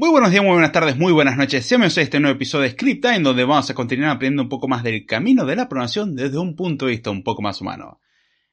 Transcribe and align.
Muy 0.00 0.10
buenos 0.10 0.30
días, 0.30 0.44
muy 0.44 0.52
buenas 0.52 0.70
tardes, 0.70 0.96
muy 0.96 1.12
buenas 1.12 1.36
noches. 1.36 1.66
Sean 1.66 1.82
a 1.82 1.86
este 1.88 2.20
nuevo 2.20 2.36
episodio 2.36 2.62
de 2.62 2.70
Script 2.70 3.02
Time, 3.02 3.18
donde 3.18 3.42
vamos 3.42 3.68
a 3.68 3.74
continuar 3.74 4.12
aprendiendo 4.12 4.44
un 4.44 4.48
poco 4.48 4.68
más 4.68 4.84
del 4.84 5.04
camino 5.04 5.44
de 5.44 5.56
la 5.56 5.68
programación 5.68 6.14
desde 6.14 6.38
un 6.38 6.54
punto 6.54 6.86
de 6.86 6.92
vista 6.92 7.10
un 7.10 7.24
poco 7.24 7.42
más 7.42 7.60
humano. 7.60 8.00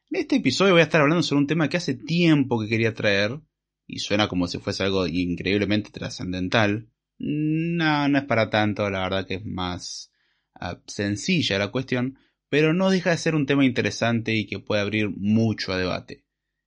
En 0.09 0.21
este 0.21 0.37
episodio 0.37 0.71
voy 0.73 0.81
a 0.81 0.85
estar 0.85 1.01
hablando 1.01 1.21
sobre 1.21 1.41
un 1.41 1.45
tema 1.45 1.69
que 1.69 1.77
hace 1.77 1.93
tiempo 1.93 2.59
que 2.59 2.67
quería 2.67 2.95
traer, 2.95 3.39
y 3.85 3.99
suena 3.99 4.27
como 4.27 4.47
si 4.47 4.57
fuese 4.57 4.81
algo 4.81 5.05
increíblemente 5.05 5.91
trascendental. 5.91 6.89
No, 7.19 8.07
no 8.07 8.17
es 8.17 8.23
para 8.23 8.49
tanto, 8.49 8.89
la 8.89 9.01
verdad 9.01 9.27
que 9.27 9.35
es 9.35 9.45
más 9.45 10.11
uh, 10.59 10.77
sencilla 10.87 11.59
la 11.59 11.67
cuestión, 11.67 12.17
pero 12.49 12.73
no 12.73 12.89
deja 12.89 13.11
de 13.11 13.17
ser 13.17 13.35
un 13.35 13.45
tema 13.45 13.65
interesante 13.65 14.33
y 14.33 14.47
que 14.47 14.57
puede 14.57 14.81
abrir 14.81 15.11
mucho 15.15 15.73
a 15.73 15.77
debate. 15.77 16.25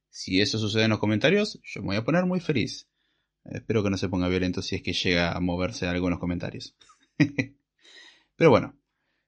Si 0.09 0.41
eso 0.41 0.57
sucede 0.57 0.85
en 0.85 0.91
los 0.91 1.01
comentarios, 1.01 1.59
yo 1.65 1.81
me 1.81 1.89
voy 1.89 1.97
a 1.97 2.05
poner 2.05 2.27
muy 2.27 2.39
feliz. 2.39 2.88
Espero 3.51 3.83
que 3.83 3.91
no 3.91 3.97
se 3.97 4.09
ponga 4.09 4.29
violento 4.29 4.63
si 4.63 4.77
es 4.77 4.83
que 4.83 4.93
llega 4.93 5.33
a 5.33 5.41
moverse 5.41 5.87
algo 5.87 6.09
en 6.09 6.19
comentarios. 6.19 6.77
Pero 8.37 8.51
bueno, 8.51 8.79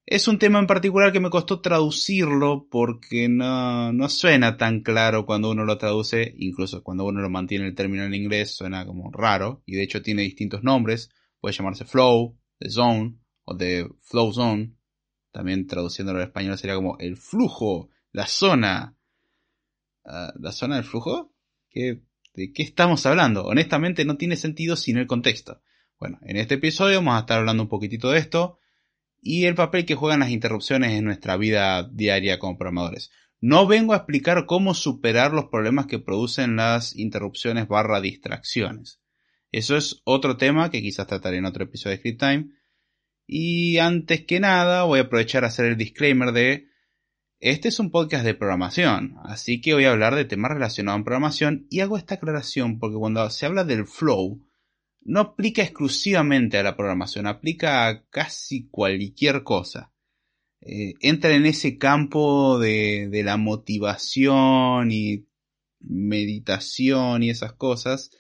es 0.07 0.29
un 0.29 0.39
tema 0.39 0.59
en 0.59 0.67
particular 0.67 1.13
que 1.13 1.21
me 1.21 1.31
costó 1.31 1.61
traducirlo 1.61 2.67
porque 2.71 3.29
no, 3.29 3.93
no 3.93 4.09
suena 4.09 4.57
tan 4.57 4.83
claro 4.83 5.25
cuando 5.25 5.51
uno 5.51 5.65
lo 5.65 5.79
traduce, 5.79 6.35
incluso 6.39 6.83
cuando 6.83 7.05
uno 7.05 7.21
lo 7.21 7.31
mantiene 7.31 7.67
el 7.67 7.75
término 7.75 8.05
en 8.05 8.15
inglés 8.15 8.55
suena 8.55 8.85
como 8.85 9.11
raro 9.11 9.63
y 9.67 9.77
de 9.77 9.85
hecho 9.85 10.03
tiene 10.03 10.23
distintos 10.23 10.63
nombres, 10.63 11.11
puede 11.41 11.55
llamarse 11.55 11.85
flow, 11.85 12.37
the 12.59 12.71
zone 12.71 13.19
o 13.45 13.57
the 13.57 13.89
flow 14.03 14.33
zone, 14.33 14.75
también 15.33 15.67
traduciéndolo 15.67 16.19
al 16.19 16.27
español 16.27 16.59
sería 16.59 16.77
como 16.77 16.99
el 16.99 17.17
flujo, 17.17 17.89
la 18.13 18.27
zona. 18.27 18.97
Ah, 20.05 20.33
¿La 20.39 20.53
zona 20.53 20.77
del 20.77 20.85
flujo? 20.85 21.33
¿Qué 21.69 22.03
¿De 22.35 22.53
qué 22.53 22.63
estamos 22.63 23.05
hablando? 23.07 23.45
Honestamente 23.45 24.05
no 24.05 24.17
tiene 24.17 24.37
sentido 24.37 24.77
sin 24.77 24.97
el 24.99 25.07
contexto. 25.07 25.63
Bueno, 25.99 26.19
en 26.23 26.37
este 26.37 26.55
episodio 26.55 26.97
vamos 26.97 27.17
a 27.17 27.21
estar 27.21 27.39
hablando 27.39 27.65
un 27.65 27.69
poquitito 27.69 28.11
de 28.11 28.19
esto 28.19 28.59
y 29.21 29.45
el 29.45 29.55
papel 29.55 29.85
que 29.85 29.95
juegan 29.95 30.21
las 30.21 30.31
interrupciones 30.31 30.93
en 30.93 31.05
nuestra 31.05 31.37
vida 31.37 31.83
diaria 31.93 32.39
como 32.39 32.57
programadores. 32.57 33.11
No 33.41 33.67
vengo 33.67 33.93
a 33.93 33.99
explicar 33.99 34.47
cómo 34.47 34.75
superar 34.75 35.33
los 35.33 35.47
problemas 35.47 35.87
que 35.87 35.99
producen 35.99 36.57
las 36.57 36.97
interrupciones 36.97 37.69
barra 37.69 38.01
distracciones. 38.01 39.01
Eso 39.53 39.77
es 39.77 40.01
otro 40.05 40.37
tema 40.37 40.71
que 40.71 40.83
quizás 40.83 41.07
trataré 41.07 41.39
en 41.39 41.47
otro 41.47 41.65
episodio 41.65 41.97
de 41.97 41.99
Script 41.99 42.21
Time. 42.21 42.51
Y 43.27 43.79
antes 43.79 44.25
que 44.25 44.41
nada 44.41 44.85
voy 44.85 45.01
a 45.01 45.03
aprovechar 45.03 45.45
a 45.45 45.49
hacer 45.49 45.67
el 45.67 45.77
disclaimer 45.77 46.33
de 46.33 46.70
este 47.41 47.69
es 47.69 47.81
un 47.81 47.91
podcast 47.91 48.23
de 48.23 48.35
programación, 48.35 49.17
así 49.25 49.63
que 49.63 49.73
voy 49.73 49.87
a 49.87 49.93
hablar 49.93 50.15
de 50.15 50.27
temas 50.27 50.53
relacionados 50.53 50.99
con 50.99 51.05
programación 51.05 51.67
y 51.71 51.81
hago 51.81 51.97
esta 51.97 52.17
aclaración 52.17 52.79
porque 52.79 52.99
cuando 52.99 53.29
se 53.31 53.47
habla 53.47 53.65
del 53.65 53.87
flow, 53.87 54.47
no 55.01 55.21
aplica 55.21 55.63
exclusivamente 55.63 56.59
a 56.59 56.63
la 56.63 56.77
programación, 56.77 57.27
aplica 57.27 57.89
a 57.89 58.05
casi 58.11 58.69
cualquier 58.69 59.43
cosa. 59.43 59.91
Eh, 60.61 60.93
entra 61.01 61.35
en 61.35 61.47
ese 61.47 61.79
campo 61.79 62.59
de, 62.59 63.09
de 63.11 63.23
la 63.23 63.39
motivación 63.39 64.93
y 64.93 65.27
meditación 65.81 67.23
y 67.23 67.31
esas 67.31 67.55
cosas, 67.55 68.11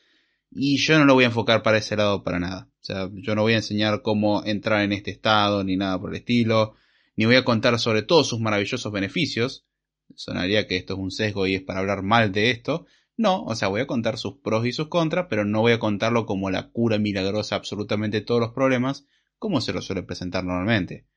y 0.51 0.79
yo 0.79 0.99
no 0.99 1.05
lo 1.05 1.13
voy 1.13 1.25
a 1.25 1.29
enfocar 1.29 1.63
para 1.63 1.77
ese 1.77 1.95
lado 1.95 2.25
para 2.25 2.39
nada. 2.39 2.71
O 2.81 2.85
sea, 2.85 3.11
yo 3.13 3.35
no 3.35 3.43
voy 3.43 3.53
a 3.53 3.57
enseñar 3.57 4.01
cómo 4.01 4.43
entrar 4.47 4.83
en 4.83 4.93
este 4.93 5.11
estado 5.11 5.63
ni 5.63 5.77
nada 5.77 6.01
por 6.01 6.09
el 6.09 6.17
estilo 6.17 6.75
ni 7.21 7.27
voy 7.27 7.37
a 7.37 7.45
contar 7.45 7.79
sobre 7.79 8.01
todos 8.01 8.29
sus 8.29 8.41
maravillosos 8.41 8.91
beneficios. 8.91 9.67
Sonaría 10.15 10.67
que 10.67 10.79
esto 10.79 10.95
es 10.95 11.01
un 11.01 11.11
sesgo 11.11 11.47
y 11.47 11.55
es 11.55 11.61
para 11.61 11.81
hablar 11.81 12.03
mal 12.03 12.33
de 12.33 12.51
esto. 12.51 12.87
No, 13.19 13.45
o 13.45 13.55
sea, 13.55 13.69
voy 13.69 13.83
a 13.83 13.87
contar 13.87 14.17
sus 14.17 14.39
pros 14.39 14.65
y 14.65 14.73
sus 14.73 14.89
contras, 14.89 15.27
pero 15.29 15.45
no 15.45 15.61
voy 15.61 15.73
a 15.73 15.79
contarlo 15.79 16.25
como 16.25 16.49
la 16.49 16.71
cura 16.71 16.99
milagrosa 16.99 17.57
absolutamente 17.57 18.23
todos 18.23 18.41
los 18.41 18.53
problemas, 18.53 19.05
como 19.39 19.61
se 19.61 19.75
lo 19.75 19.83
suele 19.83 20.03
presentar 20.03 20.45
normalmente. 20.45 21.09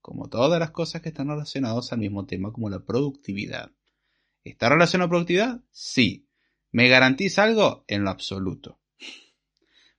Como 0.00 0.30
todas 0.30 0.58
las 0.58 0.70
cosas 0.70 1.02
que 1.02 1.10
están 1.10 1.28
relacionadas 1.28 1.92
al 1.92 1.98
mismo 1.98 2.24
tema 2.24 2.54
como 2.54 2.70
la 2.70 2.82
productividad. 2.82 3.70
¿Está 4.44 4.70
relacionado 4.70 5.08
a 5.08 5.10
productividad? 5.10 5.60
Sí. 5.72 6.26
¿Me 6.72 6.88
garantiza 6.88 7.42
algo? 7.42 7.84
En 7.86 8.04
lo 8.04 8.08
absoluto. 8.08 8.80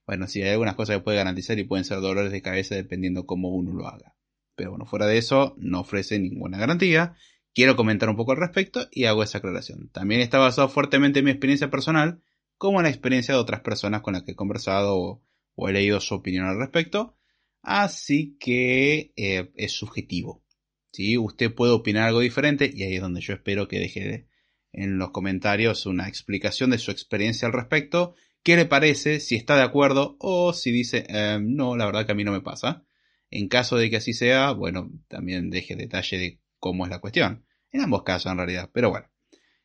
Bueno, 0.08 0.26
sí, 0.26 0.42
hay 0.42 0.50
algunas 0.50 0.74
cosas 0.74 0.96
que 0.96 1.04
puede 1.04 1.18
garantizar 1.18 1.56
y 1.56 1.62
pueden 1.62 1.84
ser 1.84 2.00
dolores 2.00 2.32
de 2.32 2.42
cabeza 2.42 2.74
dependiendo 2.74 3.26
cómo 3.26 3.50
uno 3.50 3.72
lo 3.72 3.86
haga. 3.86 4.16
Pero 4.54 4.70
bueno, 4.70 4.86
fuera 4.86 5.06
de 5.06 5.18
eso, 5.18 5.54
no 5.58 5.80
ofrece 5.80 6.18
ninguna 6.18 6.58
garantía. 6.58 7.16
Quiero 7.54 7.76
comentar 7.76 8.08
un 8.08 8.16
poco 8.16 8.32
al 8.32 8.38
respecto 8.38 8.88
y 8.90 9.04
hago 9.04 9.22
esa 9.22 9.38
aclaración. 9.38 9.90
También 9.90 10.20
está 10.20 10.38
basado 10.38 10.68
fuertemente 10.68 11.18
en 11.18 11.26
mi 11.26 11.30
experiencia 11.30 11.70
personal, 11.70 12.22
como 12.56 12.80
en 12.80 12.84
la 12.84 12.90
experiencia 12.90 13.34
de 13.34 13.40
otras 13.40 13.60
personas 13.60 14.02
con 14.02 14.14
las 14.14 14.22
que 14.22 14.32
he 14.32 14.36
conversado 14.36 15.22
o, 15.56 15.68
he 15.68 15.72
leído 15.72 16.00
su 16.00 16.14
opinión 16.14 16.46
al 16.46 16.58
respecto. 16.58 17.16
Así 17.62 18.36
que 18.40 19.12
eh, 19.16 19.52
es 19.56 19.72
subjetivo. 19.72 20.44
¿sí? 20.92 21.18
Usted 21.18 21.54
puede 21.54 21.72
opinar 21.72 22.08
algo 22.08 22.20
diferente 22.20 22.70
y 22.72 22.82
ahí 22.82 22.96
es 22.96 23.02
donde 23.02 23.20
yo 23.20 23.34
espero 23.34 23.68
que 23.68 23.78
deje 23.78 24.28
en 24.72 24.98
los 24.98 25.10
comentarios 25.10 25.86
una 25.86 26.08
explicación 26.08 26.70
de 26.70 26.78
su 26.78 26.90
experiencia 26.90 27.46
al 27.46 27.52
respecto. 27.52 28.14
¿Qué 28.42 28.56
le 28.56 28.64
parece? 28.64 29.20
Si 29.20 29.36
está 29.36 29.56
de 29.56 29.62
acuerdo 29.62 30.16
o 30.18 30.52
si 30.52 30.72
dice, 30.72 31.06
eh, 31.08 31.38
no, 31.40 31.76
la 31.76 31.86
verdad 31.86 32.06
que 32.06 32.12
a 32.12 32.16
mí 32.16 32.24
no 32.24 32.32
me 32.32 32.40
pasa. 32.40 32.84
En 33.32 33.48
caso 33.48 33.78
de 33.78 33.88
que 33.88 33.96
así 33.96 34.12
sea, 34.12 34.52
bueno, 34.52 34.90
también 35.08 35.48
deje 35.48 35.74
detalle 35.74 36.18
de 36.18 36.40
cómo 36.58 36.84
es 36.84 36.90
la 36.90 37.00
cuestión. 37.00 37.46
En 37.70 37.80
ambos 37.80 38.02
casos, 38.02 38.30
en 38.30 38.36
realidad. 38.36 38.70
Pero 38.72 38.90
bueno. 38.90 39.08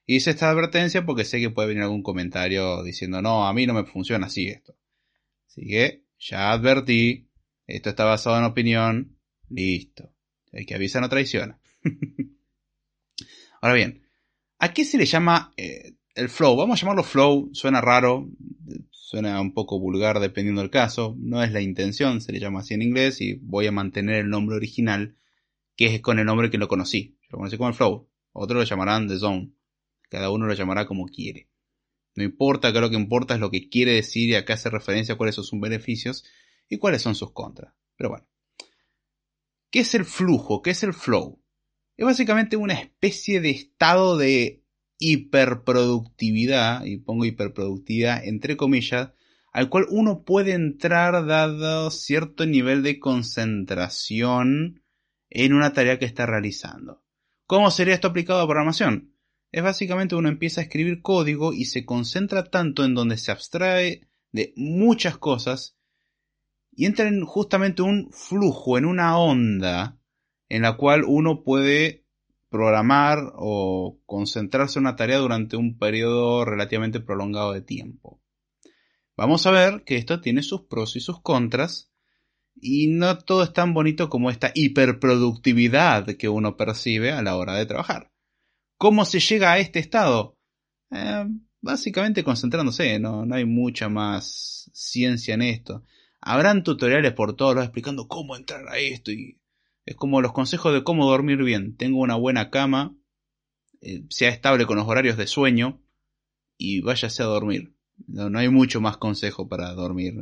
Hice 0.06 0.30
esta 0.30 0.50
advertencia 0.50 1.06
porque 1.06 1.26
sé 1.26 1.42
que 1.42 1.50
puede 1.50 1.68
venir 1.68 1.84
algún 1.84 2.02
comentario 2.02 2.82
diciendo, 2.82 3.22
no, 3.22 3.46
a 3.46 3.54
mí 3.54 3.68
no 3.68 3.74
me 3.74 3.84
funciona 3.84 4.28
así 4.28 4.48
esto. 4.48 4.78
Así 5.48 5.68
que 5.68 6.06
ya 6.18 6.54
advertí, 6.54 7.28
esto 7.68 7.90
está 7.90 8.06
basado 8.06 8.38
en 8.38 8.46
opinión, 8.46 9.18
listo. 9.50 10.14
El 10.54 10.66
que 10.66 10.76
avisa 10.76 11.02
no 11.02 11.10
traiciona. 11.10 11.60
Ahora 13.62 13.76
bien, 13.76 14.02
¿a 14.60 14.74
qué 14.74 14.86
se 14.86 14.98
le 14.98 15.06
llama 15.06 15.52
eh, 15.58 15.96
el 16.16 16.30
flow? 16.30 16.56
Vamos 16.56 16.80
a 16.80 16.82
llamarlo 16.82 17.04
flow, 17.04 17.50
suena 17.52 17.82
raro, 17.82 18.30
Suena 19.08 19.40
un 19.40 19.54
poco 19.54 19.80
vulgar 19.80 20.20
dependiendo 20.20 20.60
del 20.60 20.70
caso, 20.70 21.16
no 21.18 21.42
es 21.42 21.54
la 21.54 21.62
intención, 21.62 22.20
se 22.20 22.34
le 22.34 22.42
llama 22.42 22.60
así 22.60 22.74
en 22.74 22.82
inglés 22.82 23.22
y 23.22 23.36
voy 23.36 23.66
a 23.66 23.72
mantener 23.72 24.16
el 24.18 24.30
nombre 24.30 24.58
original, 24.58 25.16
que 25.78 25.86
es 25.96 26.02
con 26.02 26.20
el 26.20 26.26
nombre 26.26 26.50
que 26.50 26.58
lo 26.58 26.68
conocí. 26.68 27.18
Lo 27.30 27.38
conocí 27.38 27.56
como 27.56 27.70
el 27.70 27.74
Flow, 27.74 28.10
otros 28.34 28.58
lo 28.58 28.64
llamarán 28.66 29.08
The 29.08 29.18
Zone, 29.18 29.54
cada 30.10 30.30
uno 30.30 30.46
lo 30.46 30.54
llamará 30.54 30.86
como 30.86 31.06
quiere. 31.06 31.48
No 32.16 32.24
importa, 32.26 32.74
que 32.74 32.82
lo 32.82 32.90
que 32.90 32.98
importa 32.98 33.36
es 33.36 33.40
lo 33.40 33.50
que 33.50 33.70
quiere 33.70 33.94
decir 33.94 34.28
y 34.28 34.36
acá 34.36 34.56
hace 34.56 34.70
referencia 34.70 35.14
a 35.14 35.18
cuáles 35.18 35.36
son 35.36 35.46
sus 35.46 35.62
beneficios 35.62 36.26
y 36.68 36.78
cuáles 36.78 37.02
son 37.02 37.16
sus 37.16 37.32
contras. 37.32 37.74
Pero 37.96 38.10
bueno. 38.10 38.28
¿Qué 39.72 39.80
es 39.80 39.96
el 39.96 40.04
flujo? 40.04 40.62
¿Qué 40.62 40.72
es 40.72 40.84
el 40.84 40.94
flow? 40.94 41.42
Es 41.96 42.06
básicamente 42.06 42.58
una 42.58 42.74
especie 42.74 43.40
de 43.40 43.52
estado 43.52 44.18
de 44.18 44.66
hiperproductividad, 45.00 46.86
y 46.86 46.98
pongo 46.98 47.26
hiperproductividad 47.26 48.26
entre 48.26 48.58
comillas, 48.58 49.12
al 49.54 49.70
cual 49.70 49.86
uno 49.90 50.24
puede 50.24 50.52
entrar 50.54 51.26
dado 51.26 51.90
cierto 51.92 52.46
nivel 52.46 52.84
de 52.84 53.00
concentración 53.00 54.84
en 55.30 55.54
una 55.54 55.74
tarea 55.74 56.00
que 56.00 56.06
está 56.06 56.26
realizando. 56.26 57.04
¿Cómo 57.46 57.72
sería 57.72 57.94
esto 57.94 58.10
aplicado 58.10 58.42
a 58.42 58.48
programación? 58.48 59.14
Es 59.52 59.64
básicamente 59.64 60.16
uno 60.16 60.30
empieza 60.30 60.62
a 60.62 60.66
escribir 60.66 61.02
código 61.02 61.54
y 61.54 61.66
se 61.66 61.86
concentra 61.86 62.44
tanto 62.44 62.84
en 62.84 62.94
donde 62.94 63.18
se 63.18 63.32
abstrae 63.32 64.08
de 64.32 64.54
muchas 64.58 65.18
cosas 65.18 65.78
y 66.72 66.86
entra 66.86 67.08
en 67.08 67.26
justamente 67.26 67.82
un 67.82 68.12
flujo, 68.12 68.78
en 68.78 68.86
una 68.86 69.18
onda 69.18 69.98
en 70.50 70.62
la 70.62 70.78
cual 70.78 71.04
uno 71.06 71.44
puede 71.44 72.06
programar 72.50 73.34
o 73.36 74.00
concentrarse 74.06 74.80
en 74.80 74.86
una 74.86 74.96
tarea 74.96 75.18
durante 75.18 75.58
un 75.58 75.78
periodo 75.78 76.46
relativamente 76.46 77.00
prolongado 77.00 77.54
de 77.54 77.62
tiempo. 77.62 78.22
Vamos 79.16 79.46
a 79.48 79.52
ver 79.52 79.84
que 79.84 79.96
esto 79.96 80.22
tiene 80.22 80.44
sus 80.44 80.62
pros 80.62 80.96
y 80.96 81.00
sus 81.00 81.22
contras 81.22 81.92
y 82.56 82.88
no 82.88 83.18
todo 83.18 83.44
es 83.44 83.54
tan 83.54 83.74
bonito 83.74 84.10
como 84.10 84.30
esta 84.30 84.52
hiperproductividad 84.54 86.06
que 86.18 86.30
uno 86.30 86.56
percibe 86.58 87.12
a 87.12 87.22
la 87.22 87.36
hora 87.36 87.56
de 87.56 87.66
trabajar. 87.66 88.12
¿Cómo 88.78 89.06
se 89.06 89.20
llega 89.20 89.54
a 89.54 89.58
este 89.58 89.80
estado? 89.80 90.38
Eh, 90.92 91.26
básicamente 91.62 92.24
concentrándose, 92.24 93.00
no, 93.00 93.26
no 93.26 93.36
hay 93.36 93.46
mucha 93.46 93.90
más 93.90 94.70
ciencia 94.74 95.34
en 95.34 95.42
esto. 95.42 95.84
Habrán 96.22 96.64
tutoriales 96.64 97.14
por 97.14 97.36
todos 97.36 97.56
lados 97.56 97.68
explicando 97.68 98.08
cómo 98.08 98.36
entrar 98.36 98.68
a 98.68 98.78
esto 98.78 99.12
y 99.12 99.40
es 99.88 99.96
como 99.96 100.22
los 100.22 100.34
consejos 100.34 100.74
de 100.74 100.84
cómo 100.84 101.10
dormir 101.10 101.42
bien. 101.44 101.78
Tengo 101.78 102.00
una 102.02 102.16
buena 102.16 102.50
cama, 102.50 102.98
eh, 103.82 104.04
sea 104.10 104.30
estable 104.30 104.66
con 104.66 104.76
los 104.76 104.86
horarios 104.86 105.16
de 105.16 105.28
sueño 105.28 105.82
y 106.58 106.82
váyase 106.82 107.24
a 107.24 107.28
dormir. 107.28 107.74
No, 108.06 108.38
hay 108.38 108.50
mucho 108.50 108.82
más 108.82 108.98
consejo 108.98 109.48
para 109.48 109.74
dormir. 109.74 110.14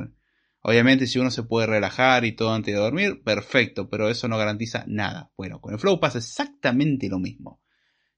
Obviamente 0.60 1.08
si 1.08 1.18
uno 1.18 1.32
se 1.32 1.42
puede 1.42 1.66
relajar 1.66 2.24
y 2.24 2.32
todo 2.32 2.54
antes 2.54 2.72
de 2.72 2.80
dormir, 2.80 3.22
perfecto, 3.24 3.90
pero 3.90 4.08
eso 4.08 4.28
no 4.28 4.38
garantiza 4.38 4.84
nada. 4.86 5.32
Bueno, 5.36 5.60
con 5.60 5.74
el 5.74 5.80
flow 5.80 5.98
pasa 5.98 6.18
exactamente 6.18 7.08
lo 7.08 7.18
mismo. 7.18 7.60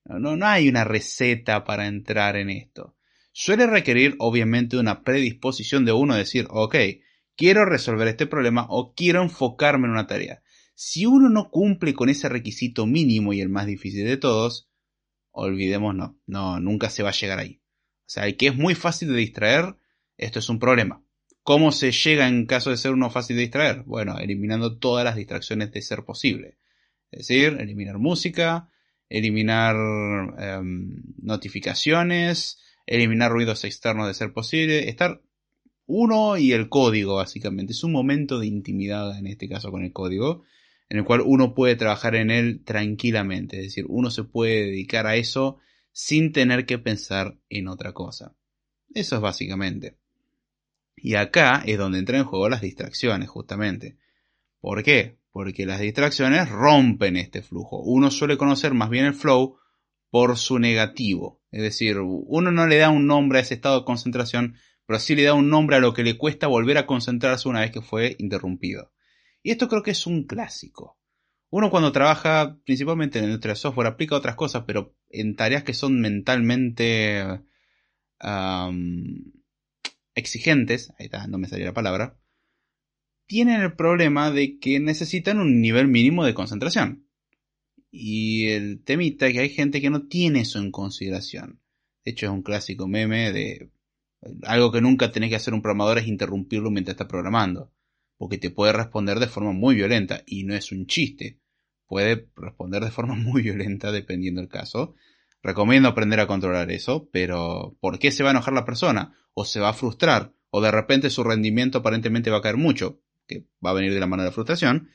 No, 0.05 0.37
no 0.37 0.47
hay 0.47 0.69
una 0.69 0.85
receta 0.85 1.65
para 1.65 1.87
entrar 1.87 2.37
en 2.37 2.51
esto. 2.51 2.95
Suele 3.33 3.67
requerir 3.67 4.17
obviamente 4.19 4.77
una 4.77 5.03
predisposición 5.03 5.87
de 5.87 5.93
uno 5.93 6.13
a 6.13 6.19
decir, 6.19 6.47
ok, 6.51 6.77
quiero 7.37 7.65
resolver 7.65 8.07
este 8.09 8.27
problema 8.27 8.67
o 8.69 8.93
quiero 8.95 9.23
enfocarme 9.23 9.87
en 9.87 9.93
una 9.93 10.07
tarea. 10.07 10.43
Si 10.81 11.07
uno 11.07 11.29
no 11.29 11.51
cumple 11.51 11.93
con 11.93 12.09
ese 12.09 12.29
requisito 12.29 12.87
mínimo 12.87 13.33
y 13.33 13.41
el 13.41 13.49
más 13.49 13.67
difícil 13.67 14.05
de 14.05 14.17
todos, 14.17 14.69
olvidémonos, 15.33 16.13
no, 16.25 16.61
nunca 16.61 16.89
se 16.89 17.03
va 17.03 17.09
a 17.09 17.13
llegar 17.13 17.41
ahí. 17.41 17.61
O 18.07 18.11
sea, 18.11 18.29
el 18.29 18.37
que 18.37 18.47
es 18.47 18.55
muy 18.55 18.77
fácil 18.77 19.09
de 19.09 19.17
distraer, 19.17 19.75
esto 20.17 20.39
es 20.39 20.49
un 20.49 20.61
problema. 20.61 21.03
¿Cómo 21.43 21.73
se 21.73 21.91
llega 21.91 22.29
en 22.29 22.47
caso 22.47 22.71
de 22.71 22.77
ser 22.77 22.93
uno 22.93 23.11
fácil 23.11 23.35
de 23.35 23.43
distraer? 23.43 23.83
Bueno, 23.87 24.19
eliminando 24.21 24.79
todas 24.79 25.05
las 25.05 25.17
distracciones 25.17 25.73
de 25.73 25.83
ser 25.83 26.05
posible. 26.05 26.59
Es 27.11 27.27
decir, 27.27 27.57
eliminar 27.59 27.99
música, 27.99 28.71
eliminar 29.09 29.75
em, 30.39 31.03
notificaciones, 31.21 32.61
eliminar 32.87 33.33
ruidos 33.33 33.65
externos 33.65 34.07
de 34.07 34.15
ser 34.15 34.33
posible, 34.33 34.89
estar 34.89 35.23
uno 35.87 36.37
y 36.37 36.53
el 36.53 36.69
código 36.69 37.17
básicamente. 37.17 37.73
Es 37.73 37.83
un 37.83 37.91
momento 37.91 38.39
de 38.39 38.47
intimidad 38.47 39.19
en 39.19 39.27
este 39.27 39.49
caso 39.49 39.73
con 39.73 39.83
el 39.83 39.93
código, 39.93 40.45
en 40.89 40.99
el 40.99 41.05
cual 41.05 41.23
uno 41.25 41.55
puede 41.55 41.77
trabajar 41.77 42.15
en 42.15 42.31
él 42.31 42.63
tranquilamente, 42.65 43.59
es 43.59 43.65
decir, 43.65 43.85
uno 43.89 44.11
se 44.11 44.25
puede 44.25 44.67
dedicar 44.67 45.07
a 45.07 45.17
eso 45.17 45.59
sin 45.93 46.33
tener 46.33 46.65
que 46.65 46.79
pensar 46.79 47.39
en 47.49 47.69
otra 47.69 47.93
cosa. 47.93 48.35
Eso 48.95 49.17
es 49.17 49.23
básicamente. 49.23 49.97
Y 50.97 51.15
acá 51.15 51.63
es 51.67 51.79
donde 51.79 51.99
entran 51.99 52.21
en 52.21 52.27
juego 52.27 52.49
las 52.49 52.63
distracciones, 52.63 53.29
justamente. 53.29 53.97
¿Por 54.61 54.83
qué? 54.83 55.19
Porque 55.31 55.67
las 55.67 55.81
distracciones 55.81 56.49
rompen 56.49 57.17
este 57.17 57.43
flujo. 57.43 57.81
Uno 57.83 58.11
suele 58.11 58.37
conocer 58.37 58.75
más 58.75 58.91
bien 58.91 59.05
el 59.05 59.15
flow 59.15 59.59
por 60.11 60.37
su 60.37 60.59
negativo. 60.59 61.41
Es 61.51 61.63
decir, 61.63 61.99
uno 62.01 62.51
no 62.51 62.67
le 62.67 62.79
da 62.79 62.91
un 62.91 63.07
nombre 63.07 63.39
a 63.39 63.43
ese 63.43 63.55
estado 63.55 63.81
de 63.81 63.85
concentración, 63.85 64.57
pero 64.87 64.99
sí 64.99 65.15
le 65.15 65.25
da 65.25 65.35
un 65.35 65.51
nombre 65.51 65.77
a 65.77 65.81
lo 65.81 65.95
que 65.95 66.03
le 66.03 66.17
cuesta 66.17 66.47
volver 66.47 66.79
a 66.79 66.87
concentrarse 66.87 67.49
una 67.49 67.61
vez 67.61 67.71
que 67.71 67.83
fue 67.83 68.17
interrumpido. 68.19 68.91
Y 69.43 69.51
esto 69.51 69.69
creo 69.69 69.83
que 69.83 69.93
es 69.93 70.07
un 70.07 70.25
clásico. 70.25 70.99
Uno 71.51 71.71
cuando 71.71 71.93
trabaja 71.93 72.59
principalmente 72.65 73.19
en 73.19 73.25
el 73.25 73.57
software 73.57 73.87
aplica 73.87 74.17
otras 74.17 74.37
cosas, 74.37 74.65
pero 74.67 74.95
en 75.09 75.35
tareas 75.35 75.65
que 75.65 75.75
son 75.75 76.01
mentalmente 76.01 77.25
exigentes, 80.15 80.93
ahí 80.99 81.07
está, 81.07 81.27
no 81.27 81.39
me 81.39 81.49
salía 81.49 81.67
la 81.67 81.73
palabra, 81.73 82.19
tienen 83.27 83.61
el 83.61 83.75
problema 83.75 84.31
de 84.31 84.59
que 84.59 84.81
necesitan 84.81 85.39
un 85.39 85.61
nivel 85.61 85.89
mínimo 85.89 86.25
de 86.25 86.35
concentración. 86.35 87.07
Y 87.91 88.49
el 88.49 88.83
temita 88.83 89.27
es 89.27 89.33
que 89.35 89.41
hay 89.41 89.51
gente 89.51 89.81
que 89.81 89.91
no 89.91 90.09
tiene 90.09 90.41
eso 90.41 90.59
en 90.59 90.71
consideración. 90.71 91.61
De 92.05 92.11
hecho, 92.11 92.27
es 92.27 92.33
un 92.33 92.43
clásico 92.43 92.87
meme 92.89 93.33
de 93.33 93.71
algo 94.43 94.73
que 94.73 94.81
nunca 94.81 95.13
tenés 95.13 95.31
que 95.31 95.37
hacer 95.37 95.55
un 95.55 95.63
programador 95.63 95.99
es 95.99 96.09
interrumpirlo 96.09 96.71
mientras 96.71 96.95
está 96.95 97.09
programando. 97.09 97.73
Porque 98.19 98.37
te 98.37 98.51
puede 98.51 98.75
responder 98.75 99.19
de 99.19 99.29
forma 99.29 99.53
muy 99.53 99.77
violenta. 99.77 100.23
Y 100.27 100.45
no 100.45 100.55
es 100.55 100.73
un 100.73 100.87
chiste. 100.87 101.41
Puede 101.87 102.29
responder 102.37 102.85
de 102.85 102.91
forma 102.91 103.15
muy 103.17 103.43
violenta 103.43 103.91
dependiendo 103.91 104.41
del 104.41 104.51
caso. 104.51 104.95
Recomiendo 105.43 105.89
aprender 105.89 106.21
a 106.21 106.27
controlar 106.27 106.71
eso, 106.71 107.09
pero 107.13 107.77
¿por 107.81 107.99
qué 107.99 108.11
se 108.11 108.23
va 108.23 108.31
a 108.31 108.33
enojar 108.33 108.55
la 108.55 108.65
persona? 108.65 109.17
¿O 109.35 109.45
se 109.45 109.61
va 109.61 109.71
a 109.71 109.75
frustrar? 109.75 110.35
¿O 110.51 110.61
de 110.61 110.71
repente 110.71 111.11
su 111.11 111.23
rendimiento 111.23 111.79
aparentemente 111.79 112.31
va 112.31 112.39
a 112.39 112.43
caer 112.43 112.57
mucho? 112.57 113.01
Que 113.27 113.47
va 113.65 113.71
a 113.71 113.75
venir 113.75 113.95
de 113.95 114.01
la 114.01 114.07
mano 114.07 114.25
de 114.25 114.31
la 114.31 114.35
frustración. 114.35 114.91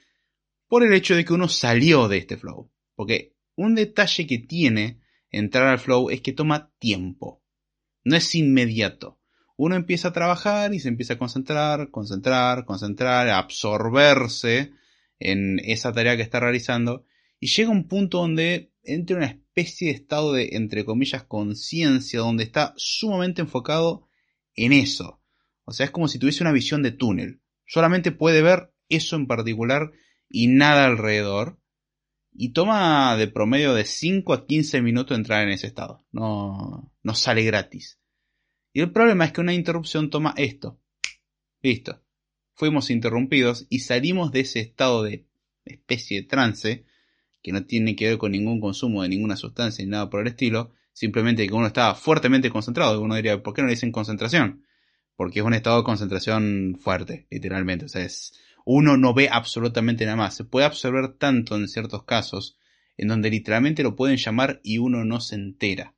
Por 0.68 0.84
el 0.84 0.94
hecho 0.94 1.16
de 1.16 1.24
que 1.24 1.34
uno 1.34 1.48
salió 1.48 2.08
de 2.08 2.18
este 2.18 2.38
flow. 2.38 2.70
Porque 2.96 3.36
un 3.56 3.76
detalle 3.76 4.28
que 4.28 4.40
tiene 4.40 5.00
entrar 5.30 5.68
al 5.68 5.80
flow 5.80 6.10
es 6.10 6.22
que 6.22 6.34
toma 6.34 6.72
tiempo. 6.78 7.42
No 8.04 8.16
es 8.18 8.36
inmediato. 8.36 9.20
Uno 9.56 9.76
empieza 9.76 10.10
a 10.10 10.14
trabajar 10.14 10.74
y 10.74 10.80
se 10.80 10.90
empieza 10.90 11.14
a 11.14 11.20
concentrar, 11.20 11.90
concentrar, 11.92 12.66
concentrar, 12.66 13.28
a 13.30 13.38
absorberse 13.38 14.72
en 15.20 15.60
esa 15.60 15.94
tarea 15.94 16.16
que 16.16 16.24
está 16.24 16.40
realizando 16.40 17.06
y 17.44 17.48
llega 17.48 17.72
un 17.72 17.90
punto 17.90 18.20
donde 18.20 18.72
entra 18.84 19.18
una 19.18 19.26
especie 19.26 19.90
de 19.90 19.96
estado 19.96 20.32
de, 20.32 20.52
entre 20.54 20.86
comillas, 20.86 21.24
conciencia, 21.24 22.22
donde 22.22 22.46
está 22.46 22.74
sumamente 22.78 23.42
enfocado 23.42 24.08
en 24.56 24.72
eso. 24.72 25.22
O 25.66 25.74
sea, 25.74 25.86
es 25.86 25.92
como 25.92 26.08
si 26.08 26.20
tuviese 26.20 26.42
una 26.42 26.54
visión 26.54 26.84
de 26.84 26.92
túnel. 26.92 27.42
Solamente 27.66 28.14
puede 28.14 28.42
ver 28.42 28.74
eso 28.88 29.18
en 29.18 29.28
particular 29.28 29.92
y 30.30 30.48
nada 30.48 30.86
alrededor. 30.86 31.60
Y 32.32 32.54
toma 32.54 33.18
de 33.18 33.28
promedio 33.28 33.74
de 33.74 33.84
5 33.84 34.34
a 34.34 34.46
15 34.48 34.82
minutos 34.82 35.18
entrar 35.18 35.44
en 35.44 35.50
ese 35.50 35.68
estado. 35.68 36.06
No, 36.14 36.94
no 37.04 37.14
sale 37.14 37.44
gratis. 37.44 38.00
Y 38.74 38.82
el 38.82 38.92
problema 38.92 39.26
es 39.26 39.32
que 39.32 39.42
una 39.42 39.54
interrupción 39.54 40.10
toma 40.10 40.34
esto. 40.36 40.80
Listo. 41.62 42.02
Fuimos 42.56 42.90
interrumpidos 42.90 43.68
y 43.70 43.80
salimos 43.80 44.32
de 44.32 44.42
ese 44.42 44.60
estado 44.60 45.04
de 45.04 45.26
especie 45.64 46.22
de 46.22 46.28
trance, 46.28 46.86
que 47.42 47.52
no 47.52 47.66
tiene 47.66 47.96
que 47.96 48.10
ver 48.10 48.18
con 48.18 48.32
ningún 48.32 48.60
consumo 48.60 49.04
de 49.04 49.10
ninguna 49.10 49.36
sustancia 49.36 49.84
ni 49.84 49.92
nada 49.92 50.10
por 50.10 50.22
el 50.22 50.28
estilo, 50.28 50.74
simplemente 50.92 51.48
que 51.48 51.54
uno 51.54 51.68
estaba 51.68 51.96
fuertemente 51.96 52.50
concentrado. 52.50 53.00
Uno 53.00 53.16
diría, 53.16 53.42
¿por 53.42 53.54
qué 53.54 53.62
no 53.62 53.68
le 53.68 53.76
dicen 53.76 53.92
concentración? 53.92 54.66
Porque 55.16 55.40
es 55.40 55.46
un 55.46 55.54
estado 55.54 55.78
de 55.78 55.84
concentración 55.84 56.78
fuerte, 56.80 57.28
literalmente. 57.30 57.86
O 57.86 57.90
sea, 57.90 58.04
es, 58.04 58.34
uno 58.66 58.98
no 58.98 59.14
ve 59.14 59.30
absolutamente 59.32 60.06
nada 60.06 60.18
más. 60.18 60.36
Se 60.36 60.44
puede 60.44 60.66
absorber 60.66 61.14
tanto 61.14 61.56
en 61.56 61.68
ciertos 61.68 62.04
casos 62.04 62.58
en 62.98 63.08
donde 63.08 63.30
literalmente 63.30 63.84
lo 63.84 63.96
pueden 63.96 64.18
llamar 64.18 64.60
y 64.64 64.80
uno 64.80 65.06
no 65.06 65.20
se 65.20 65.36
entera. 65.36 65.96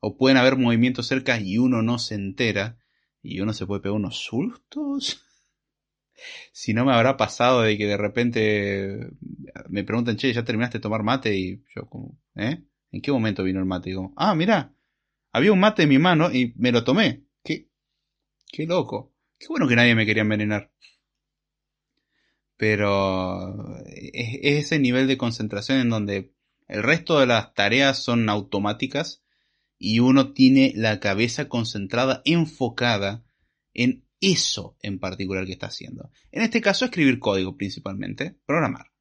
O 0.00 0.16
pueden 0.16 0.36
haber 0.36 0.56
movimientos 0.56 1.06
cerca 1.06 1.40
y 1.40 1.58
uno 1.58 1.82
no 1.82 1.98
se 1.98 2.14
entera 2.14 2.78
y 3.22 3.40
uno 3.40 3.52
se 3.52 3.66
puede 3.66 3.80
pegar 3.80 3.96
unos 3.96 4.18
sustos. 4.18 5.24
si 6.52 6.74
no 6.74 6.84
me 6.84 6.92
habrá 6.92 7.16
pasado 7.16 7.62
de 7.62 7.76
que 7.76 7.86
de 7.86 7.96
repente 7.96 9.10
me 9.68 9.84
preguntan, 9.84 10.16
che, 10.16 10.32
¿ya 10.32 10.44
terminaste 10.44 10.78
de 10.78 10.82
tomar 10.82 11.02
mate? 11.02 11.36
Y 11.36 11.62
yo 11.74 11.86
como, 11.88 12.18
¿eh? 12.34 12.62
¿En 12.90 13.02
qué 13.02 13.12
momento 13.12 13.42
vino 13.42 13.58
el 13.58 13.66
mate? 13.66 13.90
Y 13.90 13.92
digo, 13.92 14.12
ah, 14.16 14.34
mira, 14.34 14.74
había 15.32 15.52
un 15.52 15.60
mate 15.60 15.82
en 15.84 15.88
mi 15.88 15.98
mano 15.98 16.32
y 16.32 16.54
me 16.56 16.72
lo 16.72 16.84
tomé. 16.84 17.24
Qué, 17.42 17.68
qué 18.50 18.66
loco. 18.66 19.12
Qué 19.38 19.46
bueno 19.48 19.68
que 19.68 19.76
nadie 19.76 19.94
me 19.94 20.06
quería 20.06 20.22
envenenar 20.22 20.70
pero 22.56 23.76
es, 23.86 24.64
ese 24.64 24.78
nivel 24.78 25.06
de 25.06 25.18
concentración 25.18 25.78
en 25.78 25.90
donde 25.90 26.32
el 26.68 26.82
resto 26.82 27.20
de 27.20 27.26
las 27.26 27.54
tareas 27.54 28.02
son 28.02 28.28
automáticas 28.28 29.22
y 29.78 29.98
uno 30.00 30.32
tiene 30.32 30.72
la 30.74 31.00
cabeza 31.00 31.48
concentrada, 31.48 32.22
enfocada 32.24 33.24
en 33.74 34.04
eso 34.20 34.76
en 34.82 34.98
particular 34.98 35.46
que 35.46 35.52
está 35.52 35.66
haciendo. 35.66 36.10
En 36.32 36.42
este 36.42 36.60
caso, 36.60 36.84
escribir 36.84 37.18
código 37.18 37.56
principalmente, 37.56 38.36
programar. 38.46 38.92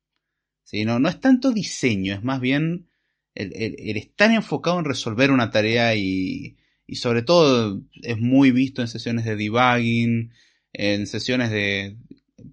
¿Sí? 0.64 0.84
No, 0.84 1.00
no 1.00 1.10
es 1.10 1.20
tanto 1.20 1.52
diseño, 1.52 2.14
es 2.16 2.24
más 2.24 2.42
bien 2.42 2.88
el, 3.36 3.98
estar 3.98 4.32
enfocado 4.32 4.80
en 4.80 4.86
resolver 4.86 5.32
una 5.32 5.52
tarea 5.52 5.96
y, 5.96 6.58
y 6.88 6.96
sobre 6.96 7.22
todo 7.22 7.82
es 8.02 8.18
muy 8.18 8.52
visto 8.52 8.82
en 8.82 8.88
sesiones 8.88 9.26
de 9.26 9.36
debugging, 9.36 10.32
en 10.74 11.08
sesiones 11.08 11.52
de, 11.52 11.98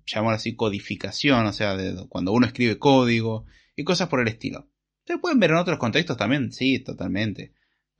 llamar 0.06 0.34
así, 0.34 0.54
codificación, 0.54 1.46
o 1.46 1.52
sea, 1.52 1.76
de 1.76 2.06
cuando 2.08 2.32
uno 2.32 2.46
escribe 2.46 2.78
código 2.78 3.46
y 3.76 3.84
cosas 3.84 4.08
por 4.08 4.20
el 4.20 4.28
estilo. 4.28 4.68
Se 5.06 5.18
pueden 5.18 5.40
ver 5.40 5.50
en 5.50 5.56
otros 5.56 5.78
contextos 5.78 6.16
también, 6.16 6.52
sí, 6.52 6.78
totalmente. 6.78 7.52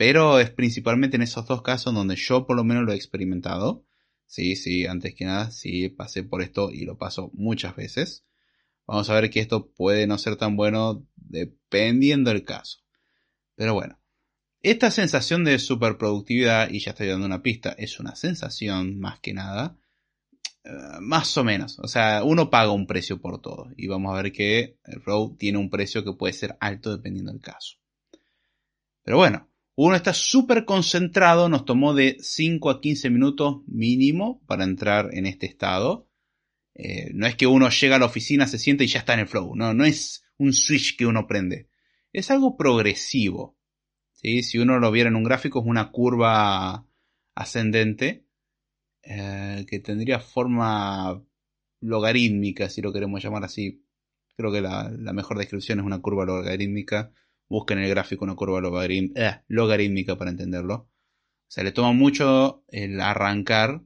Pero 0.05 0.41
es 0.41 0.51
principalmente 0.51 1.15
en 1.15 1.23
esos 1.23 1.47
dos 1.47 1.63
casos 1.63 1.95
donde 1.95 2.17
yo 2.17 2.45
por 2.45 2.57
lo 2.57 2.65
menos 2.65 2.83
lo 2.83 2.91
he 2.91 2.97
experimentado. 2.97 3.87
Sí, 4.27 4.57
sí, 4.57 4.85
antes 4.85 5.15
que 5.15 5.25
nada, 5.25 5.53
sí, 5.53 5.91
pasé 5.91 6.25
por 6.25 6.43
esto 6.43 6.73
y 6.73 6.85
lo 6.87 6.99
paso 6.99 7.31
muchas 7.35 7.77
veces. 7.77 8.25
Vamos 8.85 9.09
a 9.09 9.15
ver 9.15 9.31
que 9.31 9.39
esto 9.39 9.71
puede 9.71 10.09
no 10.09 10.19
ser 10.19 10.35
tan 10.35 10.57
bueno 10.57 11.07
dependiendo 11.15 12.31
del 12.31 12.43
caso. 12.43 12.81
Pero 13.55 13.75
bueno, 13.75 14.01
esta 14.61 14.91
sensación 14.91 15.45
de 15.45 15.61
superproductividad, 15.61 16.69
y 16.71 16.81
ya 16.81 16.91
estoy 16.91 17.07
dando 17.07 17.27
una 17.27 17.45
pista, 17.45 17.71
es 17.79 18.01
una 18.01 18.17
sensación 18.17 18.99
más 18.99 19.21
que 19.21 19.35
nada 19.35 19.79
eh, 20.65 20.99
más 21.01 21.37
o 21.37 21.45
menos. 21.45 21.79
O 21.79 21.87
sea, 21.87 22.25
uno 22.25 22.51
paga 22.51 22.73
un 22.73 22.89
precio 22.89 23.21
por 23.21 23.41
todo. 23.41 23.71
Y 23.77 23.87
vamos 23.87 24.13
a 24.13 24.21
ver 24.21 24.33
que 24.33 24.81
el 24.85 25.01
Flow 25.01 25.37
tiene 25.37 25.59
un 25.59 25.71
precio 25.71 26.03
que 26.03 26.15
puede 26.15 26.33
ser 26.33 26.57
alto 26.59 26.91
dependiendo 26.91 27.31
del 27.31 27.41
caso. 27.41 27.77
Pero 29.05 29.17
bueno, 29.17 29.52
uno 29.87 29.97
está 29.97 30.15
súper 30.15 30.65
concentrado. 30.65 31.49
Nos 31.49 31.65
tomó 31.65 31.95
de 31.95 32.17
5 32.21 32.71
a 32.71 32.81
15 32.81 33.11
minutos 33.11 33.63
mínimo 33.67 34.43
para 34.47 34.65
entrar 34.65 35.11
en 35.13 35.27
este 35.27 35.47
estado. 35.47 36.09
Eh, 36.75 37.11
no 37.15 37.27
es 37.27 37.37
que 37.37 37.47
uno 37.47 37.69
llega 37.69 37.97
a 37.97 37.99
la 37.99 38.07
oficina, 38.07 38.47
se 38.47 38.59
siente 38.59 38.85
y 38.85 38.87
ya 38.87 39.01
está 39.01 39.15
en 39.15 39.21
el 39.21 39.29
Flow. 39.29 39.55
No, 39.55 39.75
no 39.75 39.85
es 39.85 40.25
un 40.39 40.53
switch 40.53 40.97
que 40.97 41.07
uno 41.07 41.27
prende. 41.27 41.69
Es 42.13 42.31
algo 42.31 42.57
progresivo. 42.57 43.59
¿sí? 44.13 44.43
Si 44.43 44.59
uno 44.59 44.79
lo 44.79 44.91
viera 44.91 45.09
en 45.09 45.17
un 45.17 45.25
gráfico, 45.25 45.61
es 45.61 45.67
una 45.67 45.91
curva 45.91 46.87
ascendente 47.35 48.27
eh, 49.03 49.65
que 49.69 49.81
tendría 49.81 50.21
forma 50.21 51.23
logarítmica, 51.81 52.69
si 52.69 52.81
lo 52.83 52.93
queremos 52.93 53.23
llamar 53.23 53.45
así. 53.45 53.85
Creo 54.37 54.53
que 54.53 54.61
la, 54.61 54.91
mejor 55.13 55.39
descripción 55.39 55.81
es 55.81 55.85
una 55.85 56.01
curva 56.01 56.25
logarítmica. 56.25 57.13
Busquen 57.55 57.79
en 57.79 57.85
el 57.85 57.91
gráfico 57.91 58.25
una 58.25 58.35
curva 58.35 58.61
eh, 58.87 59.43
logarítmica 59.49 60.17
para 60.17 60.31
entenderlo. 60.31 60.75
O 60.75 61.51
sea, 61.53 61.65
le 61.65 61.73
toma 61.73 61.93
mucho 61.93 62.65
el 62.69 63.01
arrancar 63.01 63.83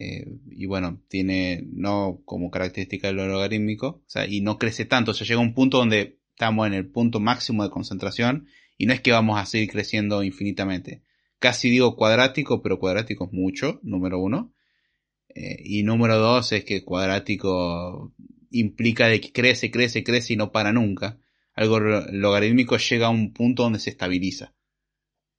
Eh, 0.00 0.26
y 0.62 0.66
bueno, 0.66 1.00
tiene 1.08 1.64
no 1.72 2.20
como 2.24 2.50
característica 2.50 3.08
el 3.08 3.16
logarítmico, 3.16 3.86
o 3.86 4.04
sea, 4.06 4.26
y 4.26 4.40
no 4.42 4.56
crece 4.58 4.84
tanto, 4.84 5.10
o 5.10 5.14
sea, 5.14 5.26
llega 5.26 5.40
un 5.40 5.54
punto 5.54 5.78
donde 5.78 6.20
estamos 6.34 6.66
en 6.68 6.74
el 6.74 6.86
punto 6.86 7.18
máximo 7.20 7.64
de 7.64 7.70
concentración 7.70 8.46
y 8.76 8.86
no 8.86 8.92
es 8.92 9.00
que 9.00 9.12
vamos 9.12 9.38
a 9.40 9.46
seguir 9.46 9.70
creciendo 9.70 10.22
infinitamente. 10.22 11.02
Casi 11.40 11.68
digo 11.70 11.96
cuadrático, 11.96 12.60
pero 12.62 12.78
cuadrático 12.78 13.24
es 13.26 13.32
mucho, 13.32 13.80
número 13.82 14.20
uno. 14.20 14.52
Eh, 15.34 15.56
y 15.64 15.82
número 15.82 16.16
dos 16.18 16.52
es 16.52 16.64
que 16.64 16.84
cuadrático 16.84 18.14
implica 18.50 19.08
de 19.08 19.20
que 19.20 19.32
crece, 19.32 19.70
crece, 19.70 20.02
crece 20.04 20.34
y 20.34 20.36
no 20.36 20.52
para 20.52 20.72
nunca. 20.72 21.18
Algo 21.58 21.80
logarítmico 21.80 22.76
llega 22.76 23.08
a 23.08 23.10
un 23.10 23.32
punto 23.32 23.64
donde 23.64 23.80
se 23.80 23.90
estabiliza. 23.90 24.54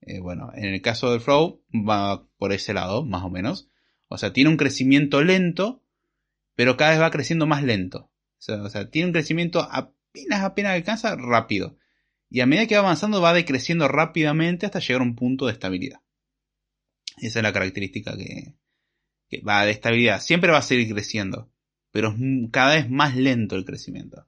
Eh, 0.02 0.20
bueno, 0.20 0.52
en 0.54 0.66
el 0.66 0.82
caso 0.82 1.14
del 1.14 1.22
flow 1.22 1.64
va 1.74 2.28
por 2.38 2.52
ese 2.52 2.74
lado, 2.74 3.06
más 3.06 3.24
o 3.24 3.30
menos. 3.30 3.70
O 4.10 4.18
sea, 4.18 4.34
tiene 4.34 4.50
un 4.50 4.58
crecimiento 4.58 5.24
lento, 5.24 5.82
pero 6.56 6.76
cada 6.76 6.92
vez 6.92 7.00
va 7.00 7.10
creciendo 7.10 7.48
más 7.48 7.64
lento. 7.64 8.12
O 8.38 8.70
sea, 8.70 8.90
tiene 8.90 9.06
un 9.06 9.14
crecimiento 9.14 9.62
apenas, 9.62 10.44
apenas 10.44 10.74
alcanza 10.74 11.16
rápido. 11.16 11.78
Y 12.30 12.42
a 12.42 12.46
medida 12.46 12.68
que 12.68 12.76
va 12.76 12.82
avanzando 12.82 13.22
va 13.22 13.34
decreciendo 13.34 13.88
rápidamente 13.88 14.66
hasta 14.66 14.80
llegar 14.80 15.00
a 15.00 15.06
un 15.06 15.16
punto 15.16 15.46
de 15.46 15.54
estabilidad. 15.54 16.02
Esa 17.16 17.40
es 17.40 17.44
la 17.44 17.54
característica 17.54 18.18
que, 18.18 18.58
va 19.40 19.64
de 19.64 19.72
estabilidad. 19.72 20.20
Siempre 20.20 20.52
va 20.52 20.58
a 20.58 20.64
seguir 20.64 20.94
creciendo, 20.94 21.50
pero 21.92 22.14
cada 22.52 22.76
vez 22.76 22.90
más 22.90 23.16
lento 23.16 23.56
el 23.56 23.64
crecimiento. 23.64 24.28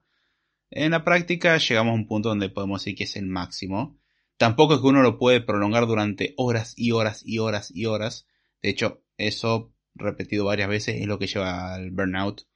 En 0.74 0.92
la 0.92 1.04
práctica 1.04 1.58
llegamos 1.58 1.92
a 1.92 1.94
un 1.96 2.06
punto 2.06 2.30
donde 2.30 2.48
podemos 2.48 2.80
decir 2.80 2.96
que 2.96 3.04
es 3.04 3.16
el 3.16 3.26
máximo. 3.26 4.00
Tampoco 4.38 4.74
es 4.74 4.80
que 4.80 4.86
uno 4.86 5.02
lo 5.02 5.18
puede 5.18 5.42
prolongar 5.42 5.86
durante 5.86 6.32
horas 6.38 6.72
y 6.78 6.92
horas 6.92 7.22
y 7.26 7.38
horas 7.38 7.70
y 7.70 7.84
horas. 7.84 8.26
De 8.62 8.70
hecho, 8.70 9.04
eso 9.18 9.74
repetido 9.94 10.46
varias 10.46 10.70
veces 10.70 10.96
es 10.98 11.06
lo 11.06 11.18
que 11.18 11.26
lleva 11.26 11.74
al 11.74 11.90
burnout 11.90 12.46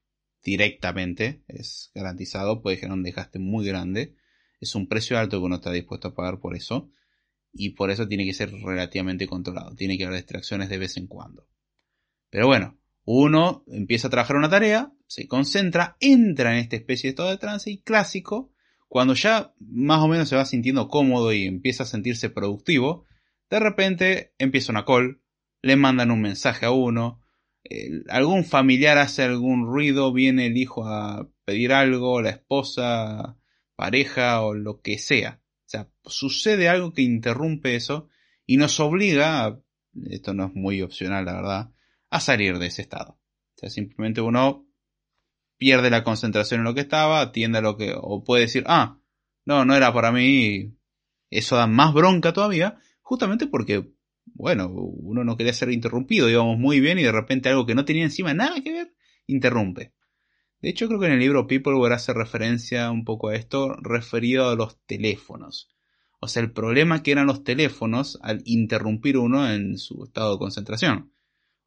directamente. 0.42 1.42
Es 1.46 1.90
garantizado, 1.94 2.62
puede 2.62 2.78
generar 2.78 2.96
un 2.96 3.02
desgaste 3.02 3.38
muy 3.38 3.66
grande. 3.66 4.16
Es 4.61 4.75
un 4.75 4.88
precio 4.88 5.18
alto 5.18 5.38
que 5.38 5.44
uno 5.44 5.56
está 5.56 5.70
dispuesto 5.70 6.08
a 6.08 6.14
pagar 6.14 6.40
por 6.40 6.56
eso. 6.56 6.90
Y 7.52 7.70
por 7.70 7.90
eso 7.90 8.08
tiene 8.08 8.25
que 8.25 8.32
ser 8.32 8.50
relativamente 8.50 9.26
controlado. 9.26 9.75
Tiene 9.75 9.99
que 9.99 10.04
haber 10.04 10.16
distracciones 10.16 10.70
de 10.70 10.78
vez 10.78 10.96
en 10.96 11.06
cuando. 11.06 11.46
Pero 12.30 12.46
bueno, 12.46 12.78
uno 13.06 13.64
empieza 13.68 14.08
a 14.08 14.10
trabajar 14.10 14.36
una 14.36 14.50
tarea, 14.50 14.92
se 15.06 15.28
concentra, 15.28 15.96
entra 16.00 16.52
en 16.52 16.58
esta 16.58 16.76
especie 16.76 17.08
de 17.08 17.10
estado 17.10 17.30
de 17.30 17.38
trance 17.38 17.70
y 17.70 17.78
clásico, 17.78 18.52
cuando 18.88 19.14
ya 19.14 19.54
más 19.60 20.02
o 20.02 20.08
menos 20.08 20.28
se 20.28 20.36
va 20.36 20.44
sintiendo 20.44 20.88
cómodo 20.88 21.32
y 21.32 21.44
empieza 21.44 21.84
a 21.84 21.86
sentirse 21.86 22.30
productivo, 22.30 23.06
de 23.48 23.60
repente 23.60 24.34
empieza 24.38 24.72
una 24.72 24.84
call, 24.84 25.22
le 25.62 25.76
mandan 25.76 26.10
un 26.10 26.20
mensaje 26.20 26.66
a 26.66 26.72
uno, 26.72 27.22
algún 28.08 28.44
familiar 28.44 28.98
hace 28.98 29.22
algún 29.22 29.66
ruido, 29.66 30.12
viene 30.12 30.46
el 30.46 30.56
hijo 30.56 30.86
a 30.86 31.28
pedir 31.44 31.72
algo, 31.72 32.20
la 32.22 32.30
esposa, 32.30 33.36
pareja 33.76 34.42
o 34.42 34.54
lo 34.54 34.80
que 34.80 34.98
sea. 34.98 35.40
O 35.42 35.68
sea, 35.68 35.88
sucede 36.04 36.68
algo 36.68 36.92
que 36.92 37.02
interrumpe 37.02 37.76
eso 37.76 38.08
y 38.46 38.56
nos 38.56 38.80
obliga, 38.80 39.60
esto 40.10 40.34
no 40.34 40.46
es 40.46 40.54
muy 40.54 40.82
opcional 40.82 41.25
la 41.25 41.34
verdad, 41.34 41.70
a 42.10 42.20
salir 42.20 42.58
de 42.58 42.66
ese 42.66 42.82
estado. 42.82 43.12
O 43.56 43.58
sea, 43.58 43.70
simplemente 43.70 44.20
uno 44.20 44.66
pierde 45.56 45.90
la 45.90 46.04
concentración 46.04 46.60
en 46.60 46.64
lo 46.64 46.75
que 46.75 46.82
estaba, 46.82 47.20
atiende 47.20 47.58
a 47.58 47.62
lo 47.62 47.76
que, 47.76 47.94
o 47.96 48.22
puede 48.25 48.42
decir, 48.42 48.64
ah, 48.66 49.00
no, 49.44 49.64
no 49.64 49.75
era 49.75 49.92
para 49.92 50.12
mí, 50.12 50.76
eso 51.30 51.56
da 51.56 51.66
más 51.66 51.94
bronca 51.94 52.32
todavía, 52.32 52.78
justamente 53.00 53.46
porque, 53.46 53.90
bueno, 54.26 54.68
uno 54.68 55.25
no 55.25 55.36
quería 55.36 55.52
ser 55.52 55.70
interrumpido, 55.70 56.28
íbamos 56.28 56.58
muy 56.58 56.80
bien 56.80 56.98
y 56.98 57.02
de 57.02 57.12
repente 57.12 57.48
algo 57.48 57.66
que 57.66 57.75
no 57.75 57.84
tenía 57.84 58.04
encima 58.04 58.34
nada 58.34 58.60
que 58.60 58.72
ver, 58.72 58.94
interrumpe. 59.26 59.94
De 60.60 60.70
hecho, 60.70 60.88
creo 60.88 60.98
que 60.98 61.06
en 61.06 61.12
el 61.12 61.20
libro 61.20 61.46
People 61.46 61.94
hace 61.94 62.12
referencia 62.12 62.90
un 62.90 63.04
poco 63.04 63.28
a 63.28 63.36
esto 63.36 63.75
referido 63.75 64.48
a 64.48 64.56
los 64.56 64.78
teléfonos. 64.86 65.70
O 66.18 66.28
sea, 66.28 66.42
el 66.42 66.52
problema 66.52 67.02
que 67.02 67.12
eran 67.12 67.26
los 67.26 67.44
teléfonos 67.44 68.18
al 68.22 68.42
interrumpir 68.44 69.18
uno 69.18 69.50
en 69.50 69.78
su 69.78 70.04
estado 70.04 70.32
de 70.32 70.38
concentración. 70.38 71.12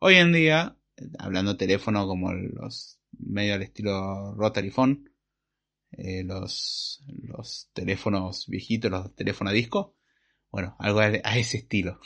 Hoy 0.01 0.15
en 0.15 0.31
día, 0.31 0.77
hablando 1.17 1.57
teléfono 1.57 2.07
como 2.07 2.31
los 2.31 3.01
medio 3.11 3.55
al 3.55 3.63
estilo 3.63 4.33
Rotary 4.33 4.69
Phone, 4.69 5.11
eh, 5.91 6.23
los, 6.23 7.03
los 7.05 7.69
teléfonos 7.73 8.47
viejitos, 8.47 8.89
los 8.89 9.13
teléfonos 9.13 9.51
a 9.51 9.53
disco, 9.53 9.97
bueno, 10.51 10.77
algo 10.79 11.01
a, 11.01 11.09
ese 11.37 11.57
estilo. 11.57 11.99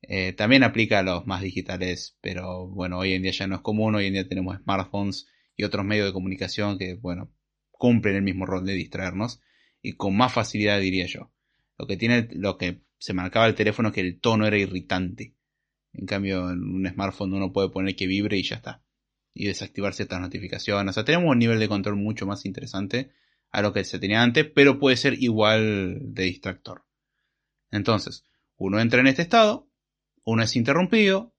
Eh, 0.00 0.32
también 0.32 0.62
aplica 0.62 1.00
a 1.00 1.02
los 1.02 1.26
más 1.26 1.42
digitales, 1.42 2.16
pero 2.22 2.66
bueno, 2.68 2.98
hoy 3.00 3.12
en 3.12 3.22
día 3.22 3.32
ya 3.32 3.46
no 3.46 3.56
es 3.56 3.60
común, 3.60 3.94
hoy 3.94 4.06
en 4.06 4.14
día 4.14 4.26
tenemos 4.26 4.56
smartphones 4.56 5.26
y 5.54 5.64
otros 5.64 5.84
medios 5.84 6.06
de 6.06 6.14
comunicación 6.14 6.78
que, 6.78 6.94
bueno, 6.94 7.34
cumplen 7.70 8.16
el 8.16 8.22
mismo 8.22 8.46
rol 8.46 8.64
de 8.64 8.72
distraernos 8.72 9.42
y 9.82 9.92
con 9.92 10.16
más 10.16 10.32
facilidad 10.32 10.80
diría 10.80 11.04
yo. 11.04 11.34
Lo 11.76 11.86
que 11.86 11.98
tiene, 11.98 12.28
lo 12.32 12.56
que 12.56 12.80
se 12.96 13.12
marcaba 13.12 13.46
el 13.46 13.54
teléfono 13.54 13.90
es 13.90 13.94
que 13.94 14.00
el 14.00 14.20
tono 14.20 14.46
era 14.46 14.56
irritante. 14.56 15.34
En 15.92 16.06
cambio, 16.06 16.50
en 16.50 16.62
un 16.62 16.88
smartphone 16.88 17.34
uno 17.34 17.52
puede 17.52 17.70
poner 17.70 17.96
que 17.96 18.06
vibre 18.06 18.38
y 18.38 18.42
ya 18.42 18.56
está. 18.56 18.82
Y 19.34 19.46
desactivar 19.46 19.94
ciertas 19.94 20.20
notificaciones. 20.20 20.90
O 20.90 20.94
sea, 20.94 21.04
tenemos 21.04 21.30
un 21.30 21.38
nivel 21.38 21.58
de 21.58 21.68
control 21.68 21.96
mucho 21.96 22.26
más 22.26 22.44
interesante 22.44 23.12
a 23.50 23.62
lo 23.62 23.72
que 23.72 23.84
se 23.84 23.98
tenía 23.98 24.22
antes, 24.22 24.46
pero 24.54 24.78
puede 24.78 24.96
ser 24.96 25.22
igual 25.22 25.98
de 26.14 26.24
distractor. 26.24 26.84
Entonces, 27.70 28.24
uno 28.56 28.80
entra 28.80 29.00
en 29.00 29.06
este 29.06 29.22
estado, 29.22 29.68
uno 30.24 30.42
es 30.42 30.56
interrumpido, 30.56 31.34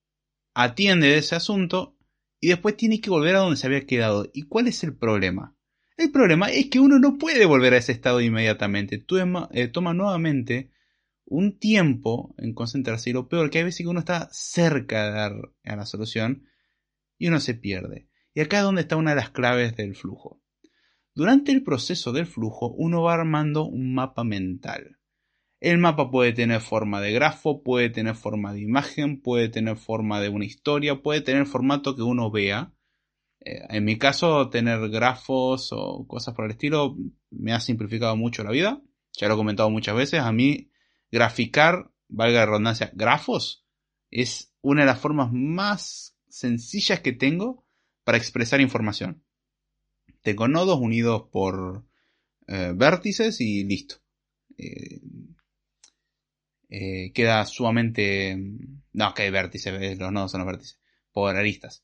atiende 0.54 1.18
ese 1.18 1.36
asunto 1.36 1.98
y 2.40 2.50
después 2.50 2.78
tiene 2.78 3.02
que 3.02 3.10
volver 3.10 3.36
a 3.36 3.40
donde 3.40 3.58
se 3.58 3.68
había 3.68 3.86
quedado. 3.86 4.30
¿Y 4.34 4.44
cuál 4.44 4.68
es 4.68 4.84
el 4.84 4.96
problema? 4.96 5.56
El 5.98 6.12
problema 6.12 6.52
es 6.52 6.70
que 6.70 6.80
uno 6.80 7.00
no 7.00 7.18
puede 7.18 7.46
volver 7.46 7.74
a 7.74 7.78
ese 7.78 7.92
estado 7.92 8.20
inmediatamente. 8.22 9.04
Eh, 9.52 9.68
toma 9.68 9.94
nuevamente 9.94 10.72
un 11.26 11.58
tiempo 11.58 12.36
en 12.38 12.54
concentrarse 12.54 13.10
y 13.10 13.14
lo 13.14 13.28
peor 13.28 13.50
que 13.50 13.60
hay 13.60 13.64
veces 13.64 13.84
que 13.84 13.90
uno 13.90 14.00
está 14.00 14.30
cerca 14.32 15.06
de 15.06 15.12
dar 15.12 15.34
a 15.64 15.76
la 15.76 15.86
solución 15.86 16.46
y 17.18 17.28
uno 17.28 17.40
se 17.40 17.54
pierde. 17.54 18.08
Y 18.34 18.42
acá 18.42 18.58
es 18.58 18.64
donde 18.64 18.82
está 18.82 18.96
una 18.96 19.12
de 19.12 19.18
las 19.18 19.30
claves 19.30 19.76
del 19.76 19.96
flujo. 19.96 20.42
Durante 21.16 21.52
el 21.52 21.64
proceso 21.64 22.12
del 22.12 22.26
flujo 22.26 22.74
uno 22.78 23.04
va 23.04 23.14
armando 23.14 23.66
un 23.66 23.94
mapa 23.94 24.24
mental. 24.24 24.98
El 25.60 25.78
mapa 25.78 26.12
puede 26.12 26.34
tener 26.34 26.60
forma 26.60 27.00
de 27.00 27.14
grafo, 27.14 27.64
puede 27.64 27.90
tener 27.90 28.16
forma 28.16 28.52
de 28.52 28.62
imagen, 28.62 29.22
puede 29.22 29.48
tener 29.48 29.78
forma 29.78 30.20
de 30.20 30.28
una 30.28 30.44
historia, 30.44 31.02
puede 31.02 31.22
tener 31.22 31.46
formato 31.46 31.96
que 31.96 32.02
uno 32.02 32.32
vea. 32.32 32.74
Eh, 33.40 33.62
en 33.70 33.86
mi 33.86 33.98
caso, 33.98 34.50
tener 34.50 34.90
grafos 34.90 35.70
o 35.72 36.06
cosas 36.06 36.36
por 36.36 36.46
el 36.46 36.52
estilo 36.52 36.98
me 37.30 37.54
ha 37.54 37.62
simplificado 37.62 38.18
mucho 38.18 38.44
la 38.44 38.52
vida. 38.52 38.82
Ya 39.14 39.28
lo 39.28 39.36
he 39.36 39.38
comentado 39.38 39.70
muchas 39.70 39.96
veces. 39.96 40.20
A 40.20 40.34
mí 40.34 40.73
graficar, 41.14 41.92
valga 42.08 42.40
la 42.40 42.46
redundancia, 42.48 42.92
grafos, 42.96 43.64
es 44.10 44.52
una 44.62 44.82
de 44.82 44.88
las 44.88 45.00
formas 45.00 45.32
más 45.32 46.18
sencillas 46.28 47.02
que 47.02 47.14
tengo 47.14 47.68
para 48.04 48.18
expresar 48.18 48.60
información. 48.62 49.24
Tengo 50.24 50.48
nodos 50.48 50.80
unidos 50.80 51.26
por 51.32 51.86
eh, 52.48 52.74
vértices 52.76 53.40
y 53.42 53.64
listo. 53.64 53.98
Eh, 54.58 55.02
eh, 56.70 57.12
queda 57.14 57.46
sumamente... 57.46 58.36
No, 58.94 59.14
que 59.14 59.22
hay 59.22 59.30
vértices, 59.30 60.00
los 60.00 60.12
nodos 60.12 60.32
son 60.32 60.40
los 60.40 60.48
vértices. 60.48 60.80
Por 61.12 61.36
aristas. 61.36 61.84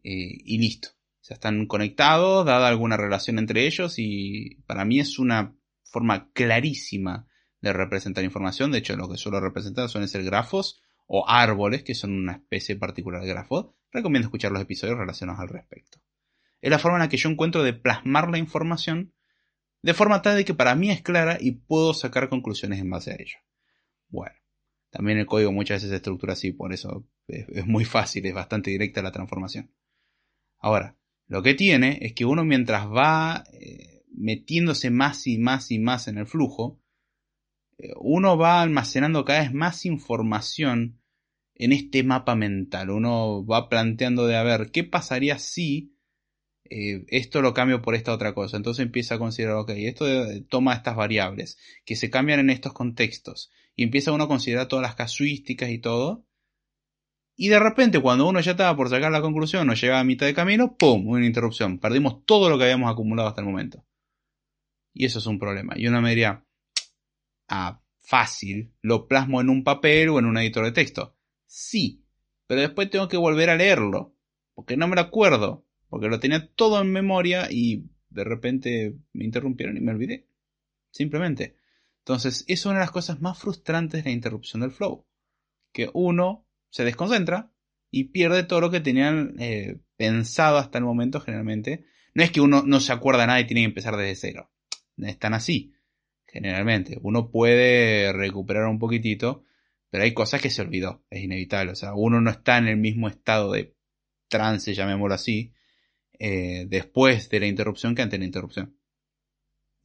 y 0.00 0.58
listo. 0.58 0.90
O 0.90 1.24
sea, 1.24 1.34
están 1.34 1.66
conectados, 1.66 2.46
dada 2.46 2.68
alguna 2.68 2.96
relación 2.96 3.40
entre 3.40 3.66
ellos 3.66 3.94
y 3.98 4.62
para 4.66 4.84
mí 4.84 5.00
es 5.00 5.18
una 5.18 5.56
forma 5.82 6.30
clarísima 6.32 7.27
de 7.60 7.72
representar 7.72 8.24
información. 8.24 8.70
De 8.70 8.78
hecho, 8.78 8.96
lo 8.96 9.08
que 9.08 9.16
suelo 9.16 9.40
representar 9.40 9.88
suelen 9.88 10.08
ser 10.08 10.24
grafos 10.24 10.82
o 11.06 11.28
árboles, 11.28 11.82
que 11.82 11.94
son 11.94 12.12
una 12.12 12.32
especie 12.32 12.76
particular 12.76 13.22
de 13.22 13.28
grafos. 13.28 13.74
Recomiendo 13.90 14.26
escuchar 14.26 14.52
los 14.52 14.62
episodios 14.62 14.98
relacionados 14.98 15.40
al 15.40 15.48
respecto. 15.48 15.98
Es 16.60 16.70
la 16.70 16.78
forma 16.78 16.98
en 16.98 17.02
la 17.02 17.08
que 17.08 17.16
yo 17.16 17.30
encuentro 17.30 17.62
de 17.62 17.72
plasmar 17.72 18.30
la 18.30 18.38
información 18.38 19.12
de 19.82 19.94
forma 19.94 20.22
tal 20.22 20.36
de 20.36 20.44
que 20.44 20.54
para 20.54 20.74
mí 20.74 20.90
es 20.90 21.02
clara 21.02 21.38
y 21.40 21.52
puedo 21.52 21.94
sacar 21.94 22.28
conclusiones 22.28 22.80
en 22.80 22.90
base 22.90 23.12
a 23.12 23.14
ello. 23.14 23.38
Bueno, 24.08 24.34
también 24.90 25.18
el 25.18 25.26
código 25.26 25.52
muchas 25.52 25.76
veces 25.76 25.90
se 25.90 25.96
estructura 25.96 26.32
así, 26.32 26.52
por 26.52 26.72
eso 26.72 27.06
es, 27.26 27.66
muy 27.66 27.84
fácil, 27.84 28.26
es 28.26 28.34
bastante 28.34 28.70
directa 28.70 29.02
la 29.02 29.12
transformación. 29.12 29.72
Ahora, 30.58 30.96
lo 31.26 31.42
que 31.42 31.54
tiene 31.54 31.98
es 32.02 32.14
que 32.14 32.24
uno 32.24 32.44
mientras 32.44 32.88
va 32.88 33.44
eh, 33.52 34.02
metiéndose 34.12 34.90
más 34.90 35.26
y 35.26 35.38
más 35.38 35.70
y 35.70 35.78
más 35.78 36.08
en 36.08 36.18
el 36.18 36.26
flujo, 36.26 36.80
uno 38.00 38.36
va 38.36 38.62
almacenando 38.62 39.24
cada 39.24 39.40
vez 39.40 39.52
más 39.52 39.86
información 39.86 41.00
en 41.54 41.72
este 41.72 42.02
mapa 42.02 42.34
mental. 42.34 42.90
Uno 42.90 43.44
va 43.44 43.68
planteando 43.68 44.26
de 44.26 44.36
a 44.36 44.42
ver 44.42 44.70
qué 44.70 44.84
pasaría 44.84 45.38
si 45.38 45.94
eh, 46.70 47.04
esto 47.08 47.40
lo 47.40 47.54
cambio 47.54 47.82
por 47.82 47.94
esta 47.94 48.12
otra 48.12 48.34
cosa. 48.34 48.56
Entonces 48.56 48.84
empieza 48.84 49.16
a 49.16 49.18
considerar, 49.18 49.56
ok, 49.56 49.70
esto 49.70 50.06
toma 50.48 50.74
estas 50.74 50.96
variables 50.96 51.58
que 51.84 51.96
se 51.96 52.10
cambian 52.10 52.40
en 52.40 52.50
estos 52.50 52.72
contextos. 52.72 53.50
Y 53.74 53.84
empieza 53.84 54.12
uno 54.12 54.24
a 54.24 54.28
considerar 54.28 54.66
todas 54.66 54.82
las 54.82 54.94
casuísticas 54.94 55.70
y 55.70 55.78
todo. 55.78 56.24
Y 57.36 57.48
de 57.48 57.60
repente, 57.60 58.00
cuando 58.00 58.28
uno 58.28 58.40
ya 58.40 58.52
estaba 58.52 58.76
por 58.76 58.88
sacar 58.88 59.12
la 59.12 59.20
conclusión 59.20 59.70
o 59.70 59.74
llegaba 59.74 60.00
a 60.00 60.04
mitad 60.04 60.26
de 60.26 60.34
camino, 60.34 60.76
¡pum! 60.76 61.06
Una 61.06 61.24
interrupción. 61.24 61.78
Perdimos 61.78 62.24
todo 62.24 62.50
lo 62.50 62.58
que 62.58 62.64
habíamos 62.64 62.90
acumulado 62.90 63.28
hasta 63.28 63.40
el 63.42 63.46
momento. 63.46 63.84
Y 64.92 65.04
eso 65.04 65.20
es 65.20 65.26
un 65.26 65.38
problema. 65.38 65.74
Y 65.76 65.86
uno 65.86 66.02
me 66.02 66.16
ah, 67.48 67.82
fácil, 67.98 68.72
lo 68.80 69.06
plasmo 69.06 69.40
en 69.40 69.50
un 69.50 69.64
papel 69.64 70.08
o 70.10 70.18
en 70.18 70.26
un 70.26 70.38
editor 70.38 70.64
de 70.64 70.72
texto. 70.72 71.16
Sí, 71.46 72.04
pero 72.46 72.60
después 72.60 72.90
tengo 72.90 73.08
que 73.08 73.16
volver 73.16 73.50
a 73.50 73.56
leerlo, 73.56 74.14
porque 74.54 74.76
no 74.76 74.88
me 74.88 74.96
lo 74.96 75.02
acuerdo, 75.02 75.66
porque 75.88 76.08
lo 76.08 76.20
tenía 76.20 76.52
todo 76.54 76.80
en 76.80 76.92
memoria 76.92 77.48
y 77.50 77.84
de 78.10 78.24
repente 78.24 78.96
me 79.12 79.24
interrumpieron 79.24 79.76
y 79.76 79.80
me 79.80 79.92
olvidé. 79.92 80.26
Simplemente. 80.90 81.56
Entonces, 81.98 82.44
es 82.48 82.64
una 82.64 82.76
de 82.76 82.80
las 82.80 82.90
cosas 82.90 83.20
más 83.20 83.38
frustrantes 83.38 84.02
de 84.02 84.10
la 84.10 84.14
interrupción 84.14 84.62
del 84.62 84.70
flow. 84.70 85.06
Que 85.72 85.90
uno 85.92 86.46
se 86.70 86.84
desconcentra 86.84 87.52
y 87.90 88.04
pierde 88.04 88.44
todo 88.44 88.60
lo 88.60 88.70
que 88.70 88.80
tenían 88.80 89.34
eh, 89.38 89.80
pensado 89.96 90.56
hasta 90.56 90.78
el 90.78 90.84
momento 90.84 91.20
generalmente. 91.20 91.84
No 92.14 92.22
es 92.22 92.30
que 92.30 92.40
uno 92.40 92.62
no 92.64 92.80
se 92.80 92.92
acuerda 92.92 93.26
nada 93.26 93.40
y 93.40 93.46
tiene 93.46 93.60
que 93.60 93.66
empezar 93.66 93.96
desde 93.96 94.16
cero. 94.16 94.50
Están 94.96 95.34
así, 95.34 95.74
generalmente. 96.28 96.98
Uno 97.02 97.30
puede 97.30 98.12
recuperar 98.12 98.66
un 98.66 98.78
poquitito, 98.78 99.44
pero 99.90 100.04
hay 100.04 100.14
cosas 100.14 100.40
que 100.40 100.50
se 100.50 100.62
olvidó, 100.62 101.02
es 101.10 101.22
inevitable. 101.22 101.72
O 101.72 101.76
sea, 101.76 101.94
uno 101.94 102.20
no 102.20 102.30
está 102.30 102.58
en 102.58 102.68
el 102.68 102.76
mismo 102.76 103.08
estado 103.08 103.52
de 103.52 103.74
trance, 104.28 104.74
llamémoslo 104.74 105.14
así, 105.14 105.52
eh, 106.18 106.66
después 106.68 107.28
de 107.30 107.40
la 107.40 107.46
interrupción 107.46 107.94
que 107.94 108.02
antes 108.02 108.18
la 108.18 108.26
interrupción. 108.26 108.76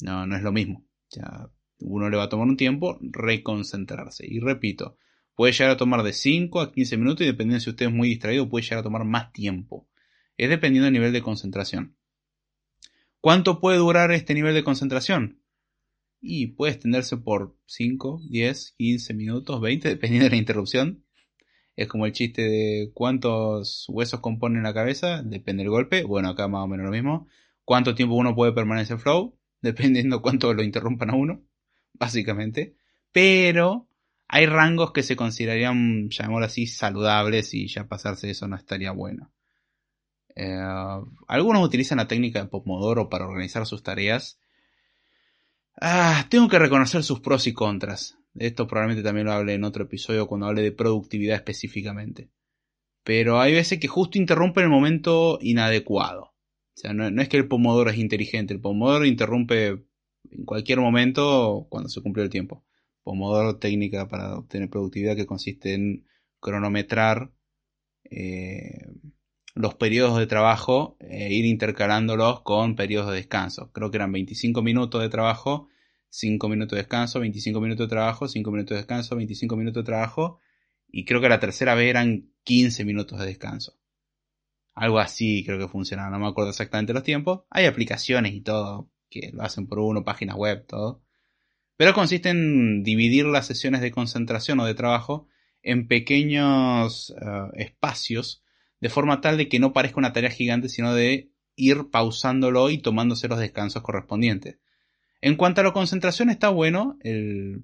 No, 0.01 0.25
no 0.27 0.35
es 0.35 0.43
lo 0.43 0.51
mismo. 0.51 0.85
Ya 1.09 1.49
uno 1.79 2.09
le 2.09 2.17
va 2.17 2.23
a 2.23 2.29
tomar 2.29 2.47
un 2.47 2.57
tiempo 2.57 2.99
reconcentrarse. 3.01 4.25
Y 4.27 4.39
repito, 4.39 4.97
puede 5.35 5.53
llegar 5.53 5.71
a 5.71 5.77
tomar 5.77 6.03
de 6.03 6.13
5 6.13 6.59
a 6.59 6.71
15 6.71 6.97
minutos 6.97 7.21
y 7.21 7.27
dependiendo 7.27 7.61
si 7.61 7.69
usted 7.69 7.87
es 7.87 7.91
muy 7.91 8.09
distraído 8.09 8.49
puede 8.49 8.63
llegar 8.63 8.79
a 8.79 8.83
tomar 8.83 9.05
más 9.05 9.31
tiempo. 9.31 9.87
Es 10.37 10.49
dependiendo 10.49 10.85
del 10.85 10.93
nivel 10.93 11.13
de 11.13 11.21
concentración. 11.21 11.95
¿Cuánto 13.21 13.61
puede 13.61 13.77
durar 13.77 14.11
este 14.11 14.33
nivel 14.33 14.53
de 14.53 14.63
concentración? 14.63 15.42
Y 16.25 16.47
puede 16.47 16.71
extenderse 16.71 17.17
por 17.17 17.57
5, 17.65 18.21
10, 18.29 18.75
15 18.77 19.13
minutos, 19.13 19.59
20, 19.59 19.89
dependiendo 19.89 20.23
de 20.23 20.31
la 20.31 20.37
interrupción. 20.37 21.03
Es 21.75 21.89
como 21.89 22.05
el 22.05 22.13
chiste 22.13 22.43
de 22.43 22.91
cuántos 22.93 23.85
huesos 23.89 24.21
componen 24.21 24.63
la 24.63 24.73
cabeza, 24.73 25.21
depende 25.21 25.63
del 25.63 25.69
golpe. 25.69 26.03
Bueno, 26.03 26.29
acá 26.29 26.47
más 26.47 26.63
o 26.63 26.67
menos 26.67 26.85
lo 26.85 26.93
mismo. 26.93 27.27
¿Cuánto 27.65 27.93
tiempo 27.93 28.15
uno 28.15 28.35
puede 28.35 28.53
permanecer 28.53 28.99
flow? 28.99 29.37
Dependiendo 29.61 30.21
cuánto 30.21 30.53
lo 30.53 30.63
interrumpan 30.63 31.09
a 31.09 31.15
uno, 31.15 31.43
básicamente. 31.91 32.77
Pero 33.11 33.89
hay 34.29 34.45
rangos 34.45 34.93
que 34.93 35.03
se 35.03 35.17
considerarían, 35.17 36.09
llamémoslo 36.09 36.45
así, 36.45 36.67
saludables 36.67 37.53
y 37.53 37.67
ya 37.67 37.89
pasarse 37.89 38.29
eso 38.29 38.47
no 38.47 38.55
estaría 38.55 38.91
bueno. 38.91 39.33
Eh, 40.35 40.57
algunos 41.27 41.65
utilizan 41.65 41.97
la 41.97 42.07
técnica 42.07 42.41
de 42.41 42.47
Pomodoro 42.47 43.09
para 43.09 43.27
organizar 43.27 43.65
sus 43.65 43.83
tareas 43.83 44.39
Ah, 45.79 46.27
tengo 46.29 46.47
que 46.47 46.59
reconocer 46.59 47.03
sus 47.03 47.19
pros 47.19 47.47
y 47.47 47.53
contras. 47.53 48.17
esto 48.35 48.67
probablemente 48.67 49.03
también 49.03 49.27
lo 49.27 49.33
hable 49.33 49.53
en 49.53 49.63
otro 49.63 49.83
episodio 49.83 50.27
cuando 50.27 50.47
hable 50.47 50.61
de 50.61 50.71
productividad 50.71 51.35
específicamente. 51.35 52.29
Pero 53.03 53.39
hay 53.41 53.53
veces 53.53 53.79
que 53.79 53.87
justo 53.87 54.17
interrumpe 54.17 54.61
en 54.61 54.65
el 54.65 54.71
momento 54.71 55.39
inadecuado. 55.41 56.33
O 56.75 56.75
sea, 56.75 56.93
no, 56.93 57.21
es 57.21 57.29
que 57.29 57.37
el 57.37 57.47
pomodoro 57.47 57.89
es 57.91 57.97
inteligente, 57.97 58.53
el 58.53 58.61
pomodoro 58.61 59.05
interrumpe 59.05 59.85
en 60.31 60.45
cualquier 60.45 60.79
momento 60.79 61.67
cuando 61.69 61.89
se 61.89 62.01
cumplió 62.01 62.23
el 62.23 62.29
tiempo. 62.31 62.65
Pomodoro 63.03 63.57
técnica 63.57 64.07
para 64.07 64.37
obtener 64.37 64.69
productividad 64.69 65.15
que 65.15 65.25
consiste 65.25 65.73
en 65.73 66.05
cronometrar 66.39 67.31
eh, 68.05 68.87
los 69.55 69.75
periodos 69.75 70.17
de 70.17 70.27
trabajo 70.27 70.97
e 70.99 71.33
ir 71.33 71.45
intercalándolos 71.45 72.41
con 72.41 72.75
periodos 72.75 73.11
de 73.11 73.17
descanso. 73.17 73.71
Creo 73.71 73.91
que 73.91 73.97
eran 73.97 74.11
25 74.11 74.61
minutos 74.61 75.01
de 75.01 75.09
trabajo, 75.09 75.67
5 76.09 76.49
minutos 76.49 76.75
de 76.75 76.81
descanso, 76.81 77.19
25 77.19 77.61
minutos 77.61 77.87
de 77.87 77.89
trabajo, 77.89 78.27
5 78.27 78.51
minutos 78.51 78.69
de 78.71 78.77
descanso, 78.77 79.15
25 79.15 79.55
minutos 79.55 79.83
de 79.83 79.85
trabajo. 79.85 80.39
Y 80.87 81.05
creo 81.05 81.21
que 81.21 81.29
la 81.29 81.39
tercera 81.39 81.75
vez 81.75 81.89
eran 81.89 82.31
15 82.43 82.85
minutos 82.85 83.19
de 83.19 83.25
descanso. 83.25 83.77
Algo 84.75 84.99
así 84.99 85.43
creo 85.45 85.59
que 85.59 85.67
funcionaba, 85.67 86.09
no 86.09 86.19
me 86.19 86.27
acuerdo 86.27 86.49
exactamente 86.49 86.93
los 86.93 87.03
tiempos. 87.03 87.41
Hay 87.51 87.65
aplicaciones 87.65 88.33
y 88.33 88.41
todo 88.41 88.89
que 89.09 89.31
lo 89.33 89.43
hacen 89.43 89.67
por 89.67 89.79
uno, 89.79 90.03
páginas 90.03 90.35
web, 90.35 90.65
todo. 90.65 91.03
Pero 91.77 91.93
consiste 91.93 92.29
en 92.29 92.83
dividir 92.83 93.25
las 93.25 93.45
sesiones 93.45 93.81
de 93.81 93.91
concentración 93.91 94.59
o 94.59 94.65
de 94.65 94.73
trabajo 94.73 95.27
en 95.61 95.87
pequeños 95.87 97.13
eh, 97.21 97.47
espacios 97.55 98.43
de 98.83 98.89
forma 98.89 99.21
tal 99.21 99.37
de 99.37 99.47
que 99.47 99.59
no 99.59 99.71
parezca 99.71 99.99
una 99.99 100.11
tarea 100.11 100.29
gigante, 100.29 100.67
sino 100.67 100.93
de 100.93 101.31
ir 101.55 101.89
pausándolo 101.89 102.69
y 102.69 102.79
tomándose 102.79 103.29
los 103.29 103.39
descansos 103.39 103.81
correspondientes. 103.81 104.57
En 105.21 105.37
cuanto 105.37 105.61
a 105.61 105.63
la 105.63 105.71
concentración, 105.71 106.29
está 106.29 106.49
bueno 106.49 106.97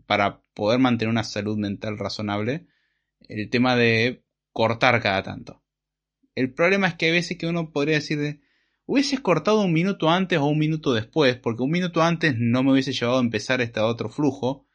para 0.05 0.41
poder 0.53 0.79
mantener 0.79 1.11
una 1.11 1.25
salud 1.25 1.57
mental 1.57 1.97
razonable 1.97 2.67
el 3.27 3.49
tema 3.49 3.75
de 3.75 4.23
cortar 4.53 5.01
cada 5.01 5.21
tanto. 5.21 5.61
El 6.35 6.53
problema 6.53 6.87
es 6.87 6.93
que 6.93 7.07
hay 7.07 7.11
veces 7.11 7.37
que 7.37 7.47
uno 7.47 7.69
podría 7.73 7.95
decir 7.95 8.17
de, 8.17 8.39
hubieses 8.85 9.19
cortado 9.19 9.59
un 9.59 9.73
minuto 9.73 10.09
antes 10.09 10.39
o 10.39 10.45
un 10.45 10.57
minuto 10.57 10.93
después, 10.93 11.35
porque 11.35 11.63
un 11.63 11.71
minuto 11.71 12.01
antes 12.01 12.35
no 12.37 12.63
me 12.63 12.71
hubiese 12.71 12.93
llevado 12.93 13.17
a 13.17 13.23
empezar 13.23 13.59
este 13.59 13.81
otro 13.81 14.07
flujo, 14.07 14.65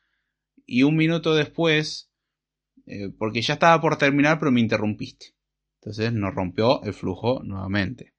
y 0.66 0.82
un 0.82 0.94
minuto 0.94 1.34
después, 1.34 2.12
eh, 2.84 3.08
porque 3.18 3.40
ya 3.40 3.54
estaba 3.54 3.80
por 3.80 3.96
terminar, 3.96 4.38
pero 4.38 4.52
me 4.52 4.60
interrumpiste. 4.60 5.33
Entonces 5.84 6.14
nos 6.14 6.34
rompió 6.34 6.82
el 6.82 6.94
flujo 6.94 7.42
nuevamente. 7.44 8.14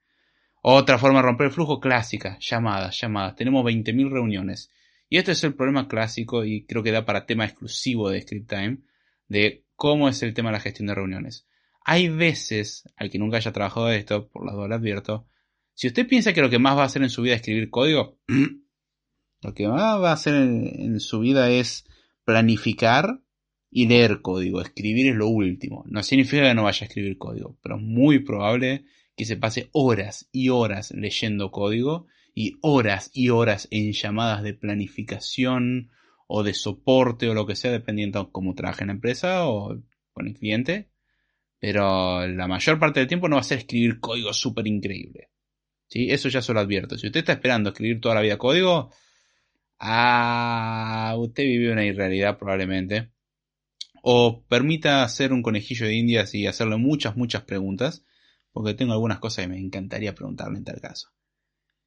Otra 0.62 1.00
forma 1.00 1.20
de 1.20 1.26
romper 1.26 1.48
el 1.48 1.52
flujo 1.52 1.80
clásica, 1.80 2.38
llamadas, 2.40 3.00
llamadas. 3.02 3.36
Tenemos 3.36 3.66
20.000 3.66 4.12
reuniones. 4.12 4.70
Y 5.10 5.18
este 5.18 5.32
es 5.32 5.44
el 5.44 5.56
problema 5.56 5.88
clásico 5.88 6.46
y 6.46 6.66
creo 6.66 6.84
que 6.84 6.92
da 6.92 7.06
para 7.06 7.26
tema 7.26 7.44
exclusivo 7.44 8.12
de 8.12 8.22
Script 8.22 8.50
Time, 8.50 8.78
de 9.28 9.66
cómo 9.76 10.08
es 10.10 10.22
el 10.22 10.36
tema 10.36 10.50
de 10.50 10.54
la 10.54 10.60
gestión 10.60 10.88
de 10.88 10.94
reuniones. 10.94 11.48
Hay 11.84 12.08
veces, 12.08 12.84
al 12.98 13.10
que 13.10 13.18
nunca 13.18 13.38
haya 13.38 13.52
trabajado 13.52 13.90
esto, 13.90 14.28
por 14.30 14.46
las 14.46 14.54
dos 14.54 14.70
le 14.70 14.76
advierto, 14.76 15.28
si 15.74 15.88
usted 15.88 16.08
piensa 16.08 16.34
que 16.34 16.42
lo 16.42 16.52
que 16.52 16.60
más 16.60 16.78
va 16.78 16.84
a 16.84 16.86
hacer 16.86 17.02
en 17.02 17.10
su 17.10 17.24
vida 17.24 17.34
es 17.34 17.42
escribir 17.42 17.72
código, 17.72 18.20
lo 19.42 19.54
que 19.56 19.68
más 19.68 20.00
va 20.00 20.12
a 20.12 20.14
hacer 20.14 20.36
en 20.36 21.00
su 21.00 21.20
vida 21.20 21.50
es 21.50 21.86
planificar 22.26 23.22
y 23.78 23.88
leer 23.88 24.22
código. 24.22 24.62
Escribir 24.62 25.08
es 25.08 25.16
lo 25.18 25.28
último. 25.28 25.84
No 25.88 26.02
significa 26.02 26.44
que 26.44 26.54
no 26.54 26.64
vaya 26.64 26.86
a 26.86 26.88
escribir 26.88 27.18
código, 27.18 27.58
pero 27.62 27.76
es 27.76 27.82
muy 27.82 28.20
probable 28.20 28.86
que 29.18 29.26
se 29.26 29.36
pase 29.36 29.68
horas 29.74 30.30
y 30.32 30.48
horas 30.48 30.92
leyendo 30.92 31.52
código 31.52 32.08
y 32.34 32.58
horas 32.62 33.12
y 33.14 33.32
horas 33.32 33.68
en 33.72 33.92
llamadas 33.92 34.44
de 34.44 34.54
planificación 34.54 35.92
o 36.26 36.44
de 36.44 36.54
soporte 36.54 37.28
o 37.28 37.34
lo 37.34 37.46
que 37.46 37.58
sea, 37.58 37.70
dependiendo 37.70 38.24
de 38.24 38.32
cómo 38.32 38.56
trabaje 38.56 38.84
en 38.84 38.88
la 38.88 38.94
empresa 38.94 39.46
o 39.46 39.78
con 40.14 40.28
el 40.28 40.36
cliente. 40.36 40.90
Pero 41.60 42.26
la 42.30 42.48
mayor 42.48 42.80
parte 42.80 43.02
del 43.02 43.10
tiempo 43.10 43.28
no 43.28 43.36
va 43.36 43.42
a 43.42 43.44
ser 43.44 43.58
escribir 43.58 44.00
código 44.00 44.32
súper 44.32 44.68
increíble. 44.68 45.32
¿Sí? 45.88 46.10
Eso 46.10 46.30
ya 46.30 46.42
se 46.42 46.54
lo 46.54 46.62
advierto. 46.62 46.98
Si 46.98 47.08
usted 47.08 47.20
está 47.20 47.34
esperando 47.34 47.72
escribir 47.72 48.00
toda 48.00 48.16
la 48.16 48.22
vida 48.22 48.38
código, 48.38 48.90
ah, 49.80 51.14
usted 51.18 51.44
vive 51.44 51.74
una 51.74 51.84
irrealidad 51.84 52.38
probablemente 52.38 53.15
o 54.08 54.44
permita 54.48 55.04
hacer 55.04 55.34
un 55.34 55.42
conejillo 55.42 55.88
de 55.88 55.96
indias 55.96 56.36
y 56.36 56.46
hacerle 56.46 56.78
muchas, 56.78 57.18
muchas 57.18 57.42
preguntas, 57.42 58.06
porque 58.52 58.76
tengo 58.76 58.94
algunas 58.94 59.18
cosas 59.18 59.46
que 59.46 59.50
me 59.50 59.58
encantaría 59.58 60.14
preguntarle 60.14 60.60
en 60.60 60.64
tal 60.64 60.80
caso. 60.80 61.10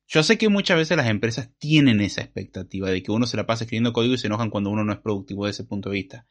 Yo 0.08 0.24
sé 0.24 0.36
que 0.36 0.48
muchas 0.48 0.78
veces 0.78 0.96
las 0.96 1.06
empresas 1.06 1.52
tienen 1.58 2.00
esa 2.00 2.22
expectativa 2.22 2.90
de 2.90 3.04
que 3.04 3.12
uno 3.12 3.24
se 3.26 3.36
la 3.36 3.46
pasa 3.46 3.62
escribiendo 3.62 3.92
código 3.92 4.14
y 4.14 4.18
se 4.18 4.26
enojan 4.26 4.50
cuando 4.50 4.70
uno 4.70 4.82
no 4.82 4.92
es 4.92 4.98
productivo 4.98 5.46
desde 5.46 5.62
ese 5.62 5.68
punto 5.68 5.90
de 5.90 5.94
vista. 5.94 6.26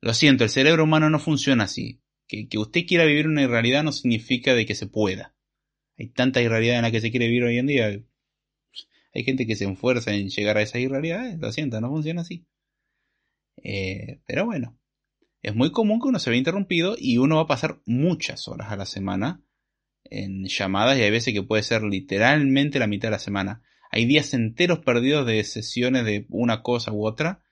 Lo 0.00 0.14
siento, 0.14 0.42
el 0.42 0.48
cerebro 0.48 0.84
humano 0.84 1.10
no 1.10 1.18
funciona 1.18 1.64
así. 1.64 2.00
Que, 2.26 2.48
usted 2.56 2.86
quiera 2.86 3.04
vivir 3.04 3.28
una 3.28 3.42
irrealidad 3.42 3.84
no 3.84 3.92
significa 3.92 4.54
de 4.54 4.64
que 4.64 4.74
se 4.74 4.86
pueda. 4.86 5.34
Hay 5.98 6.08
tanta 6.08 6.40
irrealidad 6.40 6.76
en 6.76 6.82
la 6.82 6.90
que 6.90 7.02
se 7.02 7.10
quiere 7.10 7.26
vivir 7.26 7.44
hoy 7.44 7.58
en 7.58 7.66
día. 7.66 7.88
Hay 9.12 9.22
gente 9.22 9.46
que 9.46 9.54
se 9.54 9.70
esfuerza 9.70 10.14
en 10.14 10.30
llegar 10.30 10.56
a 10.56 10.62
esa 10.62 10.78
irrealidad. 10.78 11.36
Lo 11.38 11.52
siento, 11.52 11.78
no 11.82 11.90
funciona 11.90 12.22
así. 12.22 12.46
Eh, 13.62 14.20
pero 14.26 14.46
bueno, 14.46 14.78
es 15.44 15.54
muy 15.54 15.70
común 15.70 16.00
que 16.00 16.08
uno 16.08 16.18
se 16.18 16.30
vea 16.30 16.38
interrumpido 16.38 16.96
y 16.98 17.18
uno 17.18 17.36
va 17.36 17.42
a 17.42 17.46
pasar 17.46 17.82
muchas 17.84 18.48
horas 18.48 18.72
a 18.72 18.76
la 18.76 18.86
semana 18.86 19.42
en 20.04 20.46
llamadas 20.46 20.96
y 20.96 21.02
hay 21.02 21.10
veces 21.10 21.34
que 21.34 21.42
puede 21.42 21.62
ser 21.62 21.82
literalmente 21.82 22.78
la 22.78 22.86
mitad 22.86 23.08
de 23.08 23.12
la 23.12 23.18
semana. 23.18 23.62
Hay 23.90 24.06
días 24.06 24.32
enteros 24.32 24.78
perdidos 24.78 25.26
de 25.26 25.44
sesiones 25.44 26.06
de 26.06 26.26
una 26.30 26.62
cosa 26.62 26.92
u 26.92 27.06
otra 27.06 27.44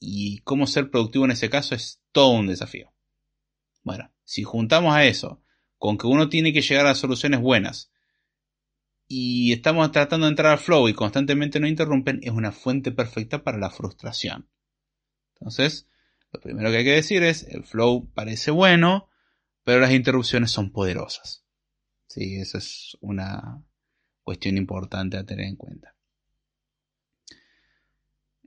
y 0.00 0.38
cómo 0.38 0.66
ser 0.66 0.90
productivo 0.90 1.26
en 1.26 1.32
ese 1.32 1.50
caso 1.50 1.74
es 1.74 2.02
todo 2.12 2.30
un 2.30 2.46
desafío. 2.46 2.94
Bueno, 3.82 4.10
si 4.24 4.42
juntamos 4.42 4.96
a 4.96 5.04
eso 5.04 5.42
con 5.76 5.98
que 5.98 6.06
uno 6.06 6.30
tiene 6.30 6.54
que 6.54 6.62
llegar 6.62 6.86
a 6.86 6.94
soluciones 6.94 7.40
buenas 7.40 7.92
y 9.06 9.52
estamos 9.52 9.92
tratando 9.92 10.24
de 10.24 10.30
entrar 10.30 10.52
al 10.52 10.58
flow 10.58 10.88
y 10.88 10.94
constantemente 10.94 11.60
no 11.60 11.68
interrumpen, 11.68 12.20
es 12.22 12.30
una 12.30 12.52
fuente 12.52 12.90
perfecta 12.90 13.44
para 13.44 13.58
la 13.58 13.68
frustración. 13.68 14.48
Entonces, 15.34 15.90
lo 16.32 16.40
primero 16.40 16.70
que 16.70 16.78
hay 16.78 16.84
que 16.84 16.92
decir 16.92 17.22
es, 17.22 17.44
el 17.44 17.64
flow 17.64 18.10
parece 18.12 18.50
bueno, 18.50 19.08
Pero 19.64 19.80
las 19.80 19.92
interrupciones 19.92 20.52
son 20.52 20.70
poderosas. 20.70 21.44
Sí, 22.06 22.36
eso 22.36 22.58
es 22.58 22.96
una 23.00 23.64
cuestión 24.22 24.56
importante 24.56 25.16
a 25.16 25.26
tener 25.26 25.46
en 25.46 25.56
cuenta. 25.56 25.96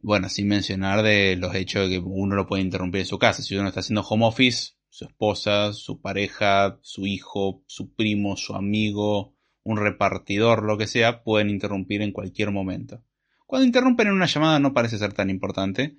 Bueno, 0.02 0.30
sin 0.30 0.48
mencionar 0.48 1.04
de 1.04 1.36
los 1.36 1.54
hechos 1.56 1.90
de 1.90 1.96
que 1.96 2.00
uno 2.00 2.36
lo 2.36 2.48
puede 2.48 2.64
interrumpir 2.64 3.02
en 3.02 3.06
su 3.06 3.20
casa. 3.20 3.44
Si 3.44 3.56
uno 3.56 3.68
está 3.68 3.82
haciendo 3.82 4.02
home 4.02 4.26
office, 4.26 4.76
su 4.88 5.06
esposa, 5.06 5.74
su 5.74 6.02
pareja, 6.02 6.80
su 6.82 7.06
hijo, 7.06 7.64
su 7.68 7.94
primo, 7.94 8.38
su 8.38 8.56
amigo, 8.56 9.36
un 9.64 9.78
repartidor, 9.78 10.64
lo 10.64 10.78
que 10.78 10.88
sea, 10.88 11.24
pueden 11.24 11.50
interrumpir 11.50 12.02
en 12.02 12.12
cualquier 12.12 12.52
momento. 12.52 13.04
Cuando 13.46 13.66
interrumpen 13.66 14.08
en 14.08 14.14
una 14.14 14.26
llamada 14.26 14.60
no 14.60 14.74
parece 14.74 14.98
ser 14.98 15.14
tan 15.14 15.30
importante. 15.30 15.98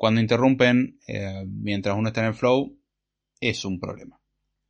Cuando 0.00 0.22
interrumpen 0.22 0.98
eh, 1.06 1.44
mientras 1.46 1.94
uno 1.94 2.08
está 2.08 2.22
en 2.22 2.28
el 2.28 2.34
flow, 2.34 2.78
es 3.38 3.66
un 3.66 3.78
problema. 3.78 4.18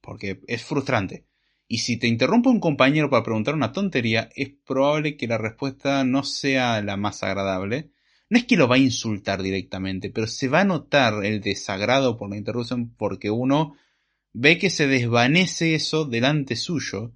Porque 0.00 0.40
es 0.48 0.64
frustrante. 0.64 1.26
Y 1.68 1.78
si 1.78 1.98
te 1.98 2.08
interrumpe 2.08 2.48
un 2.48 2.58
compañero 2.58 3.08
para 3.08 3.22
preguntar 3.22 3.54
una 3.54 3.70
tontería, 3.70 4.28
es 4.34 4.50
probable 4.66 5.16
que 5.16 5.28
la 5.28 5.38
respuesta 5.38 6.02
no 6.02 6.24
sea 6.24 6.82
la 6.82 6.96
más 6.96 7.22
agradable 7.22 7.92
no 8.30 8.38
es 8.38 8.44
que 8.44 8.56
lo 8.56 8.68
va 8.68 8.76
a 8.76 8.78
insultar 8.78 9.42
directamente, 9.42 10.08
pero 10.08 10.28
se 10.28 10.46
va 10.46 10.60
a 10.60 10.64
notar 10.64 11.24
el 11.24 11.40
desagrado 11.40 12.16
por 12.16 12.30
la 12.30 12.36
interrupción 12.36 12.94
porque 12.96 13.28
uno 13.28 13.74
ve 14.32 14.56
que 14.56 14.70
se 14.70 14.86
desvanece 14.86 15.74
eso 15.74 16.04
delante 16.04 16.54
suyo, 16.54 17.12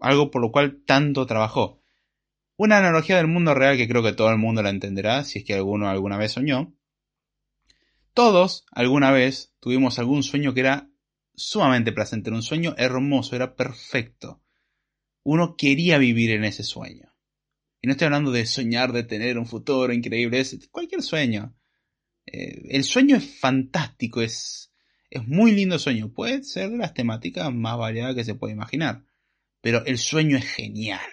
algo 0.00 0.32
por 0.32 0.42
lo 0.42 0.50
cual 0.50 0.82
tanto 0.84 1.26
trabajó. 1.26 1.80
Una 2.56 2.78
analogía 2.78 3.18
del 3.18 3.28
mundo 3.28 3.54
real 3.54 3.76
que 3.76 3.86
creo 3.88 4.02
que 4.02 4.12
todo 4.12 4.30
el 4.30 4.38
mundo 4.38 4.60
la 4.60 4.70
entenderá, 4.70 5.22
si 5.22 5.38
es 5.38 5.44
que 5.44 5.54
alguno 5.54 5.88
alguna 5.88 6.16
vez 6.16 6.32
soñó. 6.32 6.74
Todos, 8.14 8.66
alguna 8.72 9.10
vez, 9.10 9.54
tuvimos 9.60 9.98
algún 9.98 10.22
sueño 10.22 10.54
que 10.54 10.60
era 10.60 10.90
sumamente 11.34 11.92
placentero, 11.92 12.36
un 12.36 12.42
sueño 12.42 12.74
hermoso, 12.76 13.36
era 13.36 13.54
perfecto. 13.54 14.42
Uno 15.22 15.56
quería 15.56 15.98
vivir 15.98 16.30
en 16.30 16.44
ese 16.44 16.62
sueño. 16.62 17.14
Y 17.80 17.86
no 17.86 17.92
estoy 17.92 18.06
hablando 18.06 18.32
de 18.32 18.44
soñar, 18.46 18.92
de 18.92 19.04
tener 19.04 19.38
un 19.38 19.46
futuro 19.46 19.92
increíble, 19.92 20.40
es 20.40 20.68
cualquier 20.70 21.02
sueño. 21.02 21.54
Eh, 22.26 22.62
el 22.70 22.84
sueño 22.84 23.16
es 23.16 23.38
fantástico, 23.38 24.20
es, 24.20 24.72
es 25.10 25.26
muy 25.26 25.52
lindo 25.52 25.78
sueño. 25.78 26.12
Puede 26.12 26.42
ser 26.42 26.70
de 26.70 26.78
las 26.78 26.94
temáticas 26.94 27.52
más 27.54 27.78
variadas 27.78 28.16
que 28.16 28.24
se 28.24 28.34
puede 28.34 28.54
imaginar. 28.54 29.04
Pero 29.60 29.84
el 29.86 29.98
sueño 29.98 30.36
es 30.36 30.44
genial. 30.44 31.06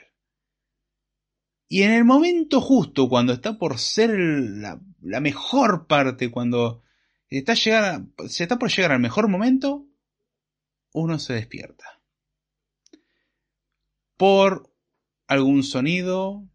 Y 1.68 1.84
en 1.84 1.92
el 1.92 2.06
momento 2.06 2.62
justo, 2.62 3.10
cuando 3.10 3.34
está 3.34 3.58
por 3.58 3.80
ser 3.80 4.12
la, 4.12 4.80
la 5.02 5.20
mejor 5.20 5.88
parte, 5.88 6.32
cuando 6.32 6.84
está 7.30 7.56
se 7.56 8.44
está 8.44 8.58
por 8.58 8.70
llegar 8.70 8.92
al 8.92 9.00
mejor 9.00 9.28
momento, 9.28 9.88
uno 10.94 11.20
se 11.20 11.34
despierta. 11.34 12.02
Por 14.18 14.74
algún 15.28 15.64
sonido, 15.64 16.48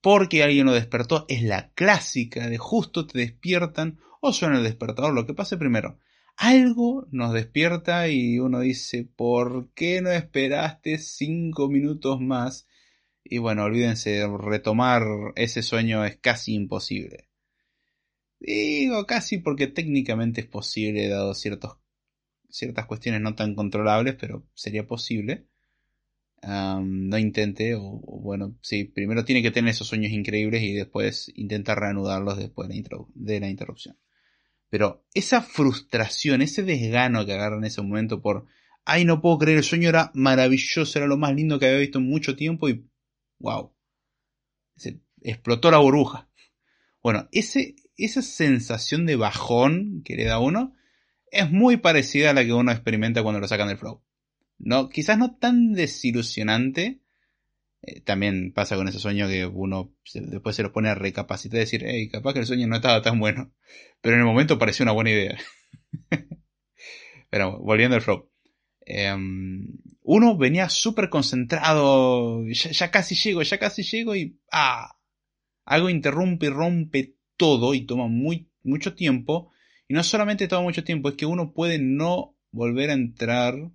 porque 0.00 0.42
alguien 0.42 0.66
lo 0.66 0.72
despertó, 0.72 1.26
es 1.28 1.42
la 1.42 1.72
clásica 1.72 2.48
de 2.48 2.58
justo 2.58 3.06
te 3.06 3.18
despiertan 3.18 4.00
o 4.20 4.32
suena 4.32 4.58
el 4.58 4.64
despertador, 4.64 5.14
lo 5.14 5.26
que 5.26 5.34
pase 5.34 5.56
primero. 5.56 5.98
Algo 6.36 7.06
nos 7.12 7.32
despierta 7.32 8.08
y 8.08 8.38
uno 8.38 8.60
dice, 8.60 9.04
¿por 9.04 9.72
qué 9.74 10.00
no 10.02 10.10
esperaste 10.10 10.98
cinco 10.98 11.68
minutos 11.68 12.20
más? 12.20 12.66
Y 13.22 13.38
bueno, 13.38 13.64
olvídense, 13.64 14.26
retomar 14.26 15.02
ese 15.36 15.62
sueño 15.62 16.04
es 16.04 16.16
casi 16.16 16.54
imposible. 16.54 17.28
Digo 18.46 19.06
casi 19.06 19.38
porque 19.38 19.66
técnicamente 19.68 20.42
es 20.42 20.46
posible, 20.46 21.08
dado 21.08 21.34
ciertos, 21.34 21.78
ciertas 22.48 22.86
cuestiones 22.86 23.20
no 23.20 23.34
tan 23.34 23.54
controlables, 23.54 24.16
pero 24.16 24.46
sería 24.54 24.86
posible 24.86 25.46
no 26.46 27.18
intente, 27.18 27.74
o, 27.74 28.00
bueno, 28.20 28.56
sí, 28.60 28.84
primero 28.84 29.24
tiene 29.24 29.42
que 29.42 29.50
tener 29.50 29.70
esos 29.70 29.88
sueños 29.88 30.12
increíbles 30.12 30.62
y 30.62 30.72
después 30.72 31.32
intenta 31.34 31.74
reanudarlos 31.74 32.36
después 32.36 32.68
de 32.68 33.40
la, 33.40 33.48
interrupción. 33.48 33.98
Pero 34.68 35.04
esa 35.14 35.40
frustración, 35.40 36.42
ese 36.42 36.62
desgano 36.62 37.24
que 37.24 37.32
agarra 37.32 37.56
en 37.56 37.64
ese 37.64 37.82
momento 37.82 38.20
por, 38.20 38.46
ay, 38.84 39.04
no 39.04 39.20
puedo 39.20 39.38
creer, 39.38 39.58
el 39.58 39.64
sueño 39.64 39.88
era 39.88 40.10
maravilloso, 40.14 40.98
era 40.98 41.06
lo 41.06 41.16
más 41.16 41.34
lindo 41.34 41.58
que 41.58 41.66
había 41.66 41.78
visto 41.78 41.98
en 41.98 42.08
mucho 42.08 42.36
tiempo 42.36 42.68
y, 42.68 42.86
wow, 43.38 43.72
se 44.76 45.00
explotó 45.22 45.70
la 45.70 45.78
burbuja. 45.78 46.28
Bueno, 47.02 47.28
ese, 47.32 47.76
esa 47.96 48.22
sensación 48.22 49.06
de 49.06 49.16
bajón 49.16 50.02
que 50.04 50.16
le 50.16 50.24
da 50.24 50.38
uno 50.38 50.74
es 51.30 51.50
muy 51.50 51.76
parecida 51.76 52.30
a 52.30 52.34
la 52.34 52.44
que 52.44 52.52
uno 52.52 52.72
experimenta 52.72 53.22
cuando 53.22 53.40
lo 53.40 53.48
sacan 53.48 53.68
del 53.68 53.78
flow. 53.78 54.02
No, 54.58 54.88
quizás 54.88 55.18
no 55.18 55.36
tan 55.36 55.72
desilusionante. 55.72 57.00
Eh, 57.82 58.00
también 58.00 58.52
pasa 58.52 58.76
con 58.76 58.88
ese 58.88 58.98
sueño 58.98 59.28
que 59.28 59.44
uno 59.44 59.94
después 60.14 60.56
se 60.56 60.62
lo 60.62 60.72
pone 60.72 60.88
a 60.88 60.94
recapacitar 60.94 61.58
y 61.58 61.60
decir, 61.60 61.84
hey, 61.84 62.08
capaz 62.08 62.32
que 62.32 62.40
el 62.40 62.46
sueño 62.46 62.66
no 62.66 62.76
estaba 62.76 63.02
tan 63.02 63.18
bueno. 63.18 63.52
Pero 64.00 64.14
en 64.14 64.20
el 64.20 64.26
momento 64.26 64.58
pareció 64.58 64.84
una 64.84 64.92
buena 64.92 65.10
idea. 65.10 65.38
Pero 67.30 67.58
volviendo 67.58 67.96
al 67.96 68.02
flow. 68.02 68.30
Em, 68.86 69.66
uno 70.02 70.36
venía 70.36 70.68
súper 70.68 71.08
concentrado, 71.08 72.44
ya, 72.46 72.90
casi 72.90 73.14
llego, 73.14 73.42
ya 73.42 73.58
casi 73.58 73.82
llego 73.82 74.14
y 74.14 74.38
¡ah! 74.52 74.98
Algo 75.64 75.88
interrumpe 75.88 76.46
y 76.46 76.50
rompe 76.50 77.16
todo 77.36 77.74
y 77.74 77.82
toma 77.82 78.08
muy, 78.08 78.48
mucho 78.62 78.94
tiempo. 78.94 79.52
Y 79.88 79.94
no 79.94 80.02
solamente 80.02 80.48
toma 80.48 80.62
mucho 80.62 80.84
tiempo, 80.84 81.08
es 81.08 81.14
que 81.16 81.26
uno 81.26 81.52
puede 81.52 81.78
no 81.78 82.36
volver 82.50 82.90
a 82.90 82.94
entrar 82.94 83.70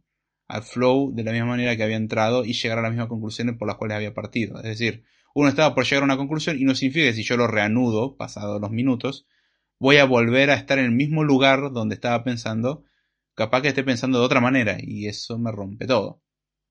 al 0.47 0.63
flow 0.63 1.13
de 1.13 1.23
la 1.23 1.31
misma 1.31 1.47
manera 1.47 1.75
que 1.77 1.83
había 1.83 1.97
entrado 1.97 2.43
y 2.43 2.53
llegar 2.53 2.79
a 2.79 2.81
las 2.81 2.91
mismas 2.91 3.07
conclusiones 3.07 3.55
por 3.57 3.67
las 3.67 3.77
cuales 3.77 3.97
había 3.97 4.13
partido. 4.13 4.57
Es 4.57 4.63
decir, 4.63 5.03
uno 5.35 5.49
estaba 5.49 5.75
por 5.75 5.85
llegar 5.85 6.01
a 6.01 6.05
una 6.05 6.17
conclusión 6.17 6.57
y 6.57 6.63
no 6.63 6.73
significa 6.73 7.05
que 7.05 7.13
si 7.13 7.23
yo 7.23 7.37
lo 7.37 7.47
reanudo, 7.47 8.17
pasados 8.17 8.59
los 8.59 8.71
minutos, 8.71 9.27
voy 9.79 9.97
a 9.97 10.05
volver 10.05 10.49
a 10.49 10.55
estar 10.55 10.79
en 10.79 10.85
el 10.85 10.91
mismo 10.91 11.23
lugar 11.23 11.71
donde 11.71 11.95
estaba 11.95 12.23
pensando, 12.23 12.83
capaz 13.35 13.61
que 13.61 13.69
esté 13.69 13.83
pensando 13.83 14.19
de 14.19 14.25
otra 14.25 14.41
manera 14.41 14.77
y 14.81 15.07
eso 15.07 15.37
me 15.37 15.51
rompe 15.51 15.85
todo. 15.85 16.21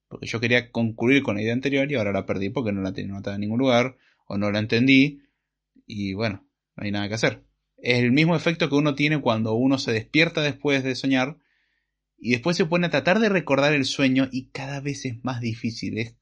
Porque 0.09 0.27
yo 0.27 0.39
quería 0.39 0.71
concluir 0.71 1.23
con 1.23 1.35
la 1.35 1.41
idea 1.41 1.53
anterior 1.53 1.89
y 1.89 1.95
ahora 1.95 2.11
la 2.11 2.25
perdí 2.25 2.49
porque 2.49 2.71
no 2.71 2.81
la 2.81 2.91
tenía 2.91 3.13
notada 3.13 3.35
en 3.35 3.41
ningún 3.41 3.59
lugar 3.59 3.97
o 4.27 4.37
no 4.37 4.51
la 4.51 4.59
entendí 4.59 5.21
y 5.85 6.13
bueno, 6.13 6.45
no 6.79 6.85
hay 6.85 6.91
nada 6.91 7.07
que 7.07 7.15
hacer. 7.15 7.43
Es 7.77 7.99
el 7.99 8.11
mismo 8.11 8.35
efecto 8.35 8.69
que 8.69 8.75
uno 8.75 8.95
tiene 8.95 9.21
cuando 9.21 9.53
uno 9.53 9.77
se 9.77 9.91
despierta 9.91 10.41
después 10.41 10.83
de 10.83 10.95
soñar 10.95 11.37
y 12.17 12.31
después 12.31 12.57
se 12.57 12.65
pone 12.65 12.87
a 12.87 12.89
tratar 12.89 13.19
de 13.19 13.29
recordar 13.29 13.73
el 13.73 13.85
sueño 13.85 14.27
y 14.31 14.49
cada 14.49 14.81
vez 14.81 15.05
es 15.05 15.23
más 15.23 15.39
difícil. 15.41 15.97
Es, 15.97 16.15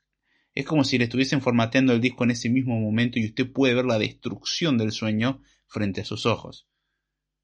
es 0.54 0.66
como 0.66 0.84
si 0.84 0.98
le 0.98 1.06
estuviesen 1.06 1.42
formateando 1.42 1.94
el 1.94 2.02
disco 2.02 2.24
en 2.24 2.32
ese 2.32 2.50
mismo 2.50 2.80
momento 2.80 3.20
y 3.20 3.26
usted 3.26 3.52
puede 3.52 3.74
ver 3.74 3.86
la 3.86 4.00
destrucción 4.00 4.78
del 4.78 4.92
sueño 4.92 5.42
frente 5.68 6.02
a 6.02 6.06
sus 6.06 6.26
ojos. 6.26 6.68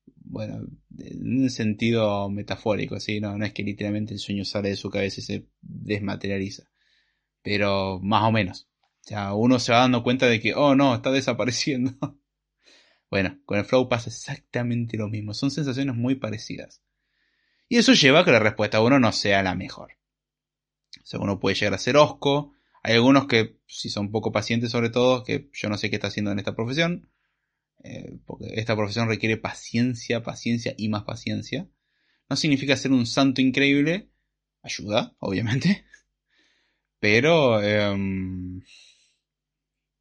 Bueno, 0.06 0.68
en 0.98 1.42
un 1.42 1.50
sentido 1.50 2.30
metafórico, 2.30 3.00
¿sí? 3.00 3.20
no, 3.20 3.38
no 3.38 3.46
es 3.46 3.54
que 3.54 3.64
literalmente 3.64 4.14
el 4.14 4.20
sueño 4.20 4.46
sale 4.46 4.70
de 4.70 4.76
su 4.76 4.90
cabeza 4.90 5.22
y 5.22 5.24
se 5.24 5.48
desmaterializa. 5.62 6.64
Pero 7.42 8.00
más 8.02 8.24
o 8.24 8.32
menos. 8.32 8.68
O 9.02 9.08
sea, 9.08 9.34
uno 9.34 9.60
se 9.60 9.72
va 9.72 9.80
dando 9.80 10.02
cuenta 10.02 10.28
de 10.28 10.40
que, 10.40 10.54
oh 10.54 10.76
no, 10.76 10.96
está 10.96 11.12
desapareciendo. 11.12 11.94
bueno, 13.14 13.40
con 13.46 13.60
el 13.60 13.66
flow 13.66 13.88
pasa 13.88 14.10
exactamente 14.10 14.98
lo 14.98 15.08
mismo. 15.08 15.36
Son 15.36 15.52
sensaciones 15.52 15.96
muy 15.96 16.16
parecidas. 16.16 16.82
Y 17.70 17.78
eso 17.78 17.94
lleva 17.94 18.22
a 18.22 18.26
que 18.26 18.32
la 18.32 18.40
respuesta 18.40 18.82
uno 18.82 19.00
no 19.00 19.12
sea 19.12 19.44
la 19.44 19.54
mejor. 19.54 20.00
O 21.00 21.06
sea, 21.06 21.20
uno 21.20 21.40
puede 21.40 21.56
llegar 21.56 21.76
a 21.76 21.78
ser 21.78 21.96
osco. 21.96 22.56
Hay 22.82 22.96
algunos 22.96 23.28
que, 23.28 23.60
si 23.68 23.92
son 23.92 24.10
poco 24.10 24.32
pacientes 24.32 24.72
sobre 24.72 24.90
todo, 24.90 25.24
que 25.24 25.48
yo 25.54 25.70
no 25.70 25.78
sé 25.78 25.92
qué 25.92 25.98
está 25.98 26.08
haciendo 26.08 26.32
en 26.32 26.40
esta 26.40 26.56
profesión. 26.56 27.12
Eh, 27.84 28.18
porque 28.26 28.48
esta 28.56 28.76
profesión 28.76 29.08
requiere 29.08 29.38
paciencia, 29.38 30.24
paciencia 30.24 30.74
y 30.76 30.90
más 30.90 31.04
paciencia. 31.04 31.70
No 32.32 32.36
significa 32.36 32.76
ser 32.78 32.94
un 32.94 33.06
santo 33.06 33.42
increíble. 33.42 34.10
Ayuda, 34.64 35.16
obviamente. 35.20 35.86
Pero 37.00 37.62
em, 37.62 38.64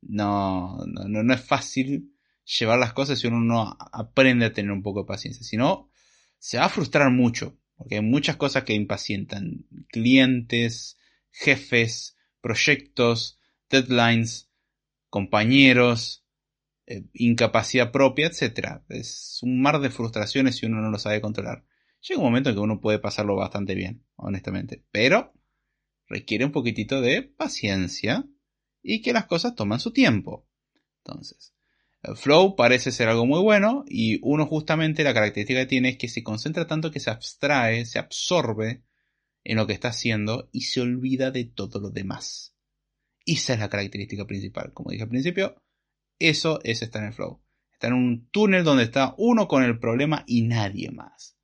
no, 0.01 0.79
no, 0.87 1.23
no 1.23 1.35
es 1.35 1.43
fácil 1.43 2.12
llevar 2.45 2.79
las 2.79 2.93
cosas 2.93 3.19
si 3.19 3.27
uno 3.27 3.41
no 3.41 3.77
aprende 3.93 4.47
a 4.47 4.53
tener 4.53 4.73
un 4.73 4.83
poco 4.83 5.01
de 5.01 5.07
paciencia. 5.07 5.45
Si 5.45 5.57
no, 5.57 5.91
se 6.39 6.59
va 6.59 6.67
a 6.67 6.69
frustrar 6.69 7.11
mucho 7.11 7.59
porque 7.77 7.97
hay 7.97 8.03
muchas 8.03 8.37
cosas 8.37 8.65
que 8.65 8.75
impacientan. 8.75 9.67
Clientes, 9.89 10.99
jefes, 11.31 12.17
proyectos, 12.41 13.41
deadlines, 13.69 14.51
compañeros, 15.09 16.25
eh, 16.87 17.05
incapacidad 17.13 17.91
propia, 17.91 18.29
etc. 18.29 18.83
Es 18.89 19.41
un 19.43 19.61
mar 19.61 19.81
de 19.81 19.91
frustraciones 19.91 20.57
si 20.57 20.67
uno 20.67 20.81
no 20.81 20.91
lo 20.91 20.99
sabe 20.99 21.21
controlar. 21.21 21.65
Llega 22.03 22.21
un 22.21 22.27
momento 22.27 22.51
en 22.51 22.57
que 22.57 22.61
uno 22.61 22.81
puede 22.81 22.99
pasarlo 22.99 23.37
bastante 23.37 23.75
bien, 23.75 24.05
honestamente. 24.17 24.85
Pero 24.91 25.33
requiere 26.07 26.45
un 26.45 26.53
poquitito 26.53 27.01
de 27.01 27.23
paciencia 27.23 28.25
y 28.83 29.03
que 29.03 29.13
las 29.13 29.27
cosas 29.27 29.55
toman 29.55 29.81
su 29.81 29.93
tiempo. 29.93 30.47
Entonces, 30.99 31.55
Flow 32.17 32.57
parece 32.57 32.91
ser 32.91 33.09
algo 33.09 33.27
muy 33.27 33.41
bueno 33.41 33.85
y 33.89 34.19
uno 34.23 34.47
justamente 34.47 35.05
la 35.05 35.15
característica 35.15 35.61
que 35.61 35.67
tiene 35.67 35.91
es 35.91 35.99
que 35.99 36.09
se 36.09 36.25
concentra 36.25 36.67
tanto 36.67 36.91
que 36.91 36.99
se 36.99 37.11
abstrae, 37.11 37.87
se 37.87 38.01
absorbe 38.01 38.83
en 39.45 39.57
lo 39.57 39.67
que 39.67 39.73
está 39.73 39.89
haciendo 39.89 40.49
y 40.53 40.63
se 40.63 40.81
olvida 40.81 41.31
de 41.31 41.45
todo 41.45 41.81
lo 41.81 41.91
demás. 41.91 42.55
Esa 43.25 43.55
es 43.55 43.61
la 43.61 43.69
característica 43.69 44.27
principal. 44.27 44.73
Como 44.73 44.91
dije 44.91 45.05
al 45.05 45.09
principio, 45.09 45.55
eso 46.19 46.61
es 46.65 46.83
estar 46.83 47.03
en 47.03 47.09
el 47.09 47.15
flow. 47.15 47.41
Estar 47.73 47.93
en 47.93 47.97
un 47.97 48.29
túnel 48.31 48.65
donde 48.65 48.85
está 48.85 49.15
uno 49.19 49.47
con 49.47 49.63
el 49.63 49.79
problema 49.79 50.25
y 50.27 50.43
nadie 50.43 50.91
más. 50.91 51.37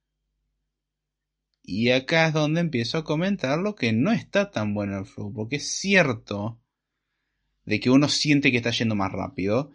Y 1.62 1.90
acá 1.90 2.28
es 2.28 2.32
donde 2.32 2.60
empiezo 2.60 2.98
a 2.98 3.04
comentar 3.04 3.58
lo 3.58 3.76
que 3.76 3.92
no 3.92 4.10
está 4.10 4.50
tan 4.50 4.74
bueno 4.74 4.98
el 4.98 5.06
flow, 5.06 5.32
porque 5.32 5.56
es 5.56 5.68
cierto 5.68 6.60
de 7.64 7.78
que 7.78 7.90
uno 7.90 8.08
siente 8.08 8.50
que 8.50 8.56
está 8.56 8.70
yendo 8.70 8.94
más 8.94 9.12
rápido, 9.12 9.72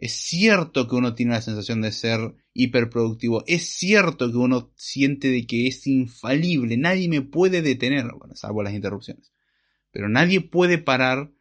es 0.00 0.12
cierto 0.12 0.86
que 0.86 0.94
uno 0.94 1.16
tiene 1.16 1.32
la 1.32 1.42
sensación 1.42 1.80
de 1.82 1.90
ser 1.90 2.36
hiperproductivo. 2.54 3.42
Es 3.48 3.68
cierto 3.70 4.30
que 4.30 4.36
uno 4.36 4.72
siente 4.76 5.28
de 5.28 5.44
que 5.44 5.66
es 5.66 5.88
infalible. 5.88 6.76
Nadie 6.76 7.08
me 7.08 7.20
puede 7.20 7.62
detener. 7.62 8.06
Bueno, 8.16 8.36
salvo 8.36 8.62
las 8.62 8.74
interrupciones. 8.74 9.32
Pero 9.90 10.08
nadie 10.08 10.40
puede 10.40 10.78
parar 10.78 11.32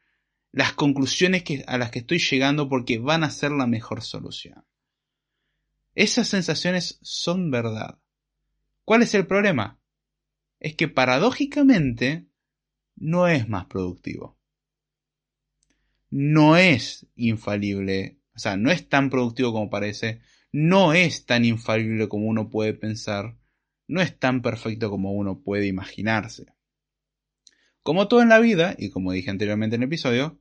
las 0.52 0.74
conclusiones 0.74 1.44
a 1.68 1.78
las 1.78 1.92
que 1.92 2.00
estoy 2.00 2.18
llegando 2.18 2.68
porque 2.68 2.98
van 2.98 3.24
a 3.24 3.30
ser 3.30 3.52
la 3.52 3.68
mejor 3.68 4.02
solución. 4.02 4.66
Esas 5.94 6.28
sensaciones 6.28 6.98
son 7.04 7.52
verdad. 7.52 8.00
¿Cuál 8.86 9.04
es 9.04 9.14
el 9.14 9.28
problema? 9.28 9.80
Es 10.60 10.76
que 10.76 10.88
paradójicamente 10.88 12.26
no 12.96 13.28
es 13.28 13.48
más 13.48 13.68
productivo. 13.68 14.40
No 16.10 16.58
es 16.58 17.06
infalible 17.16 18.17
o 18.38 18.40
sea, 18.40 18.56
no 18.56 18.70
es 18.70 18.88
tan 18.88 19.10
productivo 19.10 19.52
como 19.52 19.72
parece, 19.72 20.22
no 20.52 20.94
es 20.94 21.26
tan 21.26 21.44
infalible 21.44 22.08
como 22.08 22.28
uno 22.28 22.52
puede 22.52 22.76
pensar, 22.76 23.36
no 23.88 24.00
es 24.00 24.20
tan 24.20 24.44
perfecto 24.44 24.92
como 24.92 25.12
uno 25.12 25.42
puede 25.42 25.66
imaginarse. 25.66 26.46
Como 27.82 28.08
todo 28.08 28.22
en 28.22 28.30
la 28.30 28.38
vida, 28.38 28.76
y 28.78 28.92
como 28.92 29.12
dije 29.12 29.32
anteriormente 29.32 29.76
en 29.76 29.82
el 29.82 29.88
episodio, 29.88 30.40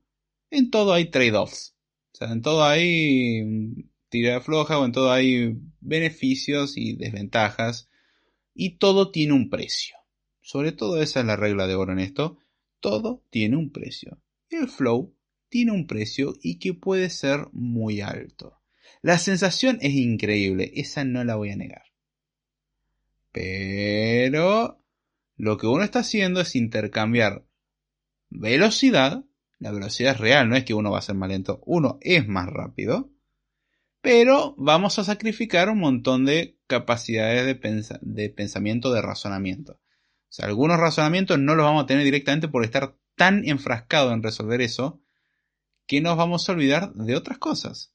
en 0.51 0.71
todo 0.71 0.93
hay 0.93 1.07
trade-offs. 1.07 1.75
O 2.13 2.17
sea, 2.19 2.31
en 2.33 2.43
todo 2.43 2.65
hay 2.65 3.89
tirada 4.11 4.43
floja 4.43 4.79
o 4.79 4.85
en 4.85 4.93
todo 4.93 5.11
hay 5.11 5.57
beneficios 5.81 6.77
y 6.77 6.97
desventajas. 6.97 7.89
Y 8.53 8.77
todo 8.77 9.11
tiene 9.11 9.33
un 9.33 9.49
precio. 9.49 9.97
Sobre 10.43 10.73
todo 10.73 11.01
esa 11.01 11.21
es 11.21 11.27
la 11.27 11.37
regla 11.37 11.67
de 11.67 11.77
oro 11.77 11.95
en 11.95 12.01
esto. 12.01 12.39
Todo 12.81 13.25
tiene 13.31 13.57
un 13.57 13.73
precio. 13.73 14.21
El 14.51 14.69
flow 14.69 15.16
tiene 15.49 15.73
un 15.73 15.87
precio 15.87 16.35
y 16.43 16.59
que 16.59 16.75
puede 16.75 17.11
ser 17.11 17.49
muy 17.53 18.01
alto. 18.01 18.61
La 19.03 19.19
sensación 19.19 19.79
es 19.81 19.95
increíble, 19.95 20.73
esa 20.75 21.05
no 21.05 21.25
la 21.25 21.37
voy 21.37 21.51
a 21.51 21.57
negar. 21.57 21.85
Pero 23.33 24.83
lo 25.37 25.59
que 25.59 25.67
uno 25.67 25.85
está 25.85 26.01
haciendo 26.01 26.41
es 26.41 26.57
intercambiar 26.57 27.47
velocidad, 28.31 29.25
la 29.59 29.73
velocidad 29.73 30.15
es 30.15 30.21
real, 30.21 30.49
no 30.49 30.57
es 30.57 30.65
que 30.65 30.75
uno 30.75 30.91
va 30.91 30.99
a 30.99 31.03
ser 31.03 31.15
más 31.15 31.29
lento, 31.29 31.63
uno 31.67 31.99
es 32.01 32.27
más 32.27 32.49
rápido, 32.49 33.11
pero 34.01 34.55
vamos 34.57 34.99
a 34.99 35.05
sacrificar 35.05 35.69
un 35.69 35.79
montón 35.79 36.25
de 36.25 36.59
capacidades 36.67 37.45
de, 37.45 38.31
pensamiento, 38.31 38.93
de 38.93 39.03
razonamiento. 39.03 39.73
O 39.73 40.33
sea, 40.37 40.47
algunos 40.47 40.79
razonamientos 40.79 41.39
no 41.39 41.55
los 41.55 41.65
vamos 41.65 41.85
a 41.85 41.87
tener 41.87 42.05
directamente 42.05 42.49
por 42.49 42.65
estar 42.65 42.97
tan 43.17 43.47
enfrascado 43.49 44.13
en 44.13 44.23
resolver 44.23 44.61
eso 44.61 45.03
que 45.87 46.01
nos 46.01 46.17
vamos 46.17 46.49
a 46.49 46.53
olvidar 46.53 46.93
de 46.95 47.17
otras 47.17 47.39
cosas. 47.39 47.93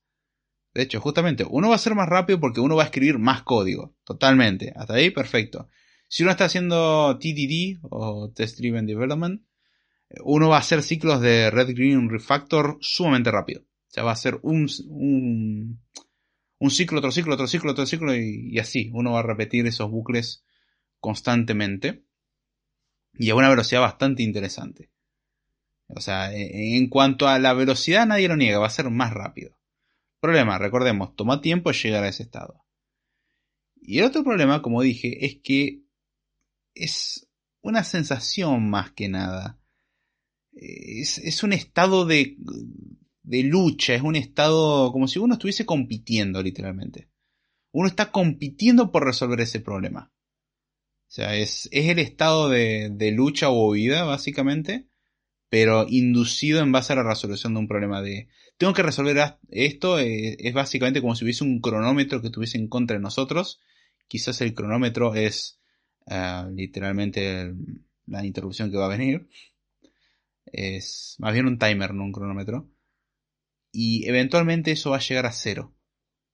De 0.74 0.84
hecho, 0.84 1.02
justamente, 1.02 1.46
uno 1.50 1.70
va 1.70 1.76
a 1.76 1.80
ser 1.80 1.96
más 1.96 2.08
rápido 2.08 2.40
porque 2.40 2.62
uno 2.62 2.76
va 2.76 2.84
a 2.84 2.86
escribir 2.86 3.20
más 3.20 3.44
código. 3.44 3.96
Totalmente. 4.06 4.74
Hasta 4.76 4.94
ahí, 4.94 5.10
perfecto. 5.12 5.68
Si 6.08 6.24
uno 6.24 6.32
está 6.32 6.46
haciendo 6.46 7.18
TDD 7.20 7.80
o 7.84 8.32
Test 8.34 8.58
Driven 8.58 8.86
Development, 8.86 9.42
uno 10.24 10.50
va 10.50 10.58
a 10.58 10.60
hacer 10.60 10.84
ciclos 10.84 11.22
de 11.22 11.50
Red 11.52 11.76
Green 11.76 12.10
Refactor 12.10 12.78
sumamente 12.82 13.32
rápido. 13.32 13.62
O 13.62 13.94
sea, 13.94 14.04
va 14.04 14.12
a 14.12 14.14
hacer 14.14 14.40
un, 14.44 14.70
un, 14.88 15.82
un 16.60 16.72
ciclo, 16.72 17.00
otro 17.00 17.12
ciclo, 17.12 17.34
otro 17.34 17.48
ciclo, 17.48 17.72
otro 17.72 17.86
ciclo 17.86 18.16
y, 18.16 18.50
y 18.52 18.60
así. 18.60 18.90
Uno 18.94 19.14
va 19.14 19.20
a 19.20 19.24
repetir 19.24 19.68
esos 19.68 19.90
bucles 19.90 20.46
constantemente 21.00 22.06
y 23.14 23.30
a 23.30 23.36
una 23.36 23.50
velocidad 23.50 23.82
bastante 23.82 24.24
interesante. 24.24 24.91
O 25.96 26.02
sea, 26.02 26.34
e, 26.34 26.78
en 26.78 26.88
cuanto 26.88 27.28
a 27.28 27.40
la 27.40 27.54
velocidad 27.54 28.06
nadie 28.06 28.28
lo 28.28 28.38
niega, 28.38 28.60
va 28.60 28.68
a 28.68 28.72
ser 28.72 28.90
más 28.90 29.14
rápido. 29.14 29.58
Problema, 30.20 30.58
recordemos, 30.58 31.16
toma 31.16 31.42
tiempo 31.42 31.72
llegar 31.72 32.04
a 32.04 32.10
ese 32.10 32.24
estado. 32.24 32.64
Y 33.82 34.00
el 34.00 34.06
otro 34.06 34.24
problema, 34.24 34.62
como 34.62 34.82
dije, 34.82 35.26
es 35.26 35.40
que 35.44 35.84
es 36.76 37.28
una 37.62 37.84
sensación 37.84 38.70
más 38.70 38.92
que 38.92 39.10
nada. 39.10 39.60
Es, 40.54 41.44
un 41.44 41.54
estado 41.54 42.06
de, 42.06 42.38
de 43.24 43.44
lucha, 43.44 43.96
es 43.96 44.02
un 44.02 44.16
estado 44.16 44.92
como 44.92 45.08
si 45.08 45.18
uno 45.18 45.34
estuviese 45.34 45.66
compitiendo 45.66 46.44
literalmente. 46.44 47.10
Uno 47.72 47.88
está 47.88 48.12
compitiendo 48.12 48.92
por 48.92 49.06
resolver 49.06 49.42
ese 49.42 49.62
problema. 49.62 50.12
O 51.08 51.14
sea, 51.14 51.36
es, 51.36 51.68
es 51.72 51.88
el 51.88 52.00
estado 52.00 52.50
de, 52.50 52.90
de 52.92 53.12
lucha 53.12 53.50
o 53.50 53.70
huida, 53.70 54.04
básicamente 54.04 54.91
pero 55.52 55.86
inducido 55.90 56.62
en 56.62 56.72
base 56.72 56.94
a 56.94 56.96
la 56.96 57.04
resolución 57.04 57.54
de 57.54 57.60
un 57.60 57.68
problema 57.68 58.02
de 58.02 58.30
tengo 58.58 58.74
que 58.74 58.84
resolver 58.84 59.36
esto 59.50 60.00
eh, 60.00 60.38
es 60.40 60.54
básicamente 60.54 61.02
como 61.02 61.14
si 61.14 61.26
hubiese 61.26 61.44
un 61.44 61.60
cronómetro 61.60 62.22
que 62.22 62.28
estuviese 62.28 62.58
en 62.58 62.70
contra 62.70 62.96
de 62.96 63.04
nosotros. 63.04 63.60
Quizás 64.08 64.40
el 64.40 64.54
cronómetro 64.54 65.14
es 65.14 65.60
ah, 66.08 66.48
literalmente 66.50 67.54
la 68.08 68.26
interrupción 68.26 68.72
que 68.72 68.78
va 68.78 68.86
a 68.86 68.98
venir. 68.98 69.28
Es 70.46 71.18
más 71.20 71.34
bien 71.34 71.48
un 71.48 71.60
timer 71.60 71.94
no 71.94 72.06
un 72.06 72.14
cronómetro. 72.14 72.70
Y 73.74 74.08
eventualmente 74.08 74.72
eso 74.72 74.92
va 74.92 74.98
a 74.98 75.02
llegar 75.02 75.26
a 75.26 75.34
cero 75.34 75.74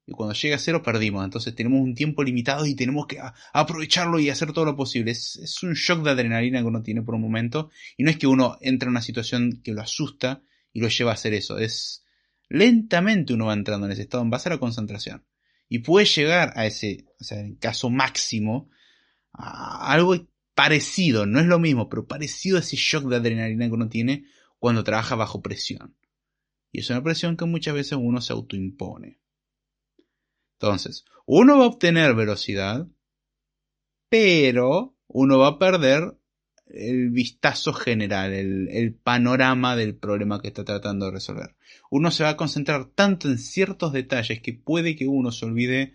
y 0.08 0.13
cuando 0.13 0.34
llega 0.34 0.56
a 0.56 0.60
cero 0.60 0.82
perdimos. 0.82 1.26
Entonces 1.26 1.54
tenemos 1.54 1.82
un 1.82 1.93
tiempo 1.93 2.24
limitado 2.24 2.65
y 2.65 2.76
tenemos 2.76 3.08
que 3.08 3.20
aprovecharlo 3.52 4.20
y 4.20 4.30
hacer 4.30 4.54
todo 4.54 4.63
lo 4.63 4.78
posible. 4.78 5.12
Es, 5.12 5.62
un 5.63 5.74
shock 5.74 6.02
de 6.02 6.12
adrenalina 6.12 6.62
que 6.62 6.65
uno 6.65 6.82
tiene 6.82 7.02
por 7.02 7.15
un 7.15 7.22
momento. 7.22 7.70
Y 7.98 8.04
no 8.04 8.10
es 8.10 8.17
que 8.17 8.26
uno 8.26 8.58
entre 8.62 8.88
en 8.88 8.91
una 8.91 9.02
situación 9.02 9.60
que 9.62 9.74
lo 9.74 9.82
asusta 9.82 10.41
y 10.72 10.80
lo 10.80 10.88
lleva 10.88 11.12
a 11.12 11.15
hacer 11.15 11.34
eso. 11.34 11.58
Es 11.58 12.06
lentamente 12.48 13.34
uno 13.34 13.48
va 13.48 13.54
entrando 13.54 13.86
en 13.86 13.91
ese 13.91 14.04
estado 14.04 14.24
en 14.24 14.30
base 14.30 14.48
a 14.48 14.54
la 14.54 14.60
concentración. 14.60 15.26
Y 15.67 15.80
puede 15.80 16.06
llegar 16.06 16.54
a 16.56 16.65
ese, 16.65 17.06
o 17.20 17.26
sea, 17.26 17.41
en 17.41 17.56
caso 17.56 17.89
máximo, 17.89 18.70
a 19.34 19.91
algo 19.91 20.15
parecido, 20.56 21.26
no 21.26 21.41
es 21.41 21.48
lo 21.48 21.60
mismo, 21.60 21.89
pero 21.89 22.08
parecido 22.08 22.56
a 22.56 22.62
ese 22.62 22.78
shock 22.78 23.10
de 23.10 23.17
adrenalina 23.17 23.67
que 23.67 23.74
uno 23.74 23.89
tiene 23.89 24.24
cuando 24.58 24.86
trabaja 24.86 25.15
bajo 25.15 25.41
presión. 25.41 25.98
Y 26.72 26.80
es 26.80 26.89
una 26.89 27.04
presión 27.04 27.36
que 27.36 27.43
muchas 27.43 27.74
veces 27.74 27.98
uno 28.02 28.22
se 28.22 28.32
autoimpone. 28.32 29.20
Entonces, 30.60 31.06
uno 31.26 31.58
va 31.58 31.65
a 31.65 31.67
obtener 31.67 32.15
velocidad, 32.15 32.88
pero 34.10 34.96
uno 35.08 35.38
va 35.38 35.48
a 35.48 35.60
perder 35.60 36.17
el 36.65 37.12
vistazo 37.12 37.74
general, 37.74 38.34
el, 38.34 38.93
panorama 38.96 39.76
del 39.76 39.96
problema 39.96 40.41
que 40.41 40.50
está 40.50 40.65
tratando 40.65 41.06
de 41.06 41.12
resolver. 41.12 41.56
Uno 41.89 42.12
se 42.12 42.24
va 42.24 42.30
a 42.30 42.38
concentrar 42.38 42.86
tanto 42.86 43.30
en 43.30 43.38
ciertos 43.38 43.93
detalles 43.93 44.41
que 44.41 44.54
puede 44.54 44.96
que 44.96 45.08
uno 45.08 45.32
se 45.32 45.46
olvide 45.46 45.93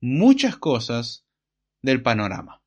muchas 0.00 0.56
cosas 0.56 1.26
del 1.80 2.02
panorama. 2.02 2.62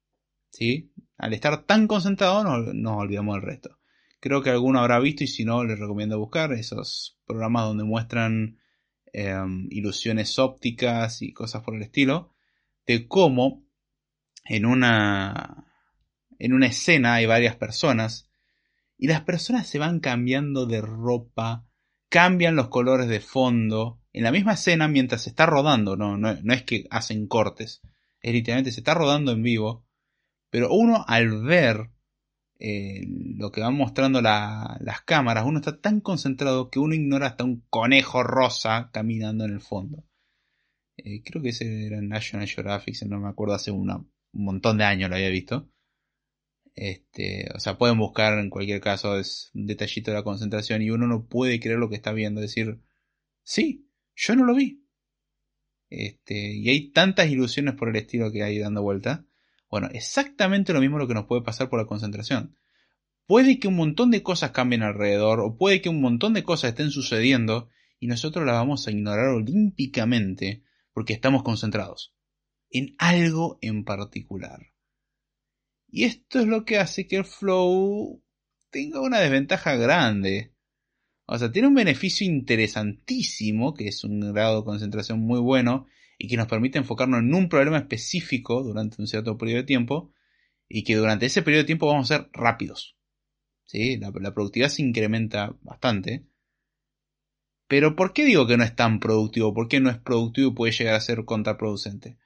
¿Sí? 0.51 0.91
Al 1.17 1.34
estar 1.34 1.63
tan 1.63 1.88
concentrado 1.88 2.43
nos, 2.43 2.73
nos 2.73 2.97
olvidamos 2.97 3.36
del 3.36 3.43
resto. 3.43 3.79
Creo 4.19 4.41
que 4.41 4.49
alguno 4.49 4.79
habrá 4.79 4.99
visto 4.99 5.23
y 5.23 5.27
si 5.27 5.45
no 5.45 5.63
les 5.63 5.79
recomiendo 5.79 6.17
buscar 6.17 6.51
esos 6.53 7.19
programas 7.25 7.65
donde 7.65 7.84
muestran 7.84 8.58
Em, 9.17 9.69
ilusiones 9.71 10.39
ópticas 10.39 11.21
y 11.21 11.32
cosas 11.32 11.63
por 11.63 11.73
el 11.73 11.84
estilo, 11.84 12.36
de 12.86 13.08
cómo 13.08 13.65
en 14.43 14.65
una, 14.65 15.71
en 16.38 16.51
una 16.51 16.67
escena 16.67 17.13
hay 17.13 17.25
varias 17.25 17.56
personas 17.56 18.30
y 18.97 19.08
las 19.08 19.21
personas 19.21 19.69
se 19.69 19.80
van 19.80 20.01
cambiando 20.01 20.65
de 20.65 20.82
ropa, 20.82 21.65
cambian 22.10 22.58
los 22.58 22.67
colores 22.67 23.08
de 23.08 23.21
fondo 23.21 24.01
en 24.12 24.23
la 24.23 24.34
misma 24.34 24.56
escena 24.56 24.89
mientras 24.89 25.21
se 25.21 25.30
está 25.30 25.45
rodando, 25.45 25.95
no, 25.95 26.17
no, 26.17 26.36
no 26.43 26.54
es 26.54 26.63
que 26.63 26.84
hacen 26.89 27.25
cortes, 27.28 27.80
es 28.19 28.34
literalmente 28.34 28.73
se 28.73 28.82
está 28.82 28.95
rodando 28.95 29.32
en 29.32 29.43
vivo, 29.43 29.88
pero 30.49 30.73
uno 30.73 31.06
al 31.08 31.41
ver 31.41 31.89
eh, 32.57 33.05
lo 33.37 33.51
que 33.51 33.61
van 33.61 33.75
mostrando 33.75 34.21
las 34.21 35.01
cámaras, 35.05 35.45
uno 35.45 35.59
está 35.59 35.79
tan 35.79 35.99
concentrado 35.99 36.69
que 36.69 36.79
uno 36.79 36.95
ignora 36.95 37.27
hasta 37.27 37.43
un 37.43 37.65
conejo 37.69 38.23
rosa 38.23 38.89
caminando 38.93 39.45
en 39.45 39.51
el 39.51 39.61
fondo. 39.61 40.05
Eh, 40.97 41.21
creo 41.23 41.41
que 41.41 41.49
ese 41.49 41.87
era 41.87 42.01
National 42.01 42.47
Geographic, 42.47 43.01
no 43.03 43.19
me 43.19 43.29
acuerdo, 43.29 43.55
hace 43.55 43.71
un 43.71 44.09
montón 44.31 44.77
de 44.77 44.85
años 44.85 45.09
lo 45.09 45.15
había 45.15 45.29
visto. 45.29 45.69
Este, 46.75 47.49
o 47.55 47.59
sea, 47.59 47.77
pueden 47.77 47.97
buscar 47.97 48.37
en 48.39 48.49
cualquier 48.49 48.81
caso, 48.81 49.17
es 49.17 49.51
un 49.53 49.65
detallito 49.65 50.11
de 50.11 50.17
la 50.17 50.23
concentración 50.23 50.81
y 50.81 50.91
uno 50.91 51.07
no 51.07 51.27
puede 51.27 51.59
creer 51.59 51.79
lo 51.79 51.89
que 51.89 51.95
está 51.95 52.11
viendo, 52.11 52.41
decir, 52.41 52.81
sí, 53.43 53.89
yo 54.15 54.35
no 54.35 54.45
lo 54.45 54.55
vi. 54.55 54.81
Este, 55.89 56.53
y 56.53 56.69
hay 56.69 56.91
tantas 56.91 57.29
ilusiones 57.29 57.75
por 57.75 57.89
el 57.89 57.95
estilo 57.97 58.31
que 58.31 58.43
hay 58.43 58.59
dando 58.59 58.81
vuelta 58.81 59.25
Bueno, 59.69 59.89
exactamente 59.91 60.73
lo 60.73 60.82
mismo 60.82 60.97
lo 60.97 61.08
que 61.08 61.13
nos 61.13 61.25
puede 61.25 61.41
pasar 61.41 61.69
por 61.69 61.80
la 61.80 61.88
concentración. 61.88 62.58
Puede 63.28 63.60
que 63.60 63.67
un 63.67 63.75
montón 63.75 64.12
de 64.12 64.23
cosas 64.23 64.51
cambien 64.51 64.84
alrededor, 64.84 65.39
o 65.39 65.58
puede 65.58 65.82
que 65.82 65.89
un 65.89 66.01
montón 66.01 66.34
de 66.34 66.43
cosas 66.43 66.69
estén 66.69 66.91
sucediendo, 66.91 67.69
y 67.99 68.08
nosotros 68.08 68.45
las 68.45 68.56
vamos 68.56 68.88
a 68.88 68.91
ignorar 68.91 69.30
olímpicamente 69.30 70.63
porque 70.93 71.13
estamos 71.13 71.43
concentrados 71.43 72.13
en 72.69 72.95
algo 72.97 73.58
en 73.62 73.84
particular. 73.84 74.73
Y 75.88 76.04
esto 76.04 76.39
es 76.39 76.47
lo 76.47 76.65
que 76.65 76.78
hace 76.78 77.08
que 77.08 77.17
el 77.17 77.25
flow 77.25 78.21
tenga 78.69 79.01
una 79.01 79.19
desventaja 79.19 79.75
grande. 79.75 80.54
O 81.25 81.39
sea, 81.39 81.51
tiene 81.51 81.69
un 81.69 81.73
beneficio 81.73 82.28
interesantísimo, 82.28 83.73
que 83.73 83.88
es 83.88 84.04
un 84.04 84.34
grado 84.34 84.60
de 84.60 84.65
concentración 84.65 85.19
muy 85.19 85.39
bueno 85.39 85.88
y 86.17 86.28
que 86.28 86.38
nos 86.38 86.47
permite 86.47 86.78
enfocarnos 86.78 87.19
en 87.19 87.34
un 87.34 87.49
problema 87.49 87.78
específico 87.78 88.63
durante 88.63 89.01
un 89.01 89.08
cierto 89.08 89.38
periodo 89.38 89.62
de 89.62 89.67
tiempo 89.67 90.13
y 90.67 90.84
que 90.84 90.95
durante 90.95 91.25
ese 91.25 91.41
periodo 91.41 91.63
de 91.63 91.67
tiempo 91.67 91.88
vamos 91.88 92.10
a 92.12 92.17
ser 92.17 92.30
rápidos. 92.34 92.97
¿Sí? 93.65 93.97
La, 93.97 94.12
la 94.13 94.34
productividad 94.34 94.69
se 94.69 94.82
incrementa 94.82 95.56
bastante. 95.62 96.25
Pero 97.67 97.95
¿por 97.95 98.13
qué 98.13 98.25
digo 98.25 98.45
que 98.45 98.58
no 98.58 98.63
es 98.63 98.75
tan 98.75 98.99
productivo? 98.99 99.54
¿Por 99.54 99.67
qué 99.67 99.80
no 99.80 99.89
es 99.89 99.97
productivo 99.97 100.51
y 100.51 100.54
puede 100.54 100.73
llegar 100.73 100.95
a 100.95 101.01
ser 101.01 101.25
contraproducente? 101.25 102.17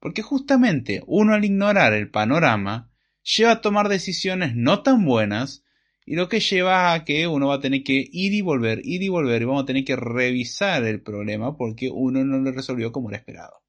Porque 0.00 0.22
justamente 0.22 1.02
uno 1.06 1.34
al 1.34 1.44
ignorar 1.44 1.92
el 1.92 2.10
panorama 2.10 2.90
lleva 3.22 3.52
a 3.52 3.60
tomar 3.60 3.88
decisiones 3.88 4.56
no 4.56 4.82
tan 4.82 5.04
buenas 5.04 5.61
y 6.04 6.16
lo 6.16 6.28
que 6.28 6.40
lleva 6.40 6.92
a 6.92 7.04
que 7.04 7.26
uno 7.26 7.48
va 7.48 7.56
a 7.56 7.60
tener 7.60 7.82
que 7.84 8.08
ir 8.10 8.32
y 8.32 8.40
volver, 8.40 8.80
ir 8.84 9.02
y 9.02 9.08
volver 9.08 9.42
y 9.42 9.44
vamos 9.44 9.62
a 9.62 9.66
tener 9.66 9.84
que 9.84 9.96
revisar 9.96 10.84
el 10.84 11.02
problema 11.02 11.56
porque 11.56 11.90
uno 11.90 12.24
no 12.24 12.38
lo 12.38 12.52
resolvió 12.52 12.92
como 12.92 13.10
era 13.10 13.18
esperado. 13.18 13.62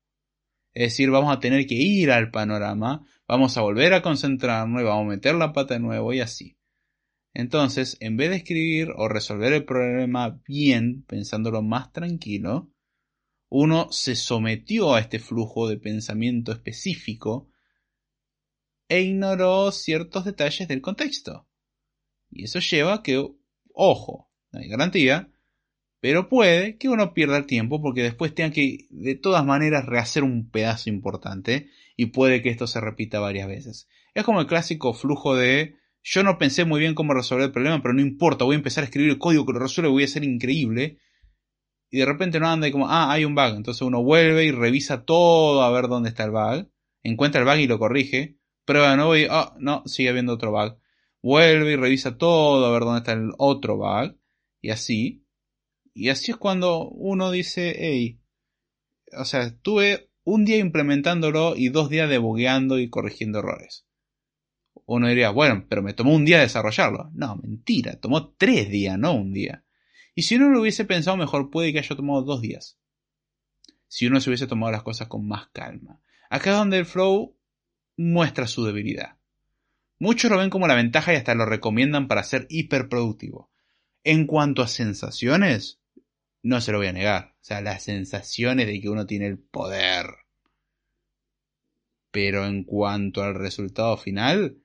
Es 0.73 0.91
decir, 0.91 1.11
vamos 1.11 1.35
a 1.35 1.39
tener 1.39 1.67
que 1.67 1.75
ir 1.75 2.11
al 2.11 2.31
panorama, 2.31 3.05
vamos 3.27 3.57
a 3.57 3.61
volver 3.61 3.93
a 3.93 4.01
concentrarnos 4.01 4.81
y 4.81 4.85
vamos 4.85 5.05
a 5.05 5.09
meter 5.09 5.35
la 5.35 5.53
pata 5.53 5.75
de 5.75 5.79
nuevo 5.79 6.13
y 6.13 6.19
así. 6.19 6.57
Entonces, 7.33 7.97
en 7.99 8.17
vez 8.17 8.31
de 8.31 8.37
escribir 8.37 8.89
o 8.95 9.07
resolver 9.07 9.53
el 9.53 9.65
problema 9.65 10.41
bien, 10.47 11.03
pensándolo 11.03 11.61
más 11.61 11.91
tranquilo, 11.91 12.71
uno 13.49 13.91
se 13.91 14.15
sometió 14.15 14.95
a 14.95 14.99
este 14.99 15.19
flujo 15.19 15.67
de 15.67 15.77
pensamiento 15.77 16.51
específico 16.51 17.51
e 18.87 19.01
ignoró 19.01 19.71
ciertos 19.71 20.25
detalles 20.25 20.67
del 20.67 20.81
contexto. 20.81 21.47
Y 22.33 22.45
eso 22.45 22.59
lleva 22.59 22.95
a 22.95 23.03
que, 23.03 23.25
ojo, 23.73 24.31
no 24.51 24.59
hay 24.59 24.67
garantía, 24.67 25.31
pero 25.99 26.27
puede 26.27 26.77
que 26.77 26.89
uno 26.89 27.13
pierda 27.13 27.37
el 27.37 27.45
tiempo 27.45 27.81
porque 27.81 28.03
después 28.03 28.35
tenga 28.35 28.51
que 28.51 28.87
de 28.89 29.15
todas 29.15 29.45
maneras 29.45 29.85
rehacer 29.85 30.23
un 30.23 30.49
pedazo 30.49 30.89
importante 30.89 31.69
y 31.95 32.07
puede 32.07 32.41
que 32.41 32.49
esto 32.49 32.67
se 32.67 32.81
repita 32.81 33.19
varias 33.19 33.47
veces. 33.47 33.87
Es 34.13 34.23
como 34.23 34.41
el 34.41 34.47
clásico 34.47 34.93
flujo 34.93 35.35
de 35.35 35.75
yo 36.01 36.23
no 36.23 36.37
pensé 36.37 36.65
muy 36.65 36.81
bien 36.81 36.95
cómo 36.95 37.13
resolver 37.13 37.45
el 37.45 37.51
problema, 37.53 37.81
pero 37.81 37.93
no 37.93 38.01
importa, 38.01 38.43
voy 38.43 38.55
a 38.55 38.57
empezar 38.57 38.83
a 38.83 38.85
escribir 38.85 39.11
el 39.11 39.19
código 39.19 39.45
que 39.45 39.53
lo 39.53 39.59
resuelve, 39.59 39.89
voy 39.89 40.03
a 40.03 40.07
ser 40.07 40.25
increíble. 40.25 40.99
Y 41.89 41.99
de 41.99 42.05
repente 42.05 42.39
no 42.39 42.49
anda 42.49 42.67
y 42.67 42.71
como, 42.71 42.89
ah, 42.89 43.11
hay 43.11 43.23
un 43.23 43.35
bug. 43.35 43.55
Entonces 43.55 43.81
uno 43.83 44.03
vuelve 44.03 44.43
y 44.43 44.51
revisa 44.51 45.05
todo 45.05 45.61
a 45.61 45.71
ver 45.71 45.87
dónde 45.87 46.09
está 46.09 46.25
el 46.25 46.31
bug. 46.31 46.69
Encuentra 47.03 47.39
el 47.39 47.47
bug 47.47 47.57
y 47.57 47.67
lo 47.67 47.79
corrige 47.79 48.39
prueba 48.65 48.91
de 48.91 48.97
nuevo 48.97 49.15
y, 49.15 49.25
oh, 49.29 49.53
no, 49.59 49.83
sigue 49.85 50.09
habiendo 50.09 50.33
otro 50.33 50.51
bug. 50.51 50.77
Vuelve 51.23 51.71
y 51.71 51.75
revisa 51.77 52.17
todo 52.17 52.65
a 52.65 52.71
ver 52.71 52.81
dónde 52.81 52.99
está 52.99 53.13
el 53.13 53.31
otro 53.37 53.77
bug. 53.77 54.19
Y 54.61 54.71
así. 54.71 55.25
Y 55.93 56.09
así 56.09 56.31
es 56.31 56.37
cuando 56.37 56.89
uno 56.89 57.31
dice, 57.31 57.73
hey, 57.77 58.19
o 59.17 59.23
sea, 59.23 59.43
estuve 59.43 60.11
un 60.25 60.43
día 60.43 60.57
implementándolo 60.57 61.55
y 61.55 61.69
dos 61.69 61.89
días 61.89 62.09
debugueando 62.09 62.77
y 62.77 62.89
corrigiendo 62.89 63.39
errores. 63.39 63.87
Uno 64.85 65.07
diría, 65.07 65.29
bueno, 65.29 65.65
pero 65.69 65.81
me 65.81 65.93
tomó 65.93 66.13
un 66.13 66.25
día 66.25 66.41
desarrollarlo. 66.41 67.09
No, 67.13 67.37
mentira, 67.37 67.99
tomó 67.99 68.33
tres 68.33 68.69
días, 68.69 68.99
no 68.99 69.13
un 69.13 69.31
día. 69.31 69.63
Y 70.15 70.23
si 70.23 70.35
uno 70.35 70.49
lo 70.49 70.61
hubiese 70.61 70.83
pensado 70.83 71.15
mejor, 71.15 71.49
puede 71.49 71.71
que 71.71 71.79
haya 71.79 71.95
tomado 71.95 72.23
dos 72.23 72.41
días. 72.41 72.77
Si 73.87 74.07
uno 74.07 74.19
se 74.19 74.29
hubiese 74.29 74.47
tomado 74.47 74.73
las 74.73 74.83
cosas 74.83 75.07
con 75.07 75.25
más 75.25 75.47
calma. 75.53 76.01
Acá 76.29 76.51
es 76.51 76.57
donde 76.57 76.79
el 76.79 76.85
flow 76.85 77.37
muestra 77.95 78.47
su 78.47 78.65
debilidad. 78.65 79.17
Muchos 79.99 80.29
lo 80.29 80.37
ven 80.37 80.49
como 80.49 80.67
la 80.67 80.75
ventaja 80.75 81.13
y 81.13 81.15
hasta 81.15 81.35
lo 81.35 81.45
recomiendan 81.45 82.07
para 82.07 82.23
ser 82.23 82.45
hiperproductivo. 82.49 83.51
En 84.03 84.27
cuanto 84.27 84.61
a 84.61 84.67
sensaciones, 84.67 85.79
no 86.41 86.59
se 86.59 86.71
lo 86.71 86.79
voy 86.79 86.87
a 86.87 86.93
negar. 86.93 87.35
O 87.35 87.43
sea, 87.43 87.61
las 87.61 87.83
sensaciones 87.83 88.67
de 88.67 88.81
que 88.81 88.89
uno 88.89 89.05
tiene 89.05 89.27
el 89.27 89.39
poder. 89.39 90.07
Pero 92.11 92.45
en 92.45 92.63
cuanto 92.63 93.23
al 93.23 93.35
resultado 93.35 93.97
final, 93.97 94.57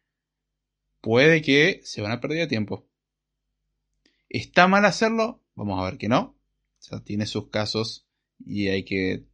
puede 1.00 1.40
que 1.40 1.80
se 1.84 2.02
van 2.02 2.12
a 2.12 2.20
perder 2.20 2.48
tiempo. 2.48 2.88
¿Está 4.28 4.68
mal 4.68 4.84
hacerlo? 4.84 5.42
Vamos 5.54 5.80
a 5.80 5.84
ver 5.84 5.98
que 5.98 6.08
no. 6.08 6.20
O 6.20 6.82
sea, 6.82 7.00
tiene 7.00 7.26
sus 7.26 7.48
casos 7.48 8.06
y 8.44 8.68
hay 8.68 8.84
que 8.84 9.24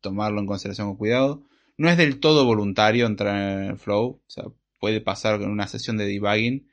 tomarlo 0.00 0.40
en 0.40 0.46
consideración 0.46 0.88
con 0.88 0.96
cuidado. 0.96 1.46
No 1.76 1.88
es 1.88 1.96
del 1.96 2.20
todo 2.20 2.44
voluntario 2.44 3.06
entrar 3.06 3.34
en 3.36 3.70
el 3.70 3.78
flow. 3.78 4.22
O 4.24 4.30
sea, 4.30 4.44
puede 4.84 5.00
pasar 5.00 5.40
en 5.40 5.48
una 5.48 5.66
sesión 5.66 5.96
de 5.96 6.04
debugging 6.04 6.70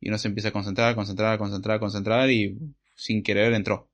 y 0.00 0.08
uno 0.08 0.16
se 0.16 0.28
empieza 0.28 0.48
a 0.48 0.52
concentrar, 0.52 0.94
concentrar, 0.94 1.36
concentrar, 1.36 1.78
concentrar 1.80 2.30
y 2.30 2.58
sin 2.96 3.22
querer 3.22 3.52
entró. 3.52 3.90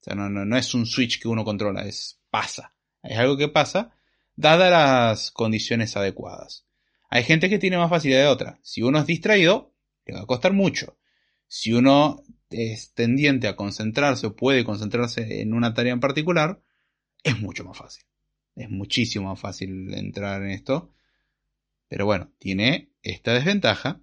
O 0.00 0.02
sea, 0.02 0.14
no, 0.14 0.28
no, 0.28 0.44
no 0.44 0.54
es 0.58 0.74
un 0.74 0.84
switch 0.84 1.18
que 1.18 1.26
uno 1.26 1.42
controla, 1.42 1.86
es 1.86 2.20
pasa. 2.28 2.74
Es 3.02 3.16
algo 3.16 3.38
que 3.38 3.48
pasa 3.48 3.94
dadas 4.36 4.70
las 4.70 5.30
condiciones 5.30 5.96
adecuadas. 5.96 6.66
Hay 7.08 7.24
gente 7.24 7.48
que 7.48 7.58
tiene 7.58 7.78
más 7.78 7.88
facilidad 7.88 8.20
de 8.20 8.26
otra. 8.26 8.60
Si 8.62 8.82
uno 8.82 8.98
es 8.98 9.06
distraído, 9.06 9.72
le 10.04 10.12
va 10.12 10.20
a 10.20 10.26
costar 10.26 10.52
mucho. 10.52 10.98
Si 11.46 11.72
uno 11.72 12.22
es 12.50 12.92
tendiente 12.92 13.48
a 13.48 13.56
concentrarse 13.56 14.26
o 14.26 14.36
puede 14.36 14.62
concentrarse 14.62 15.40
en 15.40 15.54
una 15.54 15.72
tarea 15.72 15.94
en 15.94 16.00
particular, 16.00 16.60
es 17.24 17.40
mucho 17.40 17.64
más 17.64 17.78
fácil. 17.78 18.04
Es 18.56 18.68
muchísimo 18.68 19.30
más 19.30 19.40
fácil 19.40 19.94
entrar 19.94 20.42
en 20.42 20.50
esto. 20.50 20.92
Pero 21.90 22.06
bueno, 22.06 22.32
tiene 22.38 22.92
esta 23.02 23.34
desventaja 23.34 24.00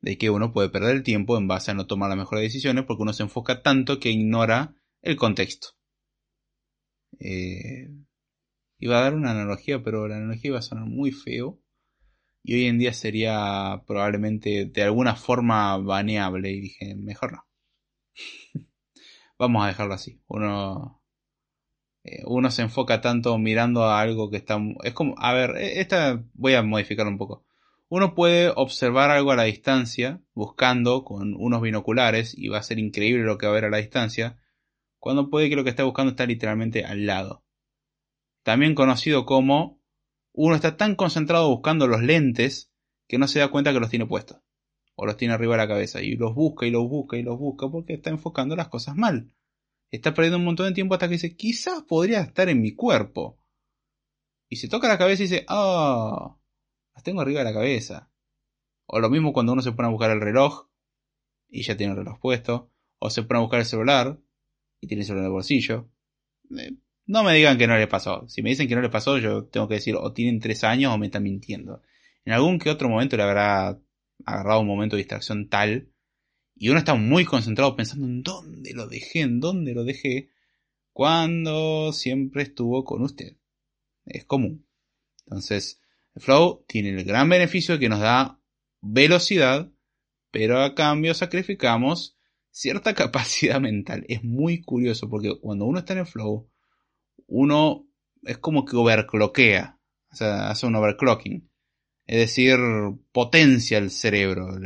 de 0.00 0.16
que 0.16 0.30
uno 0.30 0.52
puede 0.52 0.70
perder 0.70 0.94
el 0.94 1.02
tiempo 1.02 1.36
en 1.36 1.48
base 1.48 1.72
a 1.72 1.74
no 1.74 1.88
tomar 1.88 2.10
las 2.10 2.18
mejores 2.18 2.44
decisiones 2.44 2.84
porque 2.86 3.02
uno 3.02 3.12
se 3.12 3.24
enfoca 3.24 3.60
tanto 3.62 3.98
que 3.98 4.10
ignora 4.10 4.76
el 5.02 5.16
contexto. 5.16 5.70
Eh, 7.18 7.90
iba 8.78 8.98
a 8.98 9.02
dar 9.02 9.14
una 9.14 9.32
analogía, 9.32 9.82
pero 9.82 10.06
la 10.06 10.16
analogía 10.16 10.50
iba 10.50 10.58
a 10.60 10.62
sonar 10.62 10.86
muy 10.86 11.10
feo. 11.10 11.60
Y 12.44 12.54
hoy 12.54 12.66
en 12.66 12.78
día 12.78 12.92
sería 12.92 13.82
probablemente 13.86 14.66
de 14.66 14.82
alguna 14.82 15.16
forma 15.16 15.76
baneable. 15.78 16.52
Y 16.52 16.60
dije, 16.60 16.94
mejor 16.94 17.32
no. 17.32 17.46
Vamos 19.38 19.64
a 19.64 19.68
dejarlo 19.68 19.94
así. 19.94 20.22
Uno 20.28 21.01
uno 22.24 22.50
se 22.50 22.62
enfoca 22.62 23.00
tanto 23.00 23.36
mirando 23.38 23.84
a 23.84 24.00
algo 24.00 24.30
que 24.30 24.38
está... 24.38 24.58
Es 24.82 24.92
como, 24.92 25.14
a 25.18 25.32
ver, 25.32 25.56
e, 25.56 25.80
esta 25.80 26.22
voy 26.34 26.54
a 26.54 26.62
modificarlo 26.62 27.10
un 27.10 27.18
poco. 27.18 27.44
Uno 27.88 28.14
puede 28.14 28.52
observar 28.56 29.10
algo 29.10 29.32
a 29.32 29.36
la 29.36 29.44
distancia, 29.44 30.20
buscando 30.34 31.04
con 31.04 31.34
unos 31.36 31.60
binoculares, 31.60 32.36
y 32.36 32.48
va 32.48 32.58
a 32.58 32.62
ser 32.62 32.78
increíble 32.78 33.24
lo 33.24 33.38
que 33.38 33.46
va 33.46 33.52
a 33.52 33.54
ver 33.54 33.66
a 33.66 33.70
la 33.70 33.78
distancia, 33.78 34.38
cuando 34.98 35.30
puede 35.30 35.48
que 35.50 35.56
lo 35.56 35.64
que 35.64 35.70
está 35.70 35.84
buscando 35.84 36.10
está 36.10 36.26
literalmente 36.26 36.84
al 36.84 37.06
lado. 37.06 37.44
También 38.42 38.74
conocido 38.74 39.26
como 39.26 39.80
uno 40.32 40.54
está 40.54 40.76
tan 40.76 40.94
concentrado 40.96 41.48
buscando 41.48 41.86
los 41.86 42.02
lentes 42.02 42.72
que 43.06 43.18
no 43.18 43.28
se 43.28 43.40
da 43.40 43.48
cuenta 43.48 43.72
que 43.72 43.80
los 43.80 43.90
tiene 43.90 44.06
puestos. 44.06 44.38
O 44.94 45.06
los 45.06 45.16
tiene 45.16 45.34
arriba 45.34 45.54
de 45.54 45.58
la 45.58 45.68
cabeza. 45.68 46.02
Y 46.02 46.16
los 46.16 46.34
busca 46.34 46.66
y 46.66 46.70
los 46.70 46.88
busca 46.88 47.16
y 47.16 47.22
los 47.22 47.38
busca 47.38 47.68
porque 47.68 47.94
está 47.94 48.10
enfocando 48.10 48.56
las 48.56 48.68
cosas 48.68 48.96
mal. 48.96 49.34
Está 49.92 50.14
perdiendo 50.14 50.38
un 50.38 50.46
montón 50.46 50.66
de 50.66 50.72
tiempo 50.72 50.94
hasta 50.94 51.06
que 51.06 51.14
dice, 51.14 51.36
quizás 51.36 51.82
podría 51.82 52.22
estar 52.22 52.48
en 52.48 52.62
mi 52.62 52.74
cuerpo. 52.74 53.38
Y 54.48 54.56
se 54.56 54.66
toca 54.66 54.88
la 54.88 54.96
cabeza 54.96 55.22
y 55.22 55.26
dice, 55.26 55.44
ah, 55.48 56.38
las 56.94 57.04
tengo 57.04 57.20
arriba 57.20 57.40
de 57.40 57.44
la 57.44 57.52
cabeza. 57.52 58.10
O 58.86 59.00
lo 59.00 59.10
mismo 59.10 59.34
cuando 59.34 59.52
uno 59.52 59.60
se 59.60 59.72
pone 59.72 59.88
a 59.88 59.90
buscar 59.90 60.10
el 60.10 60.22
reloj 60.22 60.70
y 61.48 61.62
ya 61.62 61.76
tiene 61.76 61.92
el 61.92 61.98
reloj 61.98 62.18
puesto. 62.20 62.72
O 62.98 63.10
se 63.10 63.22
pone 63.22 63.38
a 63.38 63.42
buscar 63.42 63.60
el 63.60 63.66
celular 63.66 64.18
y 64.80 64.86
tiene 64.86 65.02
el 65.02 65.06
celular 65.06 65.24
en 65.24 65.26
el 65.26 65.32
bolsillo. 65.32 65.90
No 67.06 67.22
me 67.22 67.34
digan 67.34 67.58
que 67.58 67.66
no 67.66 67.76
le 67.76 67.86
pasó. 67.86 68.26
Si 68.28 68.42
me 68.42 68.48
dicen 68.48 68.68
que 68.68 68.74
no 68.74 68.80
le 68.80 68.88
pasó, 68.88 69.18
yo 69.18 69.44
tengo 69.44 69.68
que 69.68 69.74
decir 69.74 69.96
o 69.96 70.12
tienen 70.14 70.40
tres 70.40 70.64
años 70.64 70.94
o 70.94 70.98
me 70.98 71.06
están 71.06 71.22
mintiendo. 71.22 71.82
En 72.24 72.32
algún 72.32 72.58
que 72.58 72.70
otro 72.70 72.88
momento 72.88 73.18
le 73.18 73.24
habrá 73.24 73.78
agarrado 74.24 74.60
un 74.60 74.66
momento 74.66 74.96
de 74.96 75.02
distracción 75.02 75.50
tal 75.50 75.91
y 76.54 76.68
uno 76.68 76.78
está 76.78 76.94
muy 76.94 77.24
concentrado 77.24 77.74
pensando 77.76 78.06
en 78.06 78.22
dónde 78.22 78.72
lo 78.72 78.86
dejé, 78.86 79.20
en 79.20 79.40
dónde 79.40 79.74
lo 79.74 79.84
dejé, 79.84 80.30
cuando 80.92 81.92
siempre 81.92 82.42
estuvo 82.42 82.84
con 82.84 83.02
usted. 83.02 83.36
Es 84.04 84.24
común. 84.24 84.66
Entonces, 85.26 85.80
el 86.14 86.22
flow 86.22 86.64
tiene 86.66 86.90
el 86.90 87.04
gran 87.04 87.28
beneficio 87.28 87.74
de 87.74 87.80
que 87.80 87.88
nos 87.88 88.00
da 88.00 88.40
velocidad, 88.80 89.70
pero 90.30 90.60
a 90.60 90.74
cambio 90.74 91.14
sacrificamos 91.14 92.16
cierta 92.50 92.94
capacidad 92.94 93.60
mental. 93.60 94.04
Es 94.08 94.22
muy 94.22 94.62
curioso 94.62 95.08
porque 95.08 95.38
cuando 95.40 95.64
uno 95.64 95.80
está 95.80 95.94
en 95.94 96.00
el 96.00 96.06
flow, 96.06 96.50
uno 97.26 97.88
es 98.24 98.38
como 98.38 98.64
que 98.64 98.76
overcloquea 98.76 99.78
O 100.12 100.16
sea, 100.16 100.50
hace 100.50 100.66
un 100.66 100.76
overclocking. 100.76 101.50
Es 102.06 102.18
decir, 102.18 102.58
potencia 103.12 103.78
el 103.78 103.90
cerebro. 103.90 104.58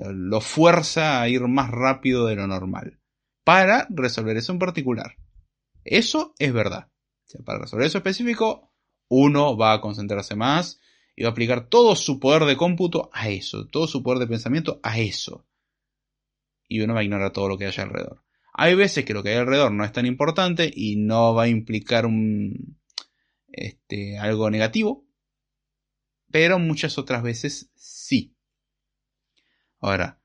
Lo 0.00 0.40
fuerza 0.40 1.20
a 1.20 1.28
ir 1.28 1.42
más 1.42 1.70
rápido 1.70 2.26
de 2.26 2.36
lo 2.36 2.46
normal. 2.46 3.00
Para 3.44 3.86
resolver 3.90 4.36
eso 4.36 4.52
en 4.52 4.58
particular. 4.58 5.16
Eso 5.84 6.34
es 6.38 6.52
verdad. 6.52 6.90
Para 7.44 7.60
resolver 7.60 7.86
eso 7.86 7.98
específico, 7.98 8.72
uno 9.08 9.56
va 9.56 9.74
a 9.74 9.80
concentrarse 9.80 10.36
más 10.36 10.80
y 11.16 11.22
va 11.22 11.28
a 11.28 11.32
aplicar 11.32 11.68
todo 11.68 11.96
su 11.96 12.18
poder 12.18 12.44
de 12.44 12.56
cómputo 12.56 13.10
a 13.12 13.28
eso, 13.28 13.66
todo 13.68 13.86
su 13.86 14.02
poder 14.02 14.20
de 14.20 14.26
pensamiento 14.26 14.80
a 14.82 14.98
eso. 14.98 15.46
Y 16.68 16.80
uno 16.80 16.94
va 16.94 17.00
a 17.00 17.04
ignorar 17.04 17.32
todo 17.32 17.48
lo 17.48 17.58
que 17.58 17.66
haya 17.66 17.82
alrededor. 17.82 18.24
Hay 18.52 18.74
veces 18.74 19.04
que 19.04 19.14
lo 19.14 19.22
que 19.22 19.30
hay 19.30 19.36
alrededor 19.36 19.72
no 19.72 19.84
es 19.84 19.92
tan 19.92 20.06
importante 20.06 20.70
y 20.72 20.96
no 20.96 21.34
va 21.34 21.44
a 21.44 21.48
implicar 21.48 22.06
un, 22.06 22.78
este, 23.48 24.18
algo 24.18 24.50
negativo, 24.50 25.06
pero 26.30 26.58
muchas 26.58 26.98
otras 26.98 27.22
veces 27.22 27.70
sí. 27.74 28.36
Ahora, 29.80 30.20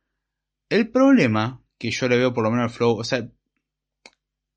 el 0.70 0.92
problema 0.92 1.64
que 1.78 1.92
yo 1.92 2.08
le 2.08 2.18
veo 2.18 2.34
por 2.34 2.44
lo 2.44 2.52
menos 2.52 2.66
al 2.66 2.78
flow, 2.78 2.98
o 2.98 3.04
sea, 3.04 3.30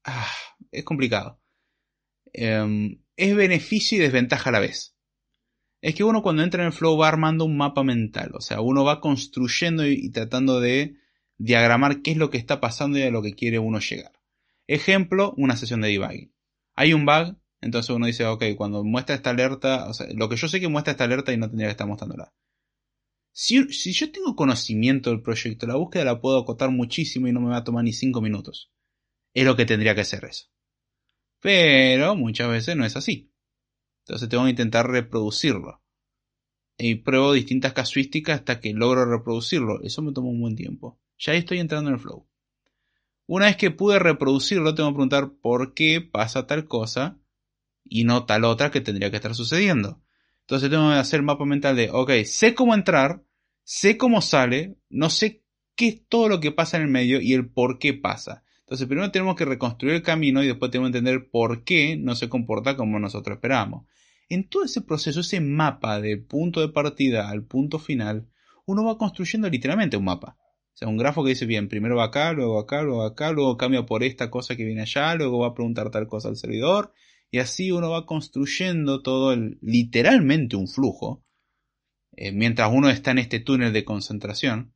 ah, 0.04 0.28
es 0.72 0.84
complicado. 0.84 1.40
Em, 2.32 3.02
es 3.16 3.34
beneficio 3.36 3.98
y 3.98 4.00
desventaja 4.00 4.50
a 4.50 4.52
la 4.52 4.60
vez. 4.60 4.96
Es 5.80 5.94
que 5.94 6.04
uno 6.04 6.22
cuando 6.22 6.42
entra 6.42 6.62
en 6.62 6.68
el 6.68 6.72
flow 6.72 6.96
va 6.96 7.08
armando 7.08 7.44
un 7.44 7.56
mapa 7.56 7.84
mental, 7.84 8.32
o 8.34 8.40
sea, 8.40 8.60
uno 8.60 8.84
va 8.84 9.00
construyendo 9.00 9.86
y 9.86 10.10
tratando 10.10 10.60
de 10.60 10.96
diagramar 11.36 12.02
qué 12.02 12.12
es 12.12 12.16
lo 12.16 12.30
que 12.30 12.38
está 12.38 12.60
pasando 12.60 12.98
y 12.98 13.02
a 13.02 13.10
lo 13.10 13.22
que 13.22 13.34
quiere 13.34 13.60
uno 13.60 13.78
llegar. 13.78 14.12
Ejemplo, 14.66 15.34
una 15.36 15.56
sesión 15.56 15.80
de 15.80 15.88
debugging. 15.88 16.32
Hay 16.74 16.92
un 16.94 17.06
bug, 17.06 17.36
entonces 17.60 17.90
uno 17.90 18.06
dice, 18.06 18.26
ok, 18.26 18.44
cuando 18.56 18.84
muestra 18.84 19.14
esta 19.14 19.30
alerta, 19.30 19.88
o 19.88 19.94
sea, 19.94 20.08
lo 20.14 20.28
que 20.28 20.36
yo 20.36 20.48
sé 20.48 20.60
que 20.60 20.68
muestra 20.68 20.92
esta 20.92 21.04
alerta 21.04 21.32
y 21.32 21.36
no 21.36 21.48
tendría 21.48 21.68
que 21.68 21.72
estar 21.72 21.86
mostrándola. 21.86 22.32
Si, 23.32 23.92
yo 23.92 24.10
tengo 24.10 24.34
conocimiento 24.34 25.10
del 25.10 25.22
proyecto, 25.22 25.66
la 25.66 25.76
búsqueda 25.76 26.04
la 26.04 26.20
puedo 26.20 26.38
acotar 26.38 26.70
muchísimo 26.70 27.28
y 27.28 27.32
no 27.32 27.40
me 27.40 27.50
va 27.50 27.58
a 27.58 27.64
tomar 27.64 27.84
ni 27.84 27.92
5 27.92 28.20
minutos. 28.20 28.70
Es 29.32 29.44
lo 29.44 29.56
que 29.56 29.66
tendría 29.66 29.94
que 29.94 30.04
ser 30.04 30.24
eso. 30.24 30.46
Pero 31.40 32.16
muchas 32.16 32.48
veces 32.48 32.76
no 32.76 32.84
es 32.84 32.96
así. 32.96 33.32
Entonces 34.04 34.28
tengo 34.28 34.44
que 34.44 34.50
intentar 34.50 34.90
reproducirlo. 34.90 35.82
Y 36.76 36.96
pruebo 36.96 37.32
distintas 37.32 37.72
casuísticas 37.72 38.40
hasta 38.40 38.60
que 38.60 38.72
logro 38.72 39.04
reproducirlo. 39.04 39.82
Eso 39.82 40.02
me 40.02 40.12
toma 40.12 40.28
un 40.28 40.40
buen 40.40 40.56
tiempo. 40.56 41.00
Ya 41.18 41.34
estoy 41.34 41.58
entrando 41.58 41.90
en 41.90 41.94
el 41.94 42.00
flow. 42.00 42.28
Una 43.26 43.46
vez 43.46 43.56
que 43.56 43.70
pude 43.70 43.98
reproducirlo, 43.98 44.74
tengo 44.74 44.88
que 44.88 44.94
preguntar 44.94 45.32
por 45.42 45.74
qué 45.74 46.00
pasa 46.00 46.46
tal 46.46 46.66
cosa 46.66 47.20
y 47.84 48.04
no 48.04 48.24
tal 48.24 48.44
otra 48.44 48.70
que 48.70 48.80
tendría 48.80 49.10
que 49.10 49.16
estar 49.16 49.34
sucediendo. 49.34 50.02
Entonces 50.48 50.70
tengo 50.70 50.88
que 50.88 50.96
hacer 50.96 51.20
mapa 51.20 51.44
mental 51.44 51.76
de, 51.76 51.90
ok, 51.90 52.10
sé 52.24 52.54
cómo 52.54 52.74
entrar, 52.74 53.22
sé 53.64 53.98
cómo 53.98 54.22
sale, 54.22 54.78
no 54.88 55.10
sé 55.10 55.44
qué 55.76 55.88
es 55.88 56.08
todo 56.08 56.30
lo 56.30 56.40
que 56.40 56.52
pasa 56.52 56.78
en 56.78 56.84
el 56.84 56.88
medio 56.88 57.20
y 57.20 57.34
el 57.34 57.50
por 57.50 57.78
qué 57.78 57.92
pasa. 57.92 58.44
Entonces 58.60 58.86
primero 58.86 59.10
tenemos 59.10 59.36
que 59.36 59.44
reconstruir 59.44 59.96
el 59.96 60.02
camino 60.02 60.42
y 60.42 60.46
después 60.46 60.70
tenemos 60.70 60.90
que 60.90 60.96
entender 61.00 61.28
por 61.30 61.64
qué 61.64 61.98
no 61.98 62.14
se 62.14 62.30
comporta 62.30 62.78
como 62.78 62.98
nosotros 62.98 63.36
esperamos. 63.36 63.84
En 64.30 64.48
todo 64.48 64.64
ese 64.64 64.80
proceso, 64.80 65.20
ese 65.20 65.42
mapa 65.42 66.00
del 66.00 66.24
punto 66.24 66.62
de 66.62 66.70
partida 66.70 67.28
al 67.28 67.44
punto 67.44 67.78
final, 67.78 68.26
uno 68.64 68.86
va 68.86 68.96
construyendo 68.96 69.50
literalmente 69.50 69.98
un 69.98 70.04
mapa. 70.04 70.38
O 70.40 70.76
sea, 70.78 70.88
un 70.88 70.96
grafo 70.96 71.24
que 71.24 71.30
dice, 71.30 71.44
bien, 71.44 71.68
primero 71.68 71.96
va 71.96 72.04
acá, 72.04 72.32
luego 72.32 72.58
acá, 72.58 72.80
luego 72.80 73.02
acá, 73.02 73.32
luego 73.32 73.58
cambia 73.58 73.84
por 73.84 74.02
esta 74.02 74.30
cosa 74.30 74.56
que 74.56 74.64
viene 74.64 74.80
allá, 74.80 75.14
luego 75.14 75.40
va 75.40 75.48
a 75.48 75.54
preguntar 75.54 75.90
tal 75.90 76.06
cosa 76.06 76.30
al 76.30 76.36
servidor, 76.36 76.94
y 77.30 77.38
así 77.38 77.70
uno 77.70 77.90
va 77.90 78.06
construyendo 78.06 79.02
todo 79.02 79.32
el, 79.32 79.58
literalmente 79.60 80.56
un 80.56 80.68
flujo, 80.68 81.24
eh, 82.12 82.32
mientras 82.32 82.70
uno 82.72 82.88
está 82.90 83.10
en 83.10 83.18
este 83.18 83.40
túnel 83.40 83.72
de 83.72 83.84
concentración. 83.84 84.74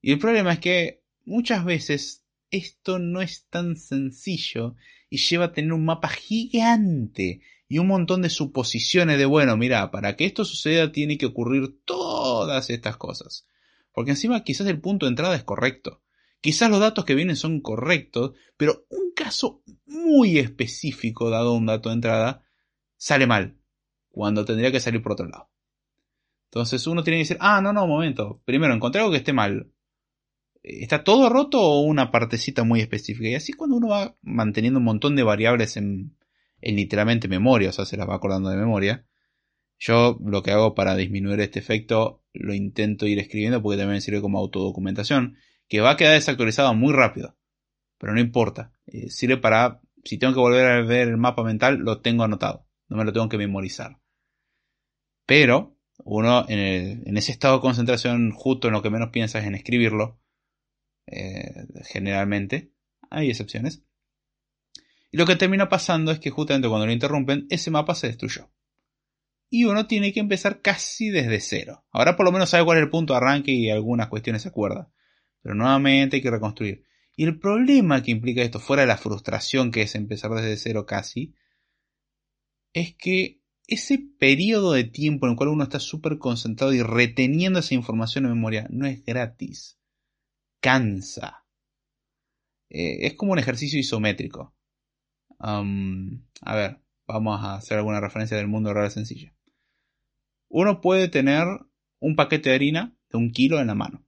Y 0.00 0.12
el 0.12 0.18
problema 0.18 0.52
es 0.52 0.58
que 0.60 1.02
muchas 1.24 1.64
veces 1.64 2.24
esto 2.50 2.98
no 2.98 3.22
es 3.22 3.46
tan 3.48 3.76
sencillo 3.76 4.76
y 5.10 5.18
lleva 5.18 5.46
a 5.46 5.52
tener 5.52 5.72
un 5.72 5.84
mapa 5.84 6.08
gigante 6.08 7.40
y 7.66 7.78
un 7.78 7.86
montón 7.86 8.22
de 8.22 8.30
suposiciones 8.30 9.18
de, 9.18 9.24
bueno, 9.24 9.56
mira, 9.56 9.90
para 9.90 10.16
que 10.16 10.26
esto 10.26 10.44
suceda 10.44 10.92
tiene 10.92 11.18
que 11.18 11.26
ocurrir 11.26 11.80
todas 11.84 12.70
estas 12.70 12.96
cosas. 12.96 13.48
Porque 13.92 14.12
encima 14.12 14.44
quizás 14.44 14.66
el 14.66 14.80
punto 14.80 15.06
de 15.06 15.10
entrada 15.10 15.34
es 15.34 15.44
correcto. 15.44 16.03
Quizás 16.44 16.68
los 16.68 16.78
datos 16.78 17.06
que 17.06 17.14
vienen 17.14 17.36
son 17.36 17.62
correctos, 17.62 18.32
pero 18.58 18.84
un 18.90 19.14
caso 19.16 19.62
muy 19.86 20.38
específico, 20.38 21.30
dado 21.30 21.54
un 21.54 21.64
dato 21.64 21.88
de 21.88 21.94
entrada, 21.94 22.44
sale 22.98 23.26
mal, 23.26 23.56
cuando 24.10 24.44
tendría 24.44 24.70
que 24.70 24.78
salir 24.78 25.00
por 25.00 25.12
otro 25.12 25.26
lado. 25.26 25.50
Entonces 26.50 26.86
uno 26.86 27.02
tiene 27.02 27.16
que 27.16 27.22
decir, 27.22 27.38
ah, 27.40 27.62
no, 27.62 27.72
no, 27.72 27.86
momento. 27.86 28.42
Primero, 28.44 28.74
encontré 28.74 29.00
algo 29.00 29.12
que 29.12 29.16
esté 29.16 29.32
mal. 29.32 29.72
¿Está 30.62 31.02
todo 31.02 31.30
roto 31.30 31.62
o 31.62 31.80
una 31.80 32.10
partecita 32.10 32.62
muy 32.62 32.82
específica? 32.82 33.30
Y 33.30 33.36
así 33.36 33.54
cuando 33.54 33.76
uno 33.76 33.88
va 33.88 34.14
manteniendo 34.20 34.80
un 34.80 34.84
montón 34.84 35.16
de 35.16 35.22
variables 35.22 35.78
en, 35.78 36.14
en 36.60 36.76
literalmente 36.76 37.26
memoria, 37.26 37.70
o 37.70 37.72
sea, 37.72 37.86
se 37.86 37.96
las 37.96 38.06
va 38.06 38.16
acordando 38.16 38.50
de 38.50 38.58
memoria, 38.58 39.06
yo 39.78 40.18
lo 40.22 40.42
que 40.42 40.50
hago 40.50 40.74
para 40.74 40.94
disminuir 40.94 41.40
este 41.40 41.58
efecto 41.58 42.22
lo 42.34 42.52
intento 42.52 43.06
ir 43.06 43.18
escribiendo 43.18 43.62
porque 43.62 43.78
también 43.78 44.02
sirve 44.02 44.20
como 44.20 44.38
autodocumentación, 44.38 45.38
que 45.68 45.80
va 45.80 45.92
a 45.92 45.96
quedar 45.96 46.14
desactualizado 46.14 46.74
muy 46.74 46.92
rápido. 46.92 47.36
Pero 47.98 48.14
no 48.14 48.20
importa. 48.20 48.72
Eh, 48.86 49.10
sirve 49.10 49.36
para, 49.36 49.80
si 50.04 50.18
tengo 50.18 50.34
que 50.34 50.40
volver 50.40 50.66
a 50.66 50.82
ver 50.82 51.08
el 51.08 51.16
mapa 51.16 51.42
mental, 51.42 51.78
lo 51.78 52.00
tengo 52.00 52.24
anotado. 52.24 52.66
No 52.88 52.96
me 52.96 53.04
lo 53.04 53.12
tengo 53.12 53.28
que 53.28 53.38
memorizar. 53.38 53.98
Pero 55.26 55.78
uno 55.98 56.44
en, 56.48 57.16
ese 57.16 57.32
estado 57.32 57.56
de 57.56 57.60
concentración, 57.62 58.32
justo 58.32 58.68
en 58.68 58.74
lo 58.74 58.82
que 58.82 58.90
menos 58.90 59.10
piensa 59.10 59.38
es 59.38 59.46
en 59.46 59.54
escribirlo. 59.54 60.20
Eh, 61.06 61.66
generalmente. 61.84 62.72
Hay 63.10 63.30
excepciones. 63.30 63.84
Y 65.10 65.16
lo 65.16 65.26
que 65.26 65.36
termina 65.36 65.68
pasando 65.68 66.10
es 66.10 66.18
que 66.18 66.30
justamente 66.30 66.68
cuando 66.68 66.86
lo 66.86 66.92
interrumpen, 66.92 67.46
ese 67.48 67.70
mapa 67.70 67.94
se 67.94 68.08
destruyó 68.08 68.50
y 69.54 69.66
uno 69.66 69.86
tiene 69.86 70.12
que 70.12 70.18
empezar 70.18 70.62
casi 70.62 71.10
desde 71.10 71.38
cero. 71.38 71.84
Ahora 71.92 72.16
por 72.16 72.26
lo 72.26 72.32
menos 72.32 72.50
sabe 72.50 72.64
cuál 72.64 72.78
es 72.78 72.82
el 72.82 72.90
punto 72.90 73.12
de 73.12 73.18
arranque 73.18 73.52
y 73.52 73.70
algunas 73.70 74.08
cuestiones 74.08 74.42
se 74.42 74.48
acuerda. 74.48 74.90
Pero 75.44 75.54
nuevamente 75.54 76.16
hay 76.16 76.22
que 76.22 76.30
reconstruir. 76.32 76.84
Y 77.14 77.22
el 77.22 77.38
problema 77.38 78.02
que 78.02 78.10
implica 78.10 78.42
esto, 78.42 78.58
fuera 78.58 78.80
de 78.82 78.88
la 78.88 78.96
frustración 78.96 79.70
que 79.70 79.82
es 79.82 79.94
empezar 79.94 80.32
desde 80.32 80.56
cero 80.56 80.86
casi, 80.86 81.36
es 82.72 82.96
que 82.96 83.40
ese 83.68 83.98
periodo 84.18 84.72
de 84.72 84.82
tiempo 84.82 85.26
en 85.26 85.32
el 85.32 85.36
cual 85.36 85.50
uno 85.50 85.62
está 85.62 85.78
súper 85.78 86.18
concentrado 86.18 86.72
y 86.72 86.82
reteniendo 86.82 87.60
esa 87.60 87.74
información 87.74 88.24
en 88.24 88.32
memoria 88.32 88.66
no 88.70 88.88
es 88.88 89.04
gratis. 89.04 89.78
Cansa. 90.60 91.46
Eh, 92.70 93.06
es 93.06 93.14
como 93.14 93.32
un 93.32 93.38
ejercicio 93.38 93.78
isométrico. 93.78 94.56
a 95.38 96.54
ver, 96.56 96.80
vamos 97.06 97.44
a 97.44 97.54
hacer 97.54 97.78
alguna 97.78 98.00
referencia 98.00 98.36
del 98.36 98.48
mundo 98.48 98.74
real 98.74 98.90
sencilla 98.90 99.34
uno 100.54 100.80
puede 100.80 101.08
tener 101.08 101.48
un 101.98 102.14
paquete 102.14 102.50
de 102.50 102.54
harina 102.54 102.96
de 103.10 103.18
un 103.18 103.32
kilo 103.32 103.60
en 103.60 103.66
la 103.66 103.74
mano. 103.74 104.03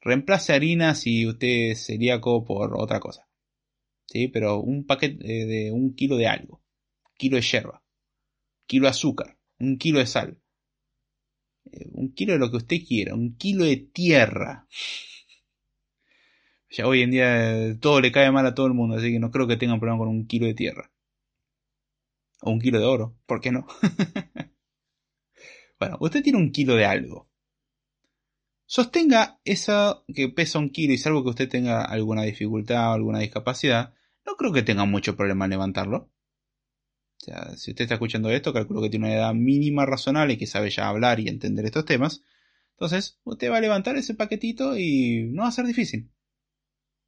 Reemplace 0.00 0.52
harina 0.52 0.94
si 0.94 1.26
usted 1.26 1.70
es 1.72 1.86
celíaco 1.86 2.44
por 2.44 2.76
otra 2.76 3.00
cosa. 3.00 3.28
¿Sí? 4.06 4.28
Pero 4.28 4.60
un 4.60 4.86
paquete 4.86 5.24
de 5.24 5.72
un 5.72 5.94
kilo 5.94 6.16
de 6.16 6.28
algo. 6.28 6.62
Kilo 7.16 7.36
de 7.36 7.42
yerba. 7.42 7.82
Kilo 8.66 8.84
de 8.84 8.90
azúcar. 8.90 9.38
Un 9.58 9.76
kilo 9.76 9.98
de 9.98 10.06
sal. 10.06 10.38
Eh, 11.72 11.88
un 11.92 12.14
kilo 12.14 12.32
de 12.32 12.38
lo 12.38 12.50
que 12.50 12.58
usted 12.58 12.76
quiera. 12.86 13.14
Un 13.14 13.36
kilo 13.36 13.64
de 13.64 13.76
tierra. 13.76 14.66
Ya 16.70 16.86
hoy 16.86 17.00
en 17.00 17.10
día 17.10 17.80
todo 17.80 17.98
le 18.02 18.12
cae 18.12 18.30
mal 18.30 18.44
a 18.44 18.54
todo 18.54 18.66
el 18.66 18.74
mundo, 18.74 18.96
así 18.96 19.10
que 19.10 19.18
no 19.18 19.30
creo 19.30 19.46
que 19.46 19.56
tengan 19.56 19.80
problema 19.80 20.00
con 20.00 20.08
un 20.08 20.26
kilo 20.26 20.44
de 20.44 20.52
tierra. 20.52 20.92
O 22.42 22.50
un 22.50 22.60
kilo 22.60 22.78
de 22.78 22.84
oro, 22.84 23.16
¿por 23.26 23.40
qué 23.40 23.50
no? 23.52 23.66
Bueno, 25.78 25.96
usted 26.00 26.22
tiene 26.22 26.38
un 26.38 26.50
kilo 26.50 26.74
de 26.74 26.84
algo. 26.84 27.27
Sostenga 28.70 29.40
eso 29.46 30.04
que 30.14 30.28
pesa 30.28 30.58
un 30.58 30.68
kilo 30.68 30.92
y 30.92 30.98
salvo 30.98 31.24
que 31.24 31.30
usted 31.30 31.48
tenga 31.48 31.82
alguna 31.82 32.24
dificultad 32.24 32.90
o 32.90 32.92
alguna 32.92 33.20
discapacidad, 33.20 33.94
no 34.26 34.36
creo 34.36 34.52
que 34.52 34.62
tenga 34.62 34.84
mucho 34.84 35.16
problema 35.16 35.46
en 35.46 35.52
levantarlo. 35.52 35.96
O 37.16 37.24
sea, 37.24 37.56
si 37.56 37.70
usted 37.70 37.84
está 37.84 37.94
escuchando 37.94 38.30
esto, 38.30 38.52
calculo 38.52 38.82
que 38.82 38.90
tiene 38.90 39.06
una 39.06 39.14
edad 39.14 39.32
mínima 39.32 39.86
razonable 39.86 40.34
y 40.34 40.36
que 40.36 40.46
sabe 40.46 40.68
ya 40.68 40.86
hablar 40.86 41.18
y 41.18 41.28
entender 41.28 41.64
estos 41.64 41.86
temas. 41.86 42.22
Entonces, 42.72 43.18
usted 43.24 43.50
va 43.50 43.56
a 43.56 43.62
levantar 43.62 43.96
ese 43.96 44.14
paquetito 44.14 44.76
y 44.76 45.30
no 45.32 45.44
va 45.44 45.48
a 45.48 45.52
ser 45.52 45.64
difícil. 45.64 46.10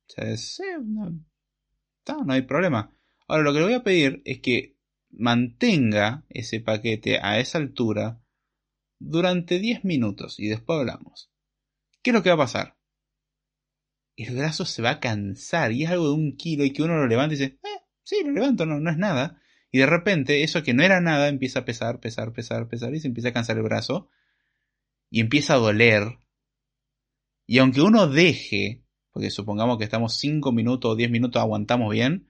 O 0.08 0.12
sea, 0.12 0.30
es, 0.30 0.62
no, 0.82 1.20
no 2.24 2.32
hay 2.32 2.42
problema. 2.42 2.96
Ahora, 3.28 3.42
lo 3.42 3.52
que 3.52 3.58
le 3.58 3.64
voy 3.66 3.74
a 3.74 3.84
pedir 3.84 4.22
es 4.24 4.40
que 4.40 4.78
mantenga 5.11 6.24
ese 6.30 6.61
paquete 6.61 7.18
a 7.20 7.38
esa 7.38 7.58
altura 7.58 8.22
durante 8.98 9.58
10 9.58 9.84
minutos 9.84 10.40
y 10.40 10.48
después 10.48 10.78
hablamos. 10.78 11.30
¿Qué 12.03 12.11
es 12.11 12.14
lo 12.14 12.22
que 12.22 12.30
va 12.30 12.36
a 12.36 12.46
pasar? 12.46 12.76
El 14.16 14.36
brazo 14.36 14.64
se 14.64 14.82
va 14.82 14.90
a 14.90 15.01
cansar 15.01 15.72
y 15.72 15.84
es 15.84 15.90
algo 15.90 16.09
de 16.09 16.14
un 16.14 16.36
kilo 16.36 16.64
y 16.64 16.72
que 16.72 16.82
uno 16.82 16.96
lo 16.96 17.07
levanta 17.07 17.34
y 17.34 17.38
dice, 17.38 17.59
eh, 17.62 17.82
sí, 18.03 18.22
lo 18.24 18.32
levanto, 18.32 18.66
no, 18.66 18.80
no 18.80 18.90
es 18.90 18.98
nada. 18.98 19.40
Y 19.70 19.78
de 19.78 19.86
repente, 19.86 20.42
eso 20.42 20.62
que 20.62 20.74
no 20.74 20.82
era 20.82 21.01
nada 21.01 21.28
empieza 21.28 21.61
a 21.61 21.64
pesar, 21.64 22.01
pesar, 22.01 22.32
pesar, 22.32 22.68
pesar 22.68 22.94
y 22.94 23.01
se 23.01 23.09
empieza 23.09 23.28
a 23.28 23.32
cansar 23.32 23.57
el 23.57 23.62
brazo. 23.62 24.11
Y 25.11 25.20
empieza 25.20 25.55
a 25.55 25.59
doler. 25.59 26.18
Y 27.46 27.59
aunque 27.59 27.80
uno 27.80 28.07
deje, 28.07 28.84
porque 29.11 29.30
supongamos 29.30 29.78
que 29.78 29.84
estamos 29.84 30.18
5 30.18 30.53
minutos 30.53 30.92
o 30.92 30.96
10 30.96 31.11
minutos, 31.11 31.40
aguantamos 31.40 31.90
bien, 31.90 32.28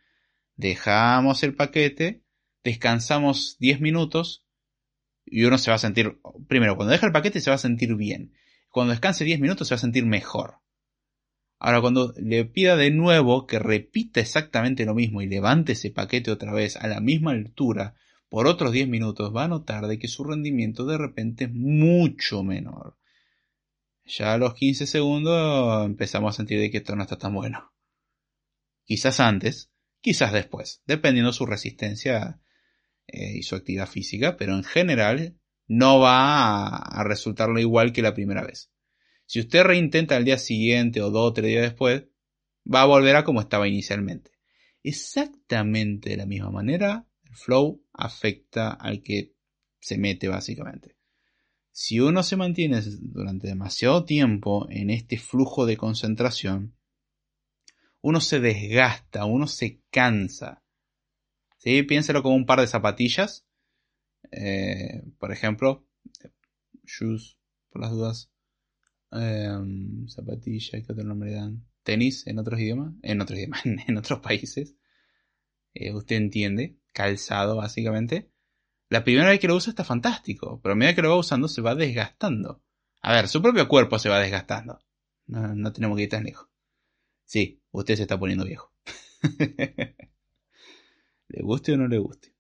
dejamos 0.57 1.43
el 1.43 1.55
paquete, 1.55 2.25
descansamos 2.65 3.57
10 3.59 3.81
minutos 3.81 4.47
y 5.25 5.45
uno 5.45 5.59
se 5.59 5.71
va 5.71 5.77
a 5.77 5.79
sentir, 5.79 6.21
primero, 6.49 6.77
cuando 6.77 6.93
deja 6.93 7.07
el 7.07 7.13
paquete 7.13 7.41
se 7.41 7.51
va 7.51 7.57
a 7.57 7.59
sentir 7.59 7.95
bien. 7.97 8.33
Cuando 8.71 8.93
descanse 8.93 9.25
10 9.25 9.41
minutos 9.41 9.69
se 9.69 9.75
va 9.75 9.77
a 9.77 9.81
sentir 9.81 10.07
mejor. 10.07 10.61
Ahora, 11.59 11.83
cuando 11.83 12.15
le 12.17 12.47
pida 12.47 12.77
de 12.77 12.91
nuevo 12.91 13.47
que 13.47 13.59
repita 13.59 14.21
exactamente 14.21 14.87
lo 14.87 14.95
mismo 14.95 15.21
y 15.21 15.29
levante 15.29 15.73
ese 15.73 15.91
paquete 15.91 16.31
otra 16.31 16.55
vez 16.55 16.77
a 16.77 16.89
la 16.89 17.01
misma 17.01 17.33
altura 17.33 17.95
por 18.31 18.47
otros 18.47 18.73
10 18.73 18.89
minutos, 18.89 19.35
va 19.35 19.45
a 19.45 19.49
notar 19.49 19.87
de 19.87 19.99
que 19.99 20.09
su 20.09 20.25
rendimiento 20.25 20.87
de 20.87 20.97
repente 20.97 21.45
es 21.45 21.53
mucho 21.53 22.43
menor. 22.43 22.97
Ya 24.07 24.33
a 24.33 24.39
los 24.39 24.55
15 24.55 24.87
segundos 24.87 25.85
empezamos 25.85 26.35
a 26.35 26.37
sentir 26.37 26.61
de 26.61 26.71
que 26.71 26.79
esto 26.79 26.97
no 26.97 27.03
está 27.03 27.19
tan 27.19 27.35
bueno. 27.35 27.73
Quizás 28.85 29.21
antes, 29.21 29.71
quizás 30.01 30.33
después, 30.33 30.83
dependiendo 30.87 31.33
su 31.33 31.45
resistencia 31.45 32.41
eh, 33.07 33.37
y 33.37 33.43
su 33.43 33.57
actividad 33.57 33.89
física, 33.89 34.37
pero 34.37 34.55
en 34.55 34.65
general 34.65 35.40
no 35.71 36.01
va 36.01 36.67
a, 36.67 37.05
resultarlo 37.05 37.61
igual 37.61 37.93
que 37.93 38.03
la 38.03 38.13
primera 38.13 38.43
vez. 38.43 38.73
Si 39.25 39.39
usted 39.39 39.63
reintenta 39.63 40.17
al 40.17 40.25
día 40.25 40.37
siguiente 40.37 41.01
o 41.01 41.11
dos 41.11 41.31
o 41.31 41.33
tres 41.33 41.47
días 41.47 41.63
después, 41.63 42.07
va 42.67 42.83
a 42.83 42.87
volver 42.87 43.15
a 43.15 43.23
como 43.23 43.41
estaba 43.41 43.69
inicialmente. 43.69 44.33
Exactamente 44.83 46.11
de 46.11 46.17
la 46.17 46.27
misma 46.27 46.51
manera, 46.51 47.07
el 47.23 47.37
flow 47.37 47.85
afecta 47.93 48.73
al 48.73 49.01
que 49.05 49.37
se 49.79 49.97
mete 49.97 50.27
básicamente. 50.27 50.97
Si 51.71 52.01
uno 52.01 52.25
se 52.25 52.37
mantiene 52.37 52.83
durante 52.99 53.47
demasiado 53.47 54.05
tiempo 54.05 54.67
en 54.71 54.91
este 54.91 55.19
flujo 55.19 55.67
de 55.67 55.77
concentración, 55.77 56.75
uno 58.01 58.21
se 58.21 58.41
desgasta, 58.41 59.25
uno 59.25 59.47
se 59.47 59.85
cansa. 59.93 60.65
¿Sí? 61.59 61.85
Piénselo 61.85 62.25
como 62.25 62.35
un 62.35 62.47
par 62.47 62.61
de 62.61 62.67
zapatillas. 62.67 63.47
Eh, 64.33 65.03
por 65.19 65.33
ejemplo, 65.33 65.87
shoes, 66.85 67.39
por 67.71 67.83
las 67.83 67.91
dudas. 67.91 68.31
Em, 69.13 70.07
zapatilla, 70.09 70.83
¿qué 70.83 70.93
otro 70.93 71.05
nombre 71.05 71.33
dan? 71.33 71.67
Tenis 71.83 72.27
en 72.27 72.39
otros 72.39 72.61
idiomas, 72.61 72.95
en 73.03 73.21
otros 73.21 73.39
idiomas, 73.39 73.63
en 73.89 73.97
otros 73.97 74.21
países. 74.21 74.77
Eh, 75.75 75.93
usted 75.93 76.17
entiende, 76.17 76.79
calzado 76.93 77.57
básicamente. 77.57 78.31
La 78.89 79.05
primera 79.05 79.29
vez 79.29 79.39
que 79.41 79.47
lo 79.47 79.57
usa 79.57 79.71
está 79.71 79.85
fantástico, 79.85 80.61
pero 80.63 80.73
a 80.73 80.77
medida 80.77 80.95
que 80.95 81.03
lo 81.03 81.11
va 81.11 81.17
usando 81.17 81.47
se 81.49 81.61
va 81.61 81.75
desgastando. 81.75 82.63
A 83.03 83.13
ver, 83.15 83.29
su 83.29 83.41
propio 83.41 83.69
cuerpo 83.69 83.99
se 83.99 84.09
va 84.09 84.19
desgastando. 84.19 84.81
No, 85.27 85.73
tenemos 85.73 85.97
que 85.97 86.03
ir 86.05 86.09
tan 86.09 86.25
lejos. 86.25 86.49
Sí, 87.25 87.63
usted 87.71 87.95
se 87.95 88.03
está 88.03 88.19
poniendo 88.19 88.45
viejo. 88.45 88.75
le 91.29 91.43
guste 91.43 91.73
o 91.73 91.77
no 91.77 91.87
le 91.87 91.99
guste. 91.99 92.35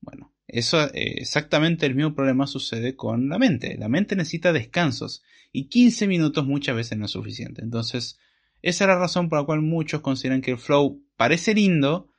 Bueno, 0.00 0.31
eso 0.52 0.82
eh, 0.94 1.14
exactamente 1.16 1.86
el 1.86 1.94
mismo 1.94 2.14
problema 2.14 2.46
sucede 2.46 2.94
con 2.94 3.30
la 3.30 3.38
mente. 3.38 3.76
La 3.78 3.88
mente 3.88 4.16
necesita 4.16 4.52
descansos 4.52 5.22
y 5.50 5.68
15 5.68 6.06
minutos 6.06 6.46
muchas 6.46 6.76
veces 6.76 6.98
no 6.98 7.06
es 7.06 7.10
suficiente. 7.10 7.62
Entonces, 7.62 8.18
esa 8.60 8.84
es 8.84 8.88
la 8.88 8.98
razón 8.98 9.30
por 9.30 9.38
la 9.40 9.46
cual 9.46 9.62
muchos 9.62 10.02
consideran 10.02 10.42
que 10.42 10.52
el 10.52 10.58
flow 10.58 11.02
parece 11.16 11.54
lindo, 11.54 12.10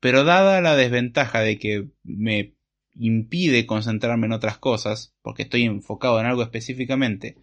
pero 0.00 0.24
dada 0.24 0.60
la 0.60 0.74
desventaja 0.74 1.40
de 1.40 1.58
que 1.58 1.88
me 2.02 2.56
impide 2.94 3.66
concentrarme 3.66 4.26
en 4.26 4.32
otras 4.32 4.58
cosas, 4.58 5.14
porque 5.22 5.42
estoy 5.44 5.62
enfocado 5.62 6.18
en 6.18 6.26
algo 6.26 6.42
específicamente, 6.42 7.36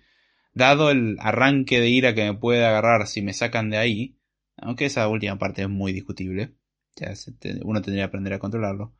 dado 0.53 0.91
el 0.91 1.17
arranque 1.19 1.79
de 1.79 1.89
ira 1.89 2.13
que 2.13 2.25
me 2.25 2.37
puede 2.37 2.65
agarrar 2.65 3.07
si 3.07 3.21
me 3.21 3.33
sacan 3.33 3.69
de 3.69 3.77
ahí, 3.77 4.17
aunque 4.57 4.85
esa 4.85 5.07
última 5.07 5.39
parte 5.39 5.61
es 5.61 5.69
muy 5.69 5.93
discutible, 5.93 6.53
ya 6.95 7.13
uno 7.63 7.81
tendría 7.81 8.03
que 8.03 8.07
aprender 8.07 8.33
a 8.33 8.39
controlarlo, 8.39 8.93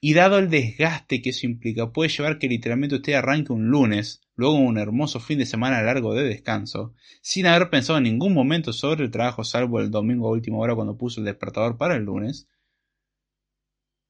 y 0.00 0.14
dado 0.14 0.38
el 0.38 0.48
desgaste 0.48 1.20
que 1.20 1.30
eso 1.30 1.46
implica, 1.46 1.92
puede 1.92 2.08
llevar 2.08 2.38
que 2.38 2.48
literalmente 2.48 2.96
usted 2.96 3.12
arranque 3.12 3.52
un 3.52 3.68
lunes, 3.68 4.22
luego 4.34 4.54
un 4.54 4.78
hermoso 4.78 5.20
fin 5.20 5.38
de 5.38 5.46
semana 5.46 5.82
largo 5.82 6.14
de 6.14 6.24
descanso, 6.24 6.94
sin 7.20 7.46
haber 7.46 7.68
pensado 7.68 7.98
en 7.98 8.04
ningún 8.04 8.32
momento 8.32 8.72
sobre 8.72 9.04
el 9.04 9.10
trabajo 9.10 9.44
salvo 9.44 9.78
el 9.78 9.90
domingo 9.90 10.28
a 10.28 10.32
última 10.32 10.58
hora 10.58 10.74
cuando 10.74 10.96
puso 10.96 11.20
el 11.20 11.26
despertador 11.26 11.76
para 11.76 11.96
el 11.96 12.04
lunes, 12.04 12.48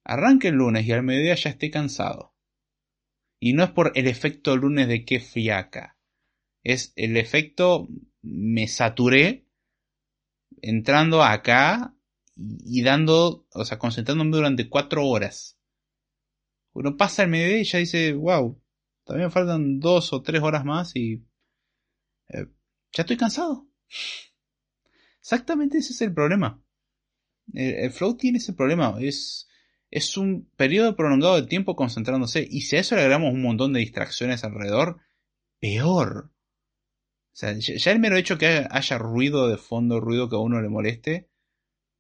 arranque 0.04 0.48
el 0.48 0.54
lunes 0.54 0.86
y 0.86 0.92
al 0.92 1.02
mediodía 1.02 1.34
ya 1.34 1.50
esté 1.50 1.70
cansado. 1.70 2.34
Y 3.40 3.54
no 3.54 3.64
es 3.64 3.70
por 3.70 3.92
el 3.96 4.06
efecto 4.06 4.56
lunes 4.56 4.86
de 4.86 5.04
que 5.04 5.18
fiaca. 5.18 5.96
Es 6.62 6.92
el 6.94 7.16
efecto 7.16 7.88
me 8.22 8.68
saturé 8.68 9.46
entrando 10.60 11.22
acá 11.22 11.96
y 12.36 12.82
dando, 12.82 13.46
o 13.52 13.64
sea, 13.64 13.78
concentrándome 13.78 14.36
durante 14.36 14.68
cuatro 14.68 15.06
horas. 15.06 15.59
Uno 16.72 16.96
pasa 16.96 17.22
el 17.22 17.30
mediodía 17.30 17.58
y 17.58 17.64
ya 17.64 17.78
dice, 17.78 18.12
wow, 18.12 18.60
también 19.04 19.30
faltan 19.30 19.80
dos 19.80 20.12
o 20.12 20.22
tres 20.22 20.42
horas 20.42 20.64
más 20.64 20.94
y 20.94 21.24
eh, 22.28 22.46
ya 22.92 23.02
estoy 23.02 23.16
cansado. 23.16 23.68
Exactamente 25.20 25.78
ese 25.78 25.92
es 25.92 26.00
el 26.02 26.14
problema. 26.14 26.62
el, 27.52 27.90
flow 27.90 28.16
tiene 28.16 28.38
ese 28.38 28.52
problema. 28.52 28.96
Es, 29.00 29.48
es 29.90 30.16
un 30.16 30.48
periodo 30.56 30.96
prolongado 30.96 31.36
de 31.36 31.46
tiempo 31.46 31.74
concentrándose. 31.74 32.46
Y 32.48 32.62
si 32.62 32.76
a 32.76 32.80
eso 32.80 32.94
le 32.94 33.02
agregamos 33.02 33.32
un 33.34 33.42
montón 33.42 33.72
de 33.72 33.80
distracciones 33.80 34.44
alrededor, 34.44 35.00
peor. 35.58 36.30
O 37.32 37.36
sea, 37.40 37.52
ya 37.58 37.92
el 37.92 38.00
mero 38.00 38.16
hecho 38.16 38.38
que 38.38 38.66
haya 38.70 38.98
ruido 38.98 39.48
de 39.48 39.56
fondo, 39.56 40.00
ruido 40.00 40.28
que 40.28 40.36
a 40.36 40.40
uno 40.40 40.60
le 40.60 40.68
moleste, 40.68 41.30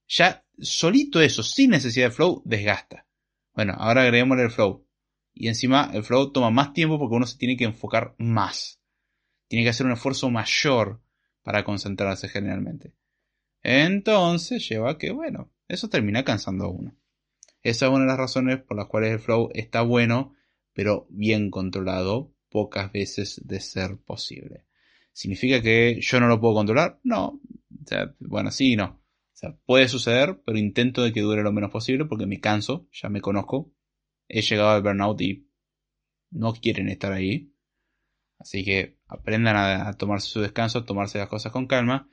ya 0.08 0.44
solito 0.58 1.20
eso, 1.20 1.42
sin 1.42 1.70
necesidad 1.70 2.08
de 2.08 2.12
flow, 2.12 2.42
desgasta. 2.44 3.06
Bueno, 3.54 3.74
ahora 3.76 4.02
agreguémosle 4.02 4.44
el 4.44 4.50
flow. 4.50 4.86
Y 5.32 5.48
encima 5.48 5.90
el 5.92 6.02
flow 6.02 6.32
toma 6.32 6.50
más 6.50 6.72
tiempo 6.72 6.98
porque 6.98 7.16
uno 7.16 7.26
se 7.26 7.38
tiene 7.38 7.56
que 7.56 7.64
enfocar 7.64 8.14
más. 8.18 8.80
Tiene 9.48 9.64
que 9.64 9.70
hacer 9.70 9.86
un 9.86 9.92
esfuerzo 9.92 10.30
mayor 10.30 11.00
para 11.42 11.64
concentrarse 11.64 12.28
generalmente. 12.28 12.94
Entonces 13.62 14.68
lleva 14.68 14.92
a 14.92 14.98
que, 14.98 15.10
bueno, 15.12 15.50
eso 15.68 15.88
termina 15.88 16.24
cansando 16.24 16.64
a 16.64 16.70
uno. 16.70 16.96
Esa 17.62 17.86
es 17.86 17.92
una 17.92 18.00
de 18.02 18.06
las 18.06 18.18
razones 18.18 18.58
por 18.58 18.76
las 18.76 18.86
cuales 18.86 19.12
el 19.12 19.20
flow 19.20 19.50
está 19.52 19.82
bueno, 19.82 20.34
pero 20.72 21.06
bien 21.10 21.50
controlado, 21.50 22.32
pocas 22.48 22.90
veces 22.92 23.40
de 23.44 23.60
ser 23.60 23.98
posible. 23.98 24.66
¿Significa 25.12 25.60
que 25.60 25.98
yo 26.00 26.20
no 26.20 26.28
lo 26.28 26.40
puedo 26.40 26.54
controlar? 26.54 26.98
No. 27.02 27.40
O 27.82 27.86
sea, 27.86 28.14
bueno, 28.20 28.50
sí 28.50 28.72
y 28.72 28.76
no. 28.76 28.99
Sea, 29.40 29.56
puede 29.64 29.88
suceder, 29.88 30.42
pero 30.44 30.58
intento 30.58 31.02
de 31.02 31.14
que 31.14 31.22
dure 31.22 31.42
lo 31.42 31.50
menos 31.50 31.70
posible 31.70 32.04
porque 32.04 32.26
me 32.26 32.40
canso, 32.40 32.86
ya 32.92 33.08
me 33.08 33.22
conozco. 33.22 33.72
He 34.28 34.42
llegado 34.42 34.68
al 34.68 34.82
burnout 34.82 35.18
y 35.22 35.48
no 36.30 36.52
quieren 36.52 36.90
estar 36.90 37.10
ahí. 37.10 37.50
Así 38.38 38.66
que 38.66 38.98
aprendan 39.06 39.56
a, 39.56 39.94
tomarse 39.94 40.28
su 40.28 40.42
descanso, 40.42 40.80
a 40.80 40.84
tomarse 40.84 41.16
las 41.16 41.28
cosas 41.28 41.52
con 41.52 41.66
calma 41.66 42.10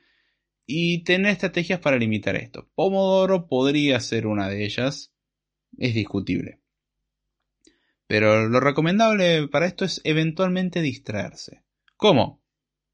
y 0.64 1.04
tener 1.04 1.32
estrategias 1.32 1.80
para 1.80 1.98
limitar 1.98 2.34
esto. 2.34 2.70
Pomodoro 2.74 3.46
podría 3.46 4.00
ser 4.00 4.26
una 4.26 4.48
de 4.48 4.64
ellas 4.64 5.12
es 5.76 5.92
discutible. 5.92 6.62
Pero 8.06 8.48
lo 8.48 8.58
recomendable 8.58 9.48
para 9.48 9.66
esto 9.66 9.84
es 9.84 10.00
eventualmente 10.04 10.80
distraerse. 10.80 11.62
¿Cómo? 11.94 12.42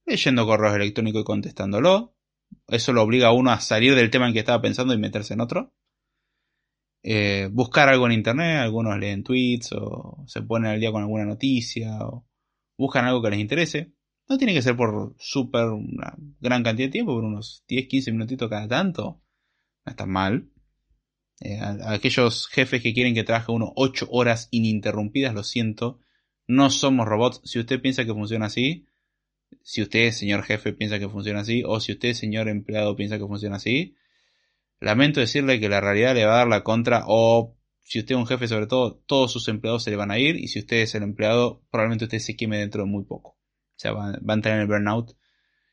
Leyendo 0.05 0.45
correos 0.45 0.75
electrónicos 0.75 1.23
y 1.23 1.25
contestándolo. 1.25 2.14
Eso 2.69 2.93
lo 2.93 3.03
obliga 3.03 3.29
a 3.29 3.33
uno 3.33 3.51
a 3.51 3.61
salir 3.61 3.95
del 3.95 4.11
tema 4.11 4.27
en 4.27 4.33
que 4.33 4.41
estaba 4.41 4.63
pensando 4.63 4.95
y 4.95 4.99
meterse 4.99 5.35
en 5.35 5.41
otro. 5.41 5.75
Eh, 7.03 7.51
buscar 7.53 7.89
algo 7.91 8.07
en 8.07 8.13
internet, 8.13 8.61
algunos 8.61 8.99
leen 8.99 9.23
tweets 9.23 9.73
o 9.73 10.25
se 10.27 10.41
ponen 10.43 10.71
al 10.73 10.81
día 10.81 10.91
con 10.91 11.03
alguna 11.03 11.27
noticia 11.27 11.99
o 12.01 12.27
buscan 12.79 13.05
algo 13.05 13.23
que 13.23 13.31
les 13.31 13.41
interese. 13.41 13.93
No 14.27 14.39
tiene 14.39 14.55
que 14.55 14.63
ser 14.63 14.75
por 14.77 15.15
súper 15.19 15.67
una 15.67 16.15
gran 16.41 16.63
cantidad 16.63 16.89
de 16.89 16.93
tiempo, 16.93 17.15
por 17.15 17.25
unos 17.25 17.65
10-15 17.69 18.13
minutitos 18.13 18.49
cada 18.49 18.67
tanto. 18.69 19.23
No 19.85 19.91
está 19.91 20.07
mal. 20.07 20.51
Eh, 21.41 21.61
aquellos 21.61 22.49
jefes 22.49 22.83
que 22.83 22.95
quieren 22.95 23.15
que 23.15 23.25
trabaje 23.25 23.53
uno 23.53 23.73
8 23.77 24.09
horas 24.11 24.49
ininterrumpidas, 24.51 25.35
lo 25.35 25.43
siento, 25.43 26.01
no 26.47 26.71
somos 26.71 27.07
robots. 27.07 27.43
Si 27.45 27.59
usted 27.59 27.83
piensa 27.83 28.07
que 28.07 28.15
funciona 28.15 28.47
así, 28.47 28.87
si 29.63 29.83
usted, 29.83 30.11
señor 30.13 30.43
jefe, 30.45 30.73
piensa 30.73 30.99
que 30.99 31.09
funciona 31.09 31.41
así, 31.41 31.63
o 31.67 31.81
si 31.81 31.93
usted, 31.93 32.15
señor 32.15 32.49
empleado, 32.49 32.97
piensa 32.97 33.19
que 33.19 33.27
funciona 33.27 33.57
así, 33.57 33.97
lamento 34.81 35.21
decirle 35.21 35.61
que 35.61 35.69
la 35.69 35.81
realidad 35.81 36.15
le 36.15 36.27
va 36.27 36.35
a 36.35 36.39
dar 36.39 36.49
la 36.49 36.65
contra, 36.65 37.05
o 37.07 37.57
si 37.83 38.01
usted 38.01 38.15
es 38.15 38.19
un 38.19 38.27
jefe 38.27 38.49
sobre 38.49 38.67
todo, 38.67 39.03
todos 39.07 39.33
sus 39.33 39.49
empleados 39.49 39.85
se 39.85 39.91
le 39.91 39.97
van 39.97 40.11
a 40.11 40.19
ir, 40.19 40.37
y 40.37 40.49
si 40.49 40.59
usted 40.59 40.79
es 40.79 40.95
el 40.95 41.03
empleado, 41.03 41.63
probablemente 41.71 42.05
usted 42.05 42.19
se 42.19 42.37
queme 42.37 42.59
dentro 42.59 42.83
de 42.83 42.91
muy 42.91 43.05
poco. 43.05 43.31
O 43.31 43.79
sea, 43.79 43.93
va, 43.93 44.13
va 44.13 44.35
a 44.35 44.37
en 44.37 44.61
el 44.61 44.67
burnout. 44.67 45.17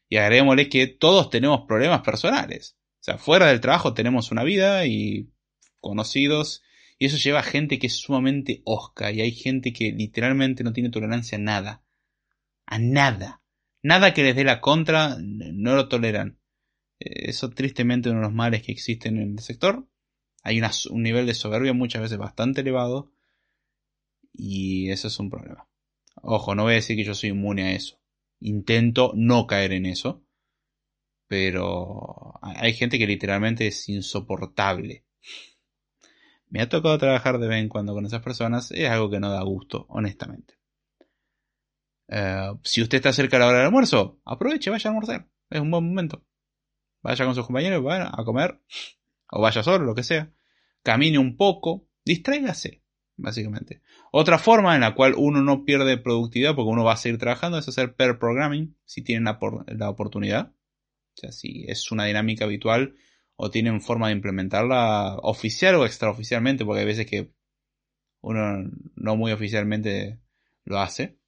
Y 0.10 0.18
agreguémosle 0.18 0.68
que 0.68 0.88
todos 0.88 1.30
tenemos 1.30 1.62
problemas 1.68 2.02
personales. 2.02 2.78
O 3.00 3.04
sea, 3.04 3.18
fuera 3.18 3.48
del 3.48 3.62
trabajo 3.62 3.94
tenemos 3.94 4.32
una 4.32 4.44
vida 4.44 4.86
y 4.86 5.32
conocidos 5.80 6.62
Y 7.00 7.06
eso 7.06 7.18
lleva 7.18 7.40
a 7.40 7.44
gente 7.44 7.80
que 7.80 7.88
es 7.88 7.98
sumamente 7.98 8.62
osca 8.64 9.12
y 9.12 9.22
hay 9.22 9.32
gente 9.32 9.74
que 9.74 9.92
literalmente 9.92 10.64
no 10.64 10.72
tiene 10.72 10.92
tolerancia 10.92 11.38
a 11.38 11.42
nada. 11.42 11.84
A 12.68 12.78
nada. 12.78 13.41
Nada 13.84 14.14
que 14.14 14.24
les 14.24 14.36
dé 14.36 14.44
la 14.44 14.62
contra 14.62 15.18
no 15.20 15.76
lo 15.76 15.88
toleran. 15.88 16.40
Eh, 17.00 17.30
eso 17.30 17.50
tristemente 17.50 18.10
uno 18.10 18.20
de 18.20 18.26
los 18.26 18.34
males 18.34 18.64
que 18.64 18.72
existen 18.72 19.18
en 19.18 19.34
el 19.34 19.40
sector. 19.40 19.88
Hay 20.44 20.62
un 20.90 21.04
nivel 21.04 21.26
de 21.26 21.36
soberbia 21.36 21.74
muchas 21.74 22.02
veces 22.02 22.18
bastante 22.18 22.62
elevado 22.62 23.12
y 24.34 24.90
eso 24.90 25.08
es 25.08 25.20
un 25.20 25.30
problema. 25.30 25.68
Ojo, 26.16 26.56
no 26.56 26.64
voy 26.64 26.74
a 26.74 26.76
decir 26.76 26.96
que 26.96 27.04
yo 27.04 27.14
soy 27.14 27.30
inmune 27.30 27.64
a 27.64 27.72
eso. 27.74 28.00
Intento 28.40 29.12
no 29.16 29.48
caer 29.48 29.74
en 29.74 29.86
eso. 29.86 30.24
Pero 31.28 32.34
hay 32.42 32.74
gente 32.74 32.98
que 32.98 33.08
literalmente 33.08 33.68
es 33.68 33.88
insoportable. 33.88 35.06
Me 36.50 36.62
ha 36.62 36.70
tocado 36.70 36.98
trabajar 36.98 37.40
de 37.40 37.48
vez 37.48 37.62
en 37.62 37.70
cuando 37.70 37.94
con 37.94 38.06
esas 38.06 38.22
personas. 38.22 38.72
Es 38.72 38.90
algo 38.90 39.10
que 39.10 39.20
no 39.20 39.32
da 39.32 39.42
gusto, 39.44 39.86
honestamente. 39.90 40.61
Eh, 42.12 42.54
si 42.64 42.82
usted 42.82 42.98
está 42.98 43.14
cerca 43.14 43.38
de 43.38 43.40
la 43.40 43.48
hora 43.48 43.58
del 43.60 43.68
almuerzo, 43.68 44.20
aproveche, 44.26 44.70
vaya 44.70 44.90
a 44.90 44.92
almorzar. 44.92 45.30
Es 45.50 45.62
un 45.62 45.72
buen 45.72 45.86
momento. 45.86 46.26
Vaya 47.02 47.26
con 47.26 47.36
sus 47.36 47.46
compañeros 47.46 47.84
a 47.90 48.24
comer. 48.26 48.62
O 49.32 49.42
vaya 49.42 49.64
solo, 49.64 49.86
lo 49.86 49.96
que 49.96 50.04
sea. 50.04 50.32
Camine 50.84 51.18
un 51.18 51.38
poco. 51.38 51.88
Distráigase, 52.04 52.84
básicamente. 53.16 53.82
Otra 54.12 54.38
forma 54.38 54.76
en 54.76 54.82
la 54.82 54.94
cual 54.94 55.14
uno 55.18 55.42
no 55.42 55.64
pierde 55.64 55.98
productividad 55.98 56.54
porque 56.54 56.70
uno 56.70 56.84
va 56.84 56.94
a 56.94 56.98
seguir 56.98 57.18
trabajando 57.18 57.58
es 57.58 57.68
hacer 57.68 57.96
pair 57.96 58.20
programming 58.20 58.76
si 58.84 59.04
tienen 59.04 59.24
la, 59.24 59.40
la 59.68 59.90
oportunidad. 59.90 60.54
O 61.14 61.18
sea, 61.18 61.32
si 61.32 61.66
es 61.68 61.92
una 61.92 62.06
dinámica 62.06 62.44
habitual 62.46 62.96
o 63.36 63.50
tienen 63.50 63.82
forma 63.82 64.08
de 64.08 64.14
implementarla 64.14 65.18
oficial 65.22 65.76
o 65.76 65.86
extraoficialmente, 65.86 66.66
porque 66.66 66.82
hay 66.82 66.86
veces 66.86 67.06
que 67.06 67.32
uno 68.20 68.70
no 68.96 69.16
muy 69.16 69.32
oficialmente 69.32 70.20
lo 70.66 70.80
hace. 70.80 71.21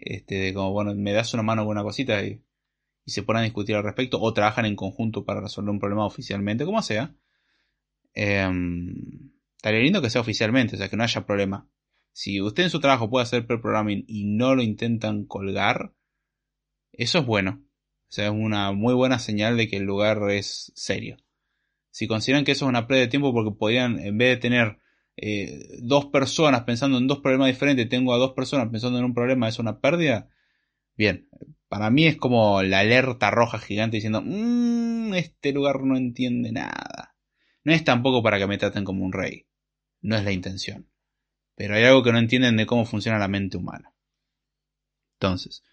Este, 0.00 0.52
como 0.54 0.72
bueno, 0.72 0.94
me 0.94 1.12
das 1.12 1.34
una 1.34 1.42
mano 1.42 1.62
con 1.64 1.72
una 1.72 1.82
cosita 1.82 2.22
y, 2.24 2.42
y 3.04 3.10
se 3.10 3.22
ponen 3.22 3.40
a 3.40 3.44
discutir 3.44 3.76
al 3.76 3.84
respecto, 3.84 4.20
o 4.20 4.32
trabajan 4.34 4.66
en 4.66 4.76
conjunto 4.76 5.24
para 5.24 5.40
resolver 5.40 5.70
un 5.70 5.80
problema 5.80 6.06
oficialmente, 6.06 6.64
como 6.64 6.82
sea. 6.82 7.14
Eh, 8.14 8.48
Estaría 9.64 9.80
lindo 9.80 10.02
que 10.02 10.10
sea 10.10 10.20
oficialmente, 10.20 10.76
o 10.76 10.78
sea, 10.78 10.90
que 10.90 10.96
no 10.98 11.04
haya 11.04 11.24
problema. 11.24 11.66
Si 12.12 12.38
usted 12.42 12.64
en 12.64 12.70
su 12.70 12.80
trabajo 12.80 13.08
puede 13.08 13.22
hacer 13.22 13.46
pre-programming 13.46 14.04
y 14.06 14.24
no 14.24 14.54
lo 14.54 14.62
intentan 14.62 15.24
colgar, 15.24 15.94
eso 16.92 17.20
es 17.20 17.24
bueno. 17.24 17.62
O 18.10 18.12
sea, 18.12 18.26
es 18.26 18.30
una 18.30 18.72
muy 18.72 18.92
buena 18.92 19.18
señal 19.18 19.56
de 19.56 19.66
que 19.66 19.78
el 19.78 19.84
lugar 19.84 20.18
es 20.30 20.70
serio. 20.74 21.16
Si 21.90 22.06
consideran 22.06 22.44
que 22.44 22.52
eso 22.52 22.66
es 22.66 22.68
una 22.68 22.86
pérdida 22.86 23.06
de 23.06 23.10
tiempo 23.10 23.32
porque 23.32 23.56
podrían, 23.56 23.98
en 23.98 24.18
vez 24.18 24.36
de 24.36 24.36
tener 24.36 24.78
eh, 25.16 25.78
dos 25.82 26.06
personas 26.06 26.62
pensando 26.64 26.98
en 26.98 27.06
dos 27.06 27.20
problemas 27.20 27.48
diferentes, 27.48 27.88
tengo 27.88 28.14
a 28.14 28.18
dos 28.18 28.32
personas 28.32 28.68
pensando 28.70 28.98
en 28.98 29.04
un 29.04 29.14
problema, 29.14 29.48
es 29.48 29.58
una 29.58 29.80
pérdida. 29.80 30.28
Bien, 30.96 31.28
para 31.68 31.90
mí 31.90 32.06
es 32.06 32.16
como 32.16 32.62
la 32.62 32.80
alerta 32.80 33.30
roja 33.30 33.58
gigante 33.58 33.96
diciendo, 33.98 34.22
mmm, 34.24 35.14
este 35.14 35.52
lugar 35.52 35.82
no 35.82 35.96
entiende 35.96 36.52
nada. 36.52 37.16
No 37.64 37.72
es 37.72 37.84
tampoco 37.84 38.22
para 38.22 38.38
que 38.38 38.46
me 38.46 38.58
traten 38.58 38.84
como 38.84 39.04
un 39.04 39.12
rey 39.12 39.46
no 40.04 40.16
es 40.16 40.24
la 40.24 40.32
intención. 40.32 40.88
Pero 41.56 41.74
hay 41.74 41.84
algo 41.84 42.02
que 42.02 42.12
no 42.12 42.18
entienden 42.18 42.56
de 42.56 42.66
cómo 42.66 42.84
funciona 42.84 43.18
la 43.18 43.28
mente 43.28 43.56
humana. 43.56 43.94
Entonces, 45.14 45.64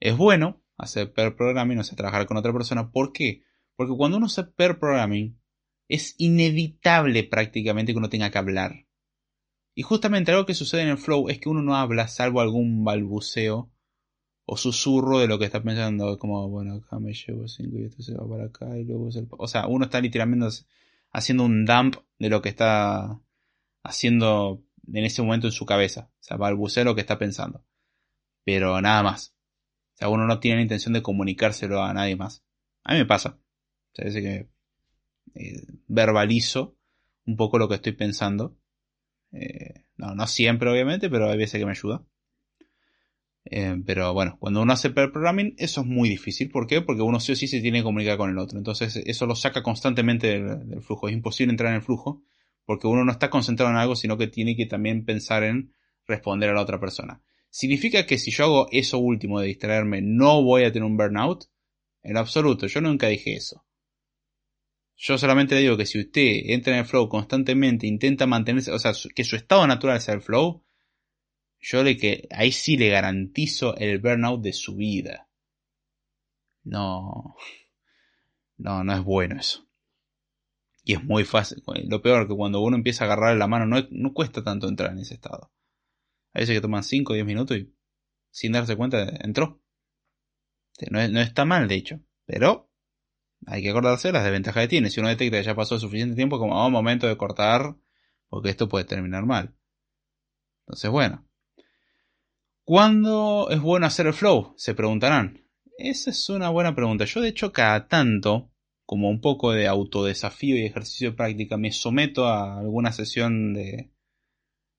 es 0.00 0.16
bueno 0.16 0.62
hacer 0.76 1.12
pair 1.12 1.36
programming, 1.36 1.78
o 1.78 1.84
sea, 1.84 1.96
trabajar 1.96 2.26
con 2.26 2.36
otra 2.36 2.52
persona. 2.52 2.90
¿Por 2.90 3.12
qué? 3.12 3.44
Porque 3.76 3.94
cuando 3.96 4.16
uno 4.16 4.26
hace 4.26 4.44
pair 4.44 4.78
programming, 4.78 5.40
es 5.88 6.16
inevitable 6.18 7.22
prácticamente 7.24 7.92
que 7.92 7.98
uno 7.98 8.08
tenga 8.08 8.30
que 8.30 8.38
hablar. 8.38 8.85
Y 9.78 9.82
justamente 9.82 10.32
algo 10.32 10.46
que 10.46 10.54
sucede 10.54 10.82
en 10.82 10.88
el 10.88 10.96
flow 10.96 11.28
es 11.28 11.38
que 11.38 11.50
uno 11.50 11.60
no 11.60 11.76
habla 11.76 12.08
salvo 12.08 12.40
algún 12.40 12.82
balbuceo 12.82 13.70
o 14.46 14.56
susurro 14.56 15.18
de 15.18 15.28
lo 15.28 15.38
que 15.38 15.44
está 15.44 15.62
pensando, 15.62 16.18
como, 16.18 16.48
bueno, 16.48 16.76
acá 16.76 16.98
me 16.98 17.12
llevo 17.12 17.46
5 17.46 17.78
y 17.78 17.84
esto 17.84 18.02
se 18.02 18.14
va 18.14 18.26
para 18.26 18.46
acá 18.46 18.78
y 18.78 18.84
luego 18.84 19.10
O 19.38 19.46
sea, 19.46 19.66
uno 19.66 19.84
está 19.84 20.00
literalmente 20.00 20.46
haciendo 21.12 21.44
un 21.44 21.66
dump 21.66 21.96
de 22.18 22.30
lo 22.30 22.40
que 22.40 22.48
está 22.48 23.20
haciendo 23.82 24.64
en 24.90 25.04
ese 25.04 25.20
momento 25.20 25.46
en 25.46 25.52
su 25.52 25.66
cabeza. 25.66 26.10
O 26.10 26.22
sea, 26.22 26.38
balbucea 26.38 26.82
lo 26.84 26.94
que 26.94 27.02
está 27.02 27.18
pensando. 27.18 27.62
Pero 28.44 28.80
nada 28.80 29.02
más. 29.02 29.34
O 29.94 29.98
sea, 29.98 30.08
uno 30.08 30.26
no 30.26 30.40
tiene 30.40 30.56
la 30.56 30.62
intención 30.62 30.94
de 30.94 31.02
comunicárselo 31.02 31.82
a 31.82 31.92
nadie 31.92 32.16
más. 32.16 32.42
A 32.82 32.94
mí 32.94 33.00
me 33.00 33.06
pasa. 33.06 33.38
O 33.92 33.94
sea, 33.94 34.10
que 34.10 34.48
eh, 35.34 35.66
verbalizo 35.86 36.78
un 37.26 37.36
poco 37.36 37.58
lo 37.58 37.68
que 37.68 37.74
estoy 37.74 37.92
pensando. 37.92 38.56
Eh, 39.38 39.84
no, 39.96 40.14
no 40.14 40.26
siempre, 40.26 40.70
obviamente, 40.70 41.10
pero 41.10 41.30
hay 41.30 41.38
veces 41.38 41.58
que 41.58 41.66
me 41.66 41.72
ayuda. 41.72 42.04
Eh, 43.44 43.76
pero 43.84 44.12
bueno, 44.12 44.36
cuando 44.40 44.62
uno 44.62 44.72
hace 44.72 44.90
pair 44.90 45.12
programming, 45.12 45.54
eso 45.58 45.82
es 45.82 45.86
muy 45.86 46.08
difícil. 46.08 46.50
¿Por 46.50 46.66
qué? 46.66 46.80
Porque 46.82 47.02
uno 47.02 47.20
sí 47.20 47.32
o 47.32 47.36
sí 47.36 47.46
se 47.46 47.60
tiene 47.60 47.78
que 47.78 47.84
comunicar 47.84 48.16
con 48.16 48.30
el 48.30 48.38
otro. 48.38 48.58
Entonces, 48.58 48.96
eso 48.96 49.26
lo 49.26 49.36
saca 49.36 49.62
constantemente 49.62 50.42
del 50.42 50.82
flujo. 50.82 51.08
Es 51.08 51.14
imposible 51.14 51.52
entrar 51.52 51.70
en 51.70 51.76
el 51.76 51.82
flujo 51.82 52.22
porque 52.64 52.88
uno 52.88 53.04
no 53.04 53.12
está 53.12 53.30
concentrado 53.30 53.70
en 53.70 53.78
algo, 53.78 53.94
sino 53.94 54.18
que 54.18 54.26
tiene 54.26 54.56
que 54.56 54.66
también 54.66 55.04
pensar 55.04 55.44
en 55.44 55.72
responder 56.06 56.50
a 56.50 56.54
la 56.54 56.62
otra 56.62 56.80
persona. 56.80 57.22
¿Significa 57.48 58.04
que 58.06 58.18
si 58.18 58.30
yo 58.32 58.44
hago 58.44 58.66
eso 58.72 58.98
último 58.98 59.40
de 59.40 59.46
distraerme, 59.46 60.02
no 60.02 60.42
voy 60.42 60.64
a 60.64 60.72
tener 60.72 60.84
un 60.84 60.96
burnout? 60.96 61.44
En 62.02 62.16
absoluto, 62.16 62.66
yo 62.66 62.80
nunca 62.80 63.06
dije 63.06 63.34
eso. 63.34 63.65
Yo 64.96 65.18
solamente 65.18 65.54
le 65.54 65.60
digo 65.60 65.76
que 65.76 65.86
si 65.86 66.00
usted 66.00 66.40
entra 66.46 66.72
en 66.72 66.80
el 66.80 66.86
flow 66.86 67.08
constantemente, 67.08 67.86
intenta 67.86 68.26
mantenerse, 68.26 68.72
o 68.72 68.78
sea, 68.78 68.92
que 69.14 69.24
su 69.24 69.36
estado 69.36 69.66
natural 69.66 70.00
sea 70.00 70.14
el 70.14 70.22
flow, 70.22 70.64
yo 71.60 71.82
le 71.82 71.96
que 71.96 72.26
ahí 72.30 72.50
sí 72.52 72.76
le 72.76 72.88
garantizo 72.88 73.76
el 73.76 73.98
burnout 73.98 74.42
de 74.42 74.52
su 74.52 74.76
vida. 74.76 75.28
No, 76.64 77.36
no, 78.56 78.84
no 78.84 78.92
es 78.92 79.02
bueno 79.02 79.38
eso. 79.38 79.66
Y 80.82 80.94
es 80.94 81.02
muy 81.02 81.24
fácil. 81.24 81.62
Lo 81.88 82.00
peor 82.00 82.28
que 82.28 82.34
cuando 82.34 82.60
uno 82.60 82.76
empieza 82.76 83.04
a 83.04 83.06
agarrar 83.06 83.36
la 83.36 83.48
mano 83.48 83.66
no, 83.90 84.12
cuesta 84.14 84.44
tanto 84.44 84.68
entrar 84.68 84.92
en 84.92 85.00
ese 85.00 85.14
estado. 85.14 85.52
A 86.32 86.38
veces 86.38 86.54
que 86.54 86.60
toman 86.60 86.84
5 86.84 87.12
o 87.12 87.14
10 87.14 87.26
minutos 87.26 87.56
y 87.56 87.74
sin 88.30 88.52
darse 88.52 88.76
cuenta 88.76 89.04
entró. 89.20 89.60
No, 90.90 91.00
está 91.00 91.44
mal, 91.44 91.66
de 91.66 91.74
hecho. 91.74 92.00
Pero 92.24 92.70
hay 93.44 93.62
que 93.62 93.70
acordarse 93.70 94.08
de 94.08 94.12
las 94.12 94.24
desventajas 94.24 94.64
que 94.64 94.68
tiene. 94.68 94.90
Si 94.90 95.00
uno 95.00 95.08
detecta 95.08 95.38
que 95.38 95.44
ya 95.44 95.54
pasó 95.54 95.78
suficiente 95.78 96.16
tiempo, 96.16 96.38
como 96.38 96.64
oh, 96.64 96.70
momento 96.70 97.06
de 97.06 97.16
cortar, 97.16 97.76
porque 98.28 98.50
esto 98.50 98.68
puede 98.68 98.84
terminar 98.84 99.26
mal. 99.26 99.54
Entonces, 100.66 100.90
bueno. 100.90 101.26
¿Cuándo 102.64 103.48
es 103.50 103.60
bueno 103.60 103.86
hacer 103.86 104.06
el 104.06 104.14
flow? 104.14 104.54
Se 104.56 104.74
preguntarán. 104.74 105.46
Esa 105.78 106.10
es 106.10 106.28
una 106.28 106.48
buena 106.48 106.74
pregunta. 106.74 107.04
Yo, 107.04 107.20
de 107.20 107.28
hecho, 107.28 107.52
cada 107.52 107.86
tanto 107.86 108.50
como 108.84 109.10
un 109.10 109.20
poco 109.20 109.52
de 109.52 109.66
autodesafío 109.66 110.56
y 110.56 110.64
ejercicio 110.64 111.10
de 111.10 111.16
práctica, 111.16 111.56
me 111.56 111.72
someto 111.72 112.26
a 112.26 112.60
alguna 112.60 112.92
sesión 112.92 113.52
de, 113.52 113.92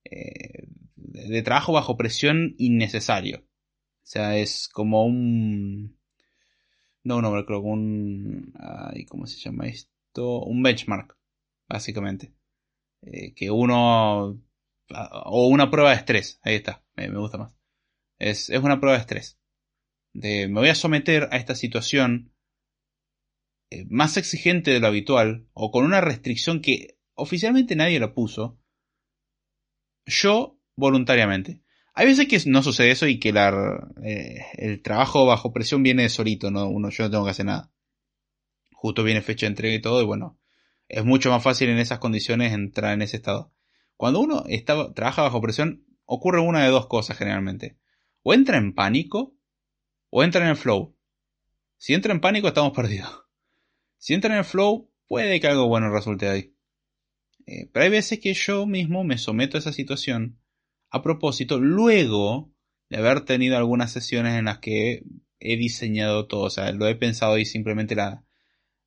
eh, 0.05 0.67
de 0.95 1.41
trabajo 1.43 1.73
bajo 1.73 1.97
presión 1.97 2.55
innecesario. 2.57 3.39
O 3.39 4.09
sea, 4.09 4.37
es 4.37 4.69
como 4.69 5.05
un... 5.05 5.96
No 7.07 7.19
un 7.19 7.45
que 7.45 7.53
un... 7.53 8.53
¿Cómo 9.07 9.27
se 9.27 9.39
llama 9.39 9.67
esto? 9.67 10.41
Un 10.43 10.61
benchmark, 10.61 11.17
básicamente. 11.69 12.33
Eh, 13.01 13.33
que 13.33 13.49
uno... 13.49 14.43
O 14.89 15.47
una 15.47 15.71
prueba 15.71 15.91
de 15.91 15.97
estrés, 15.97 16.39
ahí 16.43 16.55
está, 16.55 16.83
me, 16.95 17.09
gusta 17.09 17.37
más. 17.37 17.55
Es, 18.19 18.49
es 18.49 18.61
una 18.61 18.81
prueba 18.81 18.97
de 18.97 19.01
estrés. 19.01 19.39
De, 20.13 20.49
me 20.49 20.59
voy 20.59 20.69
a 20.69 20.75
someter 20.75 21.29
a 21.31 21.37
esta 21.37 21.55
situación 21.55 22.33
eh, 23.69 23.85
más 23.89 24.17
exigente 24.17 24.71
de 24.71 24.81
lo 24.81 24.87
habitual, 24.87 25.47
o 25.53 25.71
con 25.71 25.85
una 25.85 26.01
restricción 26.01 26.61
que 26.61 26.99
oficialmente 27.15 27.75
nadie 27.77 28.01
la 28.01 28.13
puso, 28.13 28.59
yo 30.05 30.59
voluntariamente. 30.75 31.61
Hay 31.99 32.05
veces 32.05 32.27
que 32.27 32.39
no 32.45 32.61
sucede 32.61 32.91
eso 32.91 33.07
y 33.07 33.19
que 33.19 33.29
eh, 33.29 34.45
el 34.59 34.83
trabajo 34.83 35.25
bajo 35.25 35.51
presión 35.51 35.81
viene 35.81 36.07
solito, 36.09 36.51
no, 36.51 36.69
yo 36.91 37.03
no 37.03 37.09
tengo 37.09 37.25
que 37.25 37.31
hacer 37.31 37.47
nada. 37.47 37.71
Justo 38.71 39.03
viene 39.03 39.23
fecha 39.23 39.47
de 39.47 39.53
entrega 39.53 39.73
y 39.73 39.81
todo, 39.81 40.03
y 40.03 40.05
bueno, 40.05 40.37
es 40.89 41.03
mucho 41.03 41.31
más 41.31 41.41
fácil 41.41 41.69
en 41.69 41.79
esas 41.79 41.97
condiciones 41.97 42.53
entrar 42.53 42.93
en 42.93 43.01
ese 43.01 43.17
estado. 43.17 43.51
Cuando 43.95 44.19
uno 44.19 44.43
está, 44.47 44.93
trabaja 44.93 45.23
bajo 45.23 45.41
presión, 45.41 45.87
ocurre 46.05 46.39
una 46.39 46.63
de 46.63 46.69
dos 46.69 46.85
cosas 46.85 47.17
generalmente. 47.17 47.79
O 48.21 48.35
entra 48.35 48.57
en 48.59 48.75
pánico, 48.75 49.33
o 50.11 50.23
entra 50.23 50.43
en 50.43 50.51
el 50.51 50.55
flow. 50.55 50.95
Si 51.77 51.95
entra 51.95 52.13
en 52.13 52.21
pánico, 52.21 52.47
estamos 52.47 52.73
perdidos. 52.75 53.23
Si 53.97 54.13
entra 54.13 54.31
en 54.33 54.37
el 54.37 54.45
flow, 54.45 54.91
puede 55.07 55.39
que 55.39 55.47
algo 55.47 55.67
bueno 55.67 55.89
resulte 55.89 56.29
ahí. 56.29 56.53
Eh, 57.47 57.67
pero 57.73 57.85
hay 57.85 57.89
veces 57.89 58.19
que 58.19 58.35
yo 58.35 58.67
mismo 58.67 59.03
me 59.03 59.17
someto 59.17 59.57
a 59.57 59.61
esa 59.61 59.73
situación 59.73 60.37
a 60.89 61.01
propósito, 61.01 61.59
luego 61.59 62.53
de 62.89 62.97
haber 62.97 63.21
tenido 63.21 63.57
algunas 63.57 63.91
sesiones 63.91 64.37
en 64.37 64.45
las 64.45 64.59
que 64.59 65.03
he 65.39 65.57
diseñado 65.57 66.27
todo, 66.27 66.41
o 66.43 66.49
sea, 66.49 66.71
lo 66.71 66.87
he 66.87 66.95
pensado 66.95 67.37
y 67.37 67.45
simplemente 67.45 67.95
la, 67.95 68.23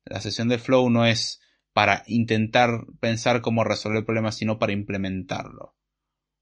la 0.05 0.21
sesión 0.21 0.49
de 0.49 0.57
flow 0.57 0.89
no 0.89 1.05
es 1.05 1.39
para 1.73 2.03
intentar 2.07 2.85
pensar 2.99 3.41
cómo 3.41 3.63
resolver 3.63 3.99
el 3.99 4.05
problema, 4.05 4.31
sino 4.31 4.59
para 4.59 4.73
implementarlo. 4.73 5.75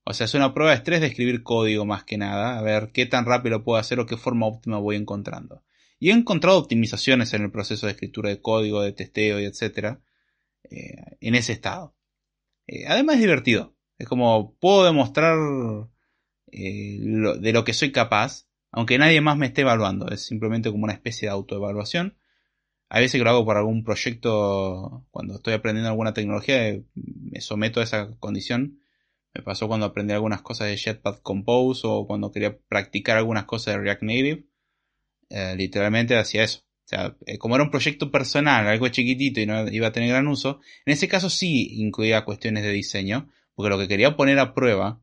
O 0.06 0.14
sea, 0.14 0.26
es 0.26 0.34
una 0.34 0.54
prueba 0.54 0.72
de 0.72 0.78
estrés 0.78 1.02
de 1.02 1.08
escribir 1.08 1.44
código 1.44 1.86
más 1.86 2.04
que 2.04 2.18
nada, 2.18 2.58
a 2.58 2.62
ver 2.62 2.92
qué 2.92 3.06
tan 3.06 3.26
rápido 3.26 3.64
puedo 3.64 3.80
hacer 3.80 4.00
o 4.00 4.06
qué 4.06 4.18
forma 4.18 4.48
óptima 4.48 4.80
voy 4.80 4.96
encontrando. 4.96 5.64
Y 6.00 6.10
he 6.10 6.14
encontrado 6.14 6.58
optimizaciones 6.58 7.34
en 7.34 7.44
el 7.44 7.52
proceso 7.52 7.86
de 7.86 7.92
escritura 7.92 8.30
de 8.30 8.42
código, 8.42 8.82
de 8.82 8.94
testeo 8.94 9.40
y 9.40 9.46
etcétera, 9.46 10.02
eh, 10.64 10.96
en 11.20 11.36
ese 11.36 11.54
estado. 11.54 11.96
Eh, 12.66 12.88
además 12.88 13.16
es 13.16 13.22
divertido. 13.22 13.76
Es 14.00 14.08
como 14.08 14.56
puedo 14.60 14.86
demostrar 14.86 15.38
eh, 16.52 17.00
de 17.00 17.54
lo 17.54 17.64
que 17.64 17.74
soy 17.74 17.92
capaz, 17.92 18.48
aunque 18.72 18.98
nadie 18.98 19.22
más 19.22 19.38
me 19.38 19.46
esté 19.46 19.62
evaluando. 19.62 20.10
Es 20.10 20.26
simplemente 20.26 20.72
como 20.72 20.86
una 20.86 20.94
especie 20.94 21.28
de 21.28 21.34
autoevaluación. 21.34 22.18
A 22.90 23.00
veces 23.00 23.20
que 23.20 23.24
lo 23.24 23.30
hago 23.30 23.46
por 23.46 23.58
algún 23.58 23.84
proyecto, 23.84 25.06
cuando 25.12 25.36
estoy 25.36 25.54
aprendiendo 25.54 25.90
alguna 25.90 26.14
tecnología, 26.14 26.82
me 26.96 27.42
someto 27.42 27.82
a 27.82 27.84
esa 27.84 28.16
condición 28.18 28.80
me 29.34 29.44
pasó 29.44 29.68
cuando 29.68 29.86
aprendí 29.86 30.14
algunas 30.14 30.42
cosas 30.42 30.68
de 30.68 30.78
Jetpack 30.78 31.22
Compose 31.22 31.82
o 31.86 32.08
cuando 32.08 32.32
quería 32.32 32.58
practicar 32.58 33.18
algunas 33.18 33.46
cosas 33.46 33.76
de 33.76 33.82
React 33.82 34.04
Native. 34.04 34.46
Eh, 35.30 35.56
literalmente 35.56 36.18
hacía 36.18 36.44
eso. 36.44 36.62
O 36.86 36.90
sea, 36.90 37.16
eh, 37.28 37.38
como 37.38 37.56
era 37.56 37.64
un 37.64 37.70
proyecto 37.72 38.12
personal, 38.12 38.68
algo 38.68 38.88
chiquitito 38.88 39.40
y 39.40 39.46
no 39.46 39.68
iba 39.70 39.88
a 39.88 39.92
tener 39.92 40.10
gran 40.10 40.28
uso, 40.28 40.60
en 40.86 40.94
ese 40.94 41.08
caso 41.08 41.30
sí 41.30 41.70
incluía 41.80 42.26
cuestiones 42.26 42.64
de 42.64 42.72
diseño, 42.72 43.30
porque 43.60 43.72
lo 43.72 43.78
que 43.78 43.90
quería 43.90 44.16
poner 44.16 44.40
a 44.40 44.54
prueba 44.54 45.02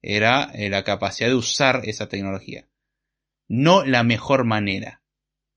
era 0.00 0.44
eh, 0.54 0.70
la 0.70 0.82
capacidad 0.82 1.28
de 1.28 1.34
usar 1.34 1.82
esa 1.84 2.08
tecnología. 2.08 2.70
No 3.48 3.84
la 3.84 4.02
mejor 4.02 4.44
manera, 4.46 5.02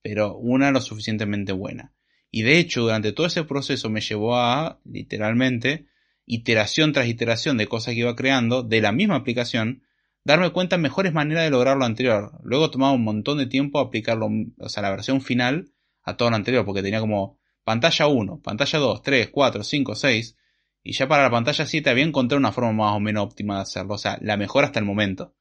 pero 0.01 0.35
una 0.35 0.71
lo 0.71 0.81
suficientemente 0.81 1.53
buena. 1.53 1.93
Y 2.29 2.41
de 2.41 2.57
hecho, 2.57 2.81
durante 2.81 3.13
todo 3.13 3.25
ese 3.25 3.45
proceso 3.45 3.89
me 3.89 4.01
llevó 4.01 4.35
a, 4.35 4.81
literalmente, 4.83 5.85
iteración 6.25 6.91
tras 6.91 7.07
iteración 7.07 7.55
de 7.55 7.67
cosas 7.67 7.93
que 7.93 8.01
iba 8.01 8.17
creando 8.17 8.63
de 8.63 8.81
la 8.81 8.91
misma 8.91 9.15
aplicación, 9.15 9.83
darme 10.25 10.49
cuenta 10.49 10.75
en 10.75 10.81
mejores 10.81 11.13
maneras 11.13 11.45
de 11.45 11.51
lograr 11.51 11.77
lo 11.77 11.85
anterior. 11.85 12.33
Luego 12.43 12.69
tomaba 12.69 12.91
un 12.91 13.05
montón 13.05 13.37
de 13.37 13.45
tiempo 13.45 13.79
aplicarlo, 13.79 14.27
o 14.57 14.67
sea, 14.67 14.83
la 14.83 14.89
versión 14.89 15.21
final 15.21 15.71
a 16.03 16.17
todo 16.17 16.31
lo 16.31 16.35
anterior, 16.35 16.65
porque 16.65 16.83
tenía 16.83 16.99
como 16.99 17.39
pantalla 17.63 18.07
1, 18.07 18.41
pantalla 18.41 18.77
2, 18.77 19.01
3, 19.03 19.29
4, 19.29 19.63
5, 19.63 19.95
6, 19.95 20.35
y 20.83 20.93
ya 20.93 21.07
para 21.07 21.23
la 21.23 21.31
pantalla 21.31 21.65
7 21.65 21.89
había 21.89 22.05
encontrado 22.05 22.39
una 22.39 22.51
forma 22.51 22.71
más 22.71 22.95
o 22.95 22.99
menos 22.99 23.25
óptima 23.25 23.55
de 23.55 23.61
hacerlo, 23.61 23.95
o 23.95 23.97
sea, 23.97 24.17
la 24.21 24.37
mejor 24.37 24.63
hasta 24.63 24.79
el 24.79 24.85
momento. 24.85 25.35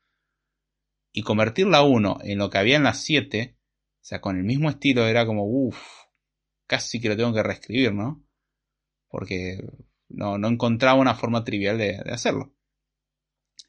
Y 1.13 1.23
convertir 1.23 1.67
la 1.67 1.83
1 1.83 2.19
en 2.23 2.39
lo 2.39 2.51
que 2.51 2.59
había 2.59 2.77
en 2.77 2.83
la 2.83 2.95
7, 2.95 3.57
o 3.57 4.05
sea, 4.05 4.21
con 4.21 4.37
el 4.37 4.45
mismo 4.45 4.69
estilo 4.69 5.07
era 5.07 5.27
como, 5.27 5.45
uff, 5.45 5.79
casi 6.67 7.01
que 7.01 7.09
lo 7.09 7.17
tengo 7.17 7.33
que 7.33 7.43
reescribir, 7.43 7.95
¿no? 7.95 8.25
Porque 9.09 9.59
no, 10.09 10.37
encontraba 10.47 11.01
una 11.01 11.15
forma 11.15 11.45
trivial 11.45 11.79
de, 11.79 11.97
hacerlo. 12.11 12.55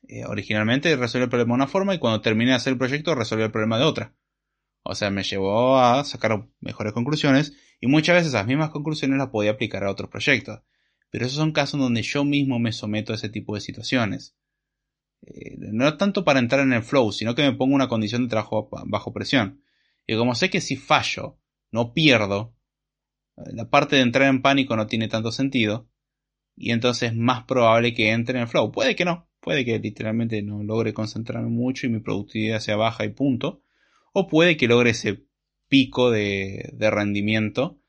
Eh, 0.07 0.26
originalmente 0.26 0.95
resolví 0.95 1.24
el 1.24 1.30
problema 1.30 1.53
de 1.53 1.55
una 1.55 1.67
forma 1.67 1.93
y 1.93 1.99
cuando 1.99 2.22
terminé 2.22 2.51
de 2.51 2.57
hacer 2.57 2.74
el 2.74 2.80
proyecto 2.80 3.15
resolví 3.15 3.43
el 3.43 3.51
problema 3.51 3.78
de 3.78 3.86
otra. 3.86 4.15
O 4.84 4.95
sea, 4.95 5.09
me 5.09 5.24
llevó 5.24 5.78
a 5.78 6.03
sacar 6.03 6.47
mejores 6.59 6.93
conclusiones 6.93 7.53
y 7.80 7.88
muchas 7.88 8.15
veces 8.15 8.30
esas 8.30 8.47
mismas 8.47 8.72
conclusiones 8.72 9.17
las 9.17 9.30
podía 9.30 9.51
aplicar 9.51 9.84
a 9.84 9.91
otros 9.91 10.09
proyectos. 10.09 10.61
Pero 11.10 11.26
esos 11.26 11.38
son 11.38 11.51
casos 11.51 11.80
donde 11.80 12.01
yo 12.01 12.24
mismo 12.24 12.60
me 12.60 12.72
someto 12.72 13.14
a 13.14 13.16
ese 13.16 13.30
tipo 13.30 13.55
de 13.55 13.62
situaciones. 13.62 14.36
Eh, 15.22 15.57
no 15.57 15.97
tanto 15.97 16.24
para 16.24 16.39
entrar 16.39 16.62
en 16.62 16.74
el 16.74 16.84
flow, 16.84 17.12
sino 17.12 17.36
que 17.36 17.43
me 17.43 17.53
pongo 17.53 17.76
una 17.76 17.88
condición 17.89 18.24
de 18.24 18.30
trabajo 18.30 18.70
bajo 18.86 19.14
presión. 19.14 19.64
Y 20.07 20.16
como 20.16 20.36
sé 20.36 20.49
que 20.49 20.62
si 20.62 20.76
fallo, 20.76 21.39
no 21.72 21.93
pierdo, 21.93 22.55
eh, 23.38 23.53
la 23.53 23.70
parte 23.70 23.95
de 23.95 24.03
entrar 24.03 24.30
en 24.30 24.41
pánico 24.41 24.76
no 24.76 24.88
tiene 24.88 25.07
tanto 25.07 25.32
sentido, 25.32 25.89
y 26.60 26.72
entonces 26.72 27.12
es 27.12 27.18
más 27.18 27.45
probable 27.45 27.93
que 27.93 28.12
entre 28.12 28.38
en 28.38 28.43
el 28.43 28.47
flow. 28.47 28.72
Puede 28.72 28.95
que 28.95 29.05
no, 29.05 29.30
puede 29.39 29.64
que 29.64 29.80
literalmente 29.80 30.41
no 30.41 30.62
logre 30.62 30.93
concentrarme 30.93 31.49
mucho 31.49 31.88
y 31.88 31.89
mi 31.89 32.01
productividad 32.01 32.60
sea 32.60 32.76
baja 32.76 33.05
y 33.05 33.10
punto. 33.10 33.64
O 34.12 34.28
puede 34.28 34.57
que 34.57 34.68
logre 34.68 34.89
ese 34.89 35.26
pico 35.70 36.12
de, 36.12 36.76
rendimiento 36.78 37.82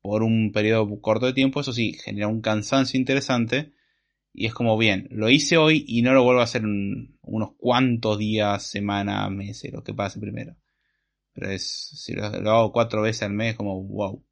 por 0.00 0.22
un 0.22 0.52
periodo 0.52 1.00
corto 1.00 1.26
de 1.26 1.32
tiempo. 1.32 1.60
Eso 1.60 1.72
sí, 1.72 1.94
genera 2.04 2.28
un 2.28 2.40
cansancio 2.40 2.98
interesante. 2.98 3.72
Y 4.32 4.46
es 4.46 4.54
como 4.54 4.76
bien, 4.76 5.08
lo 5.10 5.30
hice 5.30 5.56
hoy 5.56 5.84
y 5.86 6.02
no 6.02 6.12
lo 6.12 6.24
vuelvo 6.24 6.40
a 6.40 6.44
hacer 6.44 6.64
unos 6.64 7.50
cuantos 7.56 8.18
días, 8.18 8.66
semanas, 8.66 9.30
meses, 9.30 9.72
lo 9.72 9.84
que 9.84 9.94
pase 9.94 10.18
primero. 10.18 10.56
Pero 11.32 11.50
es, 11.50 11.64
si 11.64 12.14
lo, 12.14 12.24
hago 12.26 12.72
cuatro 12.72 13.02
veces 13.02 13.22
al 13.22 13.32
mes, 13.32 13.56
como 13.56 13.82
wow. 13.84 14.24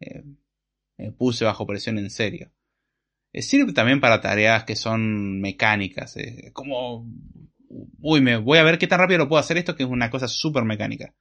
Eh, 0.00 0.24
me 0.98 1.12
puse 1.12 1.44
bajo 1.44 1.66
presión 1.66 1.98
en 1.98 2.10
serio. 2.10 2.52
Eh, 3.32 3.42
sirve 3.42 3.72
también 3.72 4.00
para 4.00 4.20
tareas 4.20 4.64
que 4.64 4.76
son 4.76 5.40
mecánicas. 5.40 6.16
Eh, 6.16 6.50
como, 6.52 7.06
uy, 8.00 8.20
me 8.20 8.38
voy 8.38 8.58
a 8.58 8.62
ver 8.62 8.78
qué 8.78 8.86
tan 8.86 8.98
rápido 8.98 9.18
lo 9.18 9.28
puedo 9.28 9.40
hacer 9.40 9.58
esto, 9.58 9.76
que 9.76 9.82
es 9.82 9.88
una 9.88 10.10
cosa 10.10 10.28
súper 10.28 10.64
mecánica. 10.64 11.14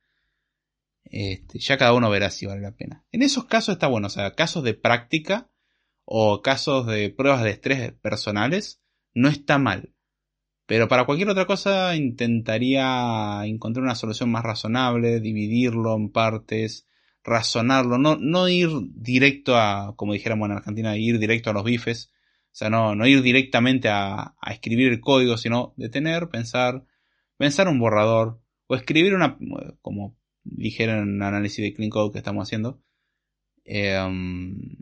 Este, 1.06 1.60
ya 1.60 1.78
cada 1.78 1.93
uno 1.93 2.10
verá 2.10 2.30
si 2.30 2.45
vale 2.45 2.62
la 2.62 2.76
pena. 2.76 3.06
En 3.12 3.22
esos 3.22 3.45
casos 3.45 3.74
está 3.74 3.88
bueno, 3.88 4.08
o 4.08 4.10
sea, 4.10 4.32
casos 4.36 4.64
de 4.64 4.74
práctica 4.74 5.49
o 6.03 6.41
casos 6.41 6.88
de 6.88 7.10
pruebas 7.10 7.43
de 7.43 7.51
estrés 7.51 7.91
personales, 7.93 8.82
no 9.14 9.30
está 9.30 9.58
mal. 9.58 9.93
Pero 10.68 10.88
para 10.88 11.06
cualquier 11.06 11.30
otra 11.30 11.45
cosa 11.45 11.95
intentaría 11.95 13.45
encontrar 13.45 13.84
una 13.84 13.95
solución 13.95 14.32
más 14.32 14.43
razonable, 14.43 15.20
dividirlo 15.20 15.95
en 15.95 16.12
partes, 16.12 16.88
razonarlo, 17.24 17.97
no, 17.97 18.18
no 18.18 18.47
ir 18.49 18.70
directo 18.93 19.58
a, 19.58 19.95
como 19.95 20.14
dijéramos 20.14 20.49
en 20.49 20.58
Argentina, 20.58 20.97
ir 20.97 21.20
directo 21.20 21.49
a 21.49 21.53
los 21.53 21.64
bifes, 21.64 22.12
o 22.45 22.58
sea, 22.58 22.70
no, 22.70 22.95
no 22.95 23.06
ir 23.06 23.22
directamente 23.22 23.89
a, 23.89 24.36
a 24.39 24.53
escribir 24.53 24.91
el 24.91 25.01
código, 25.01 25.38
sino 25.38 25.74
detener, 25.78 26.30
pensar, 26.30 26.84
pensar 27.38 27.68
un 27.68 27.80
borrador, 27.80 28.39
o 28.68 28.76
escribir 28.76 29.14
una, 29.14 29.38
como 29.82 30.18
dijeron 30.46 31.10
en 31.10 31.16
el 31.18 31.24
análisis 31.24 31.64
de 31.64 31.74
Clean 31.74 31.89
Code 31.89 32.14
que 32.14 32.20
estamos 32.20 32.48
haciendo, 32.48 32.82
em, 33.66 34.78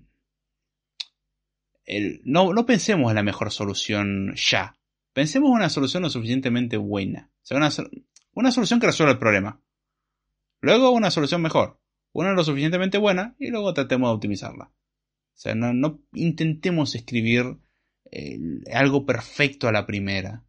no, 2.23 2.53
no 2.53 2.65
pensemos 2.65 3.09
en 3.09 3.15
la 3.15 3.23
mejor 3.23 3.51
solución 3.51 4.33
ya. 4.35 4.77
Pensemos 5.13 5.49
en 5.49 5.55
una 5.55 5.69
solución 5.69 6.03
lo 6.03 6.09
suficientemente 6.09 6.77
buena. 6.77 7.31
O 7.41 7.45
sea, 7.45 7.57
una, 7.57 7.69
una 8.33 8.51
solución 8.51 8.79
que 8.79 8.87
resuelva 8.87 9.13
el 9.13 9.19
problema. 9.19 9.61
Luego 10.61 10.91
una 10.91 11.11
solución 11.11 11.41
mejor 11.41 11.79
una 12.13 12.33
lo 12.33 12.43
suficientemente 12.43 12.97
buena 12.97 13.35
y 13.39 13.49
luego 13.49 13.73
tratemos 13.73 14.09
de 14.09 14.13
optimizarla. 14.13 14.65
O 14.65 15.35
sea, 15.35 15.55
no, 15.55 15.99
intentemos 16.13 16.95
escribir 16.95 17.57
algo 18.71 19.05
perfecto 19.05 19.67
a 19.67 19.71
la 19.71 19.87
primera. 19.87 20.45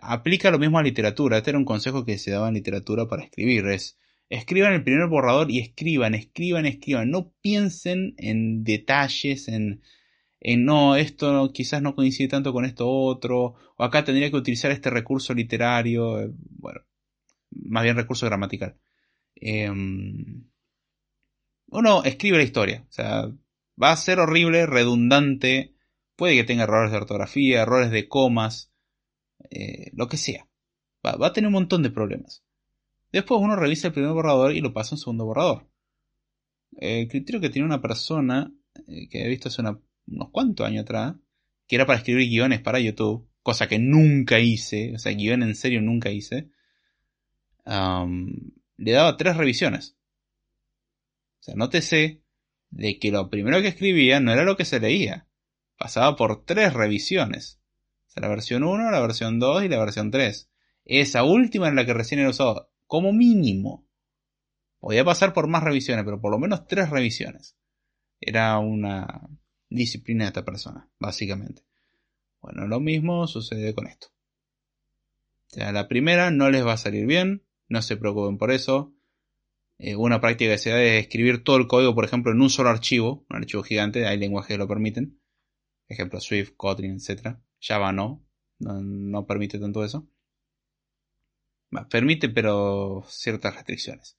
Aplica 0.00 0.52
lo 0.52 0.60
mismo 0.60 0.78
a 0.78 0.82
literatura. 0.82 1.38
Este 1.38 1.50
era 1.50 1.58
un 1.58 1.64
consejo 1.64 2.04
que 2.04 2.18
se 2.18 2.30
daba 2.30 2.48
en 2.48 2.54
literatura 2.54 3.08
para 3.08 3.24
escribir. 3.24 3.66
Es 3.66 3.98
escriban 4.28 4.72
el 4.74 4.84
primer 4.84 5.08
borrador 5.08 5.50
y 5.50 5.58
escriban, 5.58 6.14
escriban, 6.14 6.66
escriban. 6.66 7.10
No 7.10 7.32
piensen 7.40 8.14
en 8.18 8.64
detalles, 8.64 9.48
en, 9.48 9.82
en 10.40 10.64
no, 10.64 10.96
esto 10.96 11.50
quizás 11.52 11.82
no 11.82 11.94
coincide 11.94 12.28
tanto 12.28 12.52
con 12.52 12.64
esto 12.64 12.88
otro, 12.88 13.54
o 13.76 13.84
acá 13.84 14.04
tendría 14.04 14.30
que 14.30 14.36
utilizar 14.36 14.70
este 14.70 14.90
recurso 14.90 15.34
literario, 15.34 16.20
eh, 16.20 16.30
bueno, 16.32 16.80
más 17.50 17.84
bien 17.84 17.96
recurso 17.96 18.26
gramatical. 18.26 18.76
Em, 19.34 20.48
uno 21.70 22.02
escribe 22.04 22.38
la 22.38 22.44
historia. 22.44 22.84
O 22.88 22.92
sea, 22.92 23.30
va 23.82 23.92
a 23.92 23.96
ser 23.96 24.20
horrible, 24.20 24.66
redundante, 24.66 25.74
puede 26.16 26.34
que 26.34 26.44
tenga 26.44 26.64
errores 26.64 26.90
de 26.90 26.98
ortografía, 26.98 27.62
errores 27.62 27.90
de 27.90 28.08
comas, 28.08 28.72
eh, 29.50 29.90
lo 29.94 30.08
que 30.08 30.16
sea. 30.16 30.48
Va, 31.06 31.26
a 31.26 31.32
tener 31.32 31.46
un 31.48 31.54
montón 31.54 31.82
de 31.82 31.90
problemas. 31.90 32.44
Después 33.12 33.40
uno 33.40 33.56
revisa 33.56 33.88
el 33.88 33.94
primer 33.94 34.12
borrador 34.12 34.52
y 34.52 34.60
lo 34.60 34.72
pasa 34.72 34.90
a 34.90 34.96
un 34.96 35.00
segundo 35.00 35.24
borrador. 35.24 35.68
El 36.72 37.08
criterio 37.08 37.40
que 37.40 37.50
tiene 37.50 37.66
una 37.66 37.80
persona 37.80 38.52
eh, 38.86 39.08
que 39.08 39.24
he 39.24 39.28
visto 39.28 39.48
hace 39.48 39.62
unos 39.62 40.30
cuantos 40.30 40.66
años 40.66 40.82
atrás, 40.82 41.16
que 41.66 41.76
era 41.76 41.86
para 41.86 41.98
escribir 41.98 42.28
guiones 42.28 42.60
para 42.60 42.80
YouTube, 42.80 43.28
cosa 43.42 43.66
que 43.66 43.78
nunca 43.78 44.38
hice, 44.38 44.94
o 44.94 44.98
sea, 44.98 45.12
guion 45.12 45.42
en 45.42 45.54
serio 45.54 45.80
nunca 45.80 46.10
hice, 46.10 46.50
le 47.64 48.92
daba 48.92 49.16
tres 49.16 49.36
revisiones. 49.36 49.96
O 51.40 51.42
sea, 51.42 51.54
nótese 51.54 52.22
de 52.70 52.98
que 52.98 53.10
lo 53.10 53.30
primero 53.30 53.60
que 53.60 53.68
escribía 53.68 54.20
no 54.20 54.32
era 54.32 54.44
lo 54.44 54.56
que 54.56 54.64
se 54.64 54.80
leía. 54.80 55.28
Pasaba 55.76 56.16
por 56.16 56.44
tres 56.44 56.74
revisiones. 56.74 57.60
O 58.06 58.10
sea, 58.10 58.22
la 58.22 58.28
versión 58.28 58.64
1, 58.64 58.90
la 58.90 59.00
versión 59.00 59.38
2 59.38 59.64
y 59.64 59.68
la 59.68 59.78
versión 59.78 60.10
3. 60.10 60.50
Esa 60.84 61.24
última 61.24 61.68
es 61.68 61.74
la 61.74 61.86
que 61.86 61.94
recién 61.94 62.20
era 62.20 62.30
usado 62.30 62.70
como 62.88 63.12
mínimo. 63.12 63.86
Podía 64.80 65.04
pasar 65.04 65.32
por 65.32 65.46
más 65.46 65.62
revisiones, 65.62 66.04
pero 66.04 66.20
por 66.20 66.32
lo 66.32 66.40
menos 66.40 66.66
tres 66.66 66.90
revisiones. 66.90 67.56
Era 68.20 68.58
una 68.58 69.28
disciplina 69.68 70.24
de 70.24 70.28
esta 70.28 70.44
persona, 70.44 70.90
básicamente. 70.98 71.62
Bueno, 72.40 72.66
lo 72.66 72.80
mismo 72.80 73.28
sucede 73.28 73.72
con 73.74 73.86
esto. 73.86 74.08
O 75.46 75.50
sea, 75.54 75.70
la 75.70 75.86
primera 75.86 76.30
no 76.32 76.50
les 76.50 76.66
va 76.66 76.72
a 76.72 76.76
salir 76.76 77.06
bien, 77.06 77.44
no 77.68 77.82
se 77.82 77.96
preocupen 77.96 78.38
por 78.38 78.50
eso 78.50 78.94
Eh, 79.78 79.94
una 79.96 80.20
práctica 80.20 80.52
que 80.52 80.58
se 80.58 80.70
da 80.70 80.82
es 80.82 81.02
escribir 81.04 81.44
todo 81.44 81.56
el 81.56 81.68
código, 81.68 81.94
por 81.94 82.04
ejemplo, 82.04 82.32
en 82.32 82.40
un 82.40 82.50
solo 82.50 82.68
archivo, 82.70 83.24
un 83.30 83.36
archivo 83.36 83.62
gigante, 83.62 84.06
hay 84.06 84.18
lenguajes 84.18 84.54
que 84.54 84.58
lo 84.58 84.66
permiten. 84.68 85.20
Ejemplo, 85.88 86.20
Swift, 86.20 86.52
Kotlin, 86.56 86.92
etc. 86.98 87.38
Java 87.60 87.92
no, 87.92 88.26
no, 88.58 89.26
permite 89.26 89.58
tanto 89.58 89.84
eso. 89.84 90.08
Permite, 91.90 92.28
pero 92.28 93.04
ciertas 93.08 93.54
restricciones. 93.54 94.18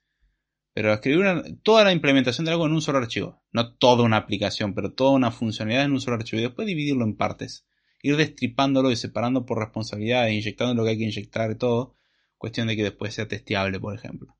Pero 0.73 0.93
escribir 0.93 1.59
toda 1.63 1.83
la 1.83 1.91
implementación 1.91 2.45
de 2.45 2.51
algo 2.51 2.65
en 2.65 2.73
un 2.73 2.81
solo 2.81 2.99
archivo. 2.99 3.43
No 3.51 3.75
toda 3.75 4.03
una 4.03 4.17
aplicación, 4.17 4.73
pero 4.73 4.93
toda 4.93 5.11
una 5.11 5.31
funcionalidad 5.31 5.85
en 5.85 5.93
un 5.93 6.01
solo 6.01 6.17
archivo. 6.17 6.39
Y 6.39 6.43
después 6.43 6.67
dividirlo 6.67 7.03
en 7.03 7.17
partes. 7.17 7.65
Ir 8.01 8.15
destripándolo 8.15 8.91
y 8.91 8.95
separando 8.95 9.45
por 9.45 9.59
responsabilidades, 9.59 10.33
inyectando 10.33 10.73
lo 10.75 10.83
que 10.83 10.91
hay 10.91 10.97
que 10.97 11.03
inyectar 11.03 11.51
y 11.51 11.55
todo. 11.55 11.97
Cuestión 12.37 12.67
de 12.67 12.75
que 12.75 12.83
después 12.83 13.13
sea 13.13 13.27
testeable, 13.27 13.79
por 13.79 13.93
ejemplo. 13.95 14.37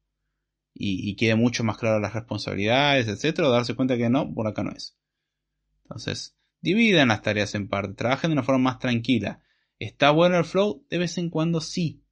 Y, 0.73 1.15
quede 1.17 1.35
mucho 1.35 1.65
más 1.65 1.77
claro 1.77 1.99
las 1.99 2.13
responsabilidades, 2.13 3.09
etcétera, 3.09 3.49
o 3.49 3.51
darse 3.51 3.75
cuenta 3.75 3.97
que 3.97 4.09
no, 4.09 4.33
por 4.33 4.47
acá 4.47 4.63
no 4.63 4.71
es. 4.71 4.97
Entonces, 5.83 6.37
dividan 6.61 7.09
las 7.09 7.21
tareas 7.21 7.53
en 7.55 7.67
partes, 7.67 7.97
trabajen 7.97 8.29
de 8.29 8.33
una 8.33 8.43
forma 8.43 8.71
más 8.71 8.79
tranquila. 8.79 9.41
¿Está 9.77 10.11
bueno 10.11 10.37
el 10.37 10.45
flow? 10.45 10.85
De 10.89 10.99
vez 10.99 11.17
en 11.17 11.29
cuando 11.29 11.59
sí. 11.59 12.05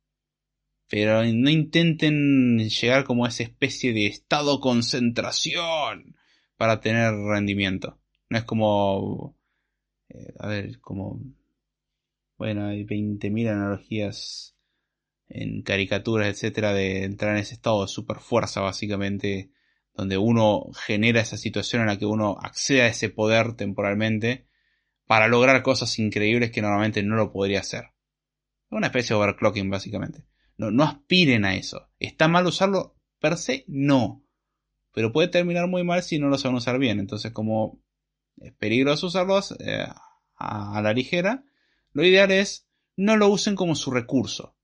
Pero 0.90 1.24
no 1.24 1.50
intenten 1.50 2.60
llegar 2.70 3.04
como 3.04 3.26
a 3.26 3.30
esa 3.30 3.44
especie 3.44 3.94
de 3.94 4.08
estado 4.08 4.60
concentración 4.60 6.16
para 6.56 6.80
tener 6.80 7.14
rendimiento. 7.14 8.00
No 8.30 8.38
es 8.38 8.44
como... 8.44 9.38
Eh, 10.10 10.34
a 10.40 10.48
ver, 10.48 10.80
como... 10.80 11.20
Bueno, 12.38 12.68
hay 12.68 12.86
20.000 12.86 13.50
analogías 13.50 14.56
en 15.30 15.62
caricaturas, 15.62 16.28
etcétera, 16.28 16.74
de 16.74 17.04
entrar 17.04 17.34
en 17.34 17.42
ese 17.42 17.56
estado 17.56 17.82
de 17.82 17.88
super 17.88 18.20
fuerza, 18.20 18.62
básicamente, 18.62 19.52
donde 19.94 20.18
uno 20.18 20.68
genera 20.86 21.22
esa 21.22 21.38
situación 21.38 21.82
en 21.82 21.88
la 21.88 21.98
que 21.98 22.06
uno 22.06 22.38
accede 22.40 22.84
a 22.84 22.88
ese 22.88 23.10
poder 23.10 23.56
temporalmente 23.56 24.48
para 25.06 25.28
lograr 25.28 25.64
cosas 25.64 25.98
increíbles 26.00 26.52
que 26.52 26.62
normalmente 26.62 27.02
no 27.04 27.16
lo 27.16 27.32
podría 27.32 27.62
hacer. 27.62 27.92
Una 28.70 28.88
especie 28.88 29.16
de 29.16 29.22
overclocking, 29.22 29.70
básicamente. 29.70 30.24
No, 30.58 30.72
no 30.72 30.84
aspiren 30.84 31.45
a 31.45 31.55
eso. 31.55 31.89
¿Está 31.99 32.28
mal 32.28 32.45
usarlo 32.47 32.95
per 33.20 33.38
se? 33.38 33.64
No. 33.68 34.26
Pero 34.93 35.12
puede 35.12 35.28
terminar 35.28 35.68
muy 35.68 35.84
mal 35.84 36.01
si 36.01 36.20
no 36.20 36.28
lo 36.28 36.38
saben 36.38 36.58
usar 36.58 36.80
bien. 36.80 36.99
Entonces, 36.99 37.32
como 37.32 37.84
es 38.38 38.53
peligroso 38.53 39.08
usarlos 39.08 39.55
eh, 39.60 39.86
a, 40.36 40.82
la 40.82 40.93
ligera, 40.93 41.43
lo 41.91 42.03
ideal 42.03 42.32
es 42.32 42.68
no 42.95 43.18
lo 43.18 43.30
usen 43.30 43.55
como 43.55 43.76
su 43.76 43.91
recurso. 43.91 44.55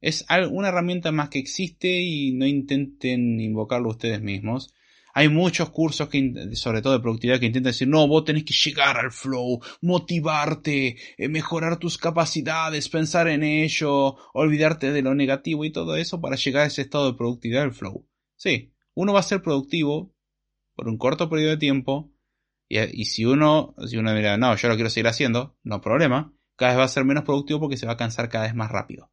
Es 0.00 0.24
una 0.50 0.68
herramienta 0.68 1.12
más 1.12 1.28
que 1.28 1.40
existe 1.40 2.00
y 2.00 2.32
no 2.32 2.46
intenten 2.46 3.40
invocarlo 3.40 3.90
ustedes 3.90 4.22
mismos. 4.22 4.72
Hay 5.12 5.28
muchos 5.28 5.70
cursos 5.70 6.08
que, 6.08 6.54
sobre 6.54 6.82
todo 6.82 6.92
de 6.92 7.00
productividad, 7.00 7.40
que 7.40 7.46
intentan 7.46 7.70
decir, 7.70 7.88
no, 7.88 8.06
vos 8.06 8.24
tenés 8.24 8.44
que 8.44 8.54
llegar 8.54 8.96
al 8.96 9.10
flow, 9.10 9.60
motivarte, 9.82 10.96
eh, 11.16 11.28
mejorar 11.28 11.78
tus 11.78 11.98
capacidades, 11.98 12.88
pensar 12.88 13.28
en 13.28 13.42
ello, 13.42 14.16
olvidarte 14.32 14.92
de 14.92 15.02
lo 15.02 15.14
negativo 15.14 15.64
y 15.64 15.72
todo 15.72 15.96
eso 15.96 16.20
para 16.20 16.36
llegar 16.36 16.64
a 16.64 16.66
ese 16.66 16.82
estado 16.82 17.10
de 17.10 17.18
productividad 17.18 17.62
del 17.62 17.72
flow. 17.72 18.06
Sí, 18.36 18.72
uno 18.94 19.12
va 19.12 19.20
a 19.20 19.24
ser 19.24 19.42
productivo 19.42 20.14
por 20.74 20.88
un 20.88 20.98
corto 20.98 21.28
periodo 21.28 21.50
de 21.50 21.56
tiempo 21.56 22.12
y, 22.68 23.04
si 23.06 23.24
uno, 23.24 23.74
si 23.86 23.96
uno 23.96 24.14
mira, 24.14 24.36
no, 24.36 24.54
yo 24.54 24.68
lo 24.68 24.76
quiero 24.76 24.90
seguir 24.90 25.08
haciendo, 25.08 25.58
no 25.64 25.80
problema, 25.80 26.32
cada 26.56 26.72
vez 26.72 26.80
va 26.80 26.84
a 26.84 26.88
ser 26.88 27.04
menos 27.04 27.24
productivo 27.24 27.58
porque 27.60 27.76
se 27.76 27.86
va 27.86 27.92
a 27.92 27.96
cansar 27.96 28.28
cada 28.28 28.44
vez 28.44 28.54
más 28.54 28.70
rápido. 28.70 29.10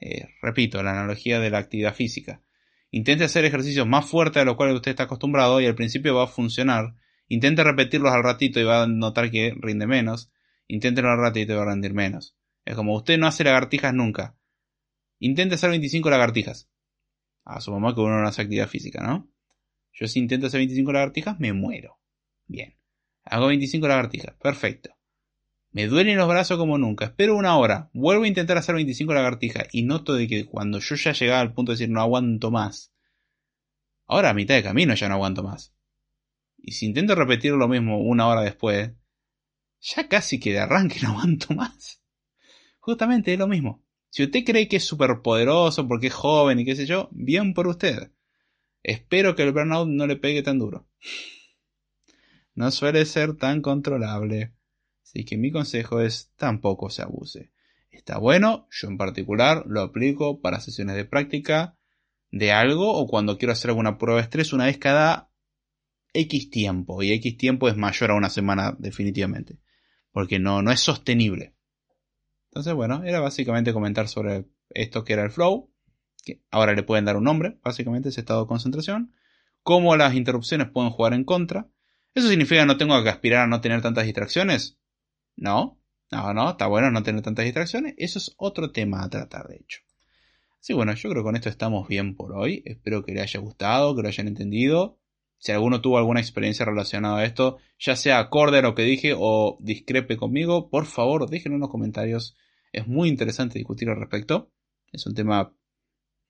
Eh, 0.00 0.28
repito, 0.42 0.82
la 0.82 0.90
analogía 0.90 1.38
de 1.38 1.50
la 1.50 1.58
actividad 1.58 1.94
física. 1.94 2.42
Intente 2.94 3.24
hacer 3.24 3.46
ejercicios 3.46 3.86
más 3.86 4.04
fuertes 4.08 4.42
a 4.42 4.44
los 4.44 4.54
cuales 4.54 4.76
usted 4.76 4.90
está 4.90 5.04
acostumbrado 5.04 5.62
y 5.62 5.66
al 5.66 5.74
principio 5.74 6.14
va 6.14 6.24
a 6.24 6.26
funcionar. 6.26 6.94
Intente 7.26 7.64
repetirlos 7.64 8.12
al 8.12 8.22
ratito 8.22 8.60
y 8.60 8.64
va 8.64 8.82
a 8.82 8.86
notar 8.86 9.30
que 9.30 9.54
rinde 9.58 9.86
menos. 9.86 10.30
Inténtelo 10.68 11.10
al 11.10 11.16
ratito 11.16 11.54
y 11.54 11.56
va 11.56 11.62
a 11.62 11.66
rendir 11.66 11.94
menos. 11.94 12.36
Es 12.66 12.76
como 12.76 12.94
usted 12.94 13.16
no 13.16 13.26
hace 13.26 13.44
lagartijas 13.44 13.94
nunca. 13.94 14.36
Intente 15.18 15.54
hacer 15.54 15.70
25 15.70 16.10
lagartijas. 16.10 16.68
Asumamos 17.44 17.94
que 17.94 18.02
uno 18.02 18.20
no 18.20 18.28
hace 18.28 18.42
actividad 18.42 18.68
física, 18.68 19.02
¿no? 19.02 19.32
Yo 19.94 20.06
si 20.06 20.18
intento 20.18 20.48
hacer 20.48 20.60
25 20.60 20.92
lagartijas, 20.92 21.40
me 21.40 21.54
muero. 21.54 21.98
Bien. 22.46 22.76
Hago 23.24 23.46
25 23.46 23.88
lagartijas. 23.88 24.36
Perfecto. 24.36 24.90
Me 25.72 25.86
duelen 25.86 26.18
los 26.18 26.28
brazos 26.28 26.58
como 26.58 26.76
nunca. 26.76 27.06
Espero 27.06 27.34
una 27.34 27.56
hora. 27.56 27.90
Vuelvo 27.94 28.24
a 28.24 28.28
intentar 28.28 28.58
hacer 28.58 28.74
25 28.74 29.14
lagartijas. 29.14 29.68
Y 29.72 29.82
noto 29.82 30.14
de 30.14 30.28
que 30.28 30.44
cuando 30.44 30.78
yo 30.80 30.94
ya 30.96 31.12
llegaba 31.12 31.40
al 31.40 31.54
punto 31.54 31.72
de 31.72 31.78
decir 31.78 31.88
no 31.88 32.02
aguanto 32.02 32.50
más. 32.50 32.92
Ahora 34.06 34.30
a 34.30 34.34
mitad 34.34 34.54
de 34.54 34.62
camino 34.62 34.94
ya 34.94 35.08
no 35.08 35.14
aguanto 35.14 35.42
más. 35.42 35.74
Y 36.58 36.72
si 36.72 36.86
intento 36.86 37.14
repetir 37.14 37.52
lo 37.52 37.68
mismo 37.68 38.02
una 38.02 38.28
hora 38.28 38.42
después. 38.42 38.92
Ya 39.80 40.08
casi 40.08 40.38
que 40.38 40.52
de 40.52 40.60
arranque 40.60 41.00
no 41.02 41.08
aguanto 41.12 41.54
más. 41.54 42.02
Justamente 42.78 43.32
es 43.32 43.38
lo 43.38 43.48
mismo. 43.48 43.82
Si 44.10 44.22
usted 44.22 44.44
cree 44.44 44.68
que 44.68 44.76
es 44.76 44.84
súper 44.84 45.22
poderoso 45.22 45.88
porque 45.88 46.08
es 46.08 46.14
joven 46.14 46.58
y 46.58 46.66
qué 46.66 46.76
sé 46.76 46.84
yo, 46.84 47.08
bien 47.12 47.54
por 47.54 47.66
usted. 47.66 48.12
Espero 48.82 49.34
que 49.34 49.42
el 49.42 49.52
burnout 49.52 49.88
no 49.88 50.06
le 50.06 50.16
pegue 50.16 50.42
tan 50.42 50.58
duro. 50.58 50.86
No 52.54 52.70
suele 52.70 53.06
ser 53.06 53.34
tan 53.38 53.62
controlable. 53.62 54.52
Así 55.12 55.26
que 55.26 55.36
mi 55.36 55.50
consejo 55.50 56.00
es 56.00 56.32
tampoco 56.36 56.88
se 56.88 57.02
abuse. 57.02 57.52
Está 57.90 58.16
bueno, 58.16 58.66
yo 58.70 58.88
en 58.88 58.96
particular 58.96 59.64
lo 59.66 59.82
aplico 59.82 60.40
para 60.40 60.58
sesiones 60.58 60.96
de 60.96 61.04
práctica 61.04 61.76
de 62.30 62.50
algo 62.50 62.94
o 62.94 63.06
cuando 63.06 63.36
quiero 63.36 63.52
hacer 63.52 63.68
alguna 63.68 63.98
prueba 63.98 64.20
de 64.20 64.24
estrés 64.24 64.54
una 64.54 64.64
vez 64.64 64.78
cada 64.78 65.30
X 66.14 66.48
tiempo. 66.48 67.02
Y 67.02 67.12
X 67.12 67.36
tiempo 67.36 67.68
es 67.68 67.76
mayor 67.76 68.10
a 68.10 68.14
una 68.14 68.30
semana 68.30 68.74
definitivamente. 68.78 69.58
Porque 70.12 70.38
no, 70.38 70.62
no 70.62 70.72
es 70.72 70.80
sostenible. 70.80 71.54
Entonces, 72.48 72.72
bueno, 72.72 73.04
era 73.04 73.20
básicamente 73.20 73.74
comentar 73.74 74.08
sobre 74.08 74.46
esto 74.70 75.04
que 75.04 75.12
era 75.12 75.24
el 75.24 75.30
flow. 75.30 75.70
Que 76.24 76.40
ahora 76.50 76.72
le 76.72 76.84
pueden 76.84 77.04
dar 77.04 77.18
un 77.18 77.24
nombre, 77.24 77.58
básicamente 77.62 78.08
ese 78.08 78.20
estado 78.20 78.42
de 78.42 78.48
concentración. 78.48 79.12
Cómo 79.62 79.94
las 79.94 80.14
interrupciones 80.14 80.70
pueden 80.70 80.90
jugar 80.90 81.12
en 81.12 81.24
contra. 81.24 81.68
¿Eso 82.14 82.30
significa 82.30 82.62
que 82.62 82.66
no 82.66 82.78
tengo 82.78 83.02
que 83.02 83.10
aspirar 83.10 83.42
a 83.42 83.46
no 83.46 83.60
tener 83.60 83.82
tantas 83.82 84.04
distracciones? 84.04 84.78
No, 85.36 85.80
no, 86.10 86.34
no, 86.34 86.50
está 86.50 86.66
bueno 86.66 86.90
no 86.90 87.02
tener 87.02 87.22
tantas 87.22 87.44
distracciones. 87.44 87.94
Eso 87.96 88.18
es 88.18 88.34
otro 88.36 88.70
tema 88.70 89.02
a 89.02 89.10
tratar, 89.10 89.48
de 89.48 89.56
hecho. 89.56 89.80
Sí, 90.60 90.74
bueno, 90.74 90.94
yo 90.94 91.10
creo 91.10 91.22
que 91.22 91.26
con 91.26 91.36
esto 91.36 91.48
estamos 91.48 91.88
bien 91.88 92.14
por 92.14 92.32
hoy. 92.32 92.62
Espero 92.64 93.02
que 93.02 93.12
les 93.12 93.22
haya 93.22 93.40
gustado, 93.40 93.96
que 93.96 94.02
lo 94.02 94.08
hayan 94.08 94.28
entendido. 94.28 95.00
Si 95.38 95.50
alguno 95.50 95.80
tuvo 95.80 95.98
alguna 95.98 96.20
experiencia 96.20 96.64
relacionada 96.64 97.18
a 97.18 97.24
esto, 97.24 97.58
ya 97.76 97.96
sea 97.96 98.20
acorde 98.20 98.58
a 98.58 98.62
lo 98.62 98.76
que 98.76 98.82
dije 98.82 99.12
o 99.18 99.58
discrepe 99.60 100.16
conmigo, 100.16 100.70
por 100.70 100.86
favor 100.86 101.28
déjenlo 101.28 101.56
en 101.56 101.62
los 101.62 101.70
comentarios. 101.70 102.36
Es 102.72 102.86
muy 102.86 103.08
interesante 103.08 103.58
discutir 103.58 103.88
al 103.88 103.98
respecto. 103.98 104.52
Es 104.92 105.04
un 105.06 105.14
tema, 105.14 105.52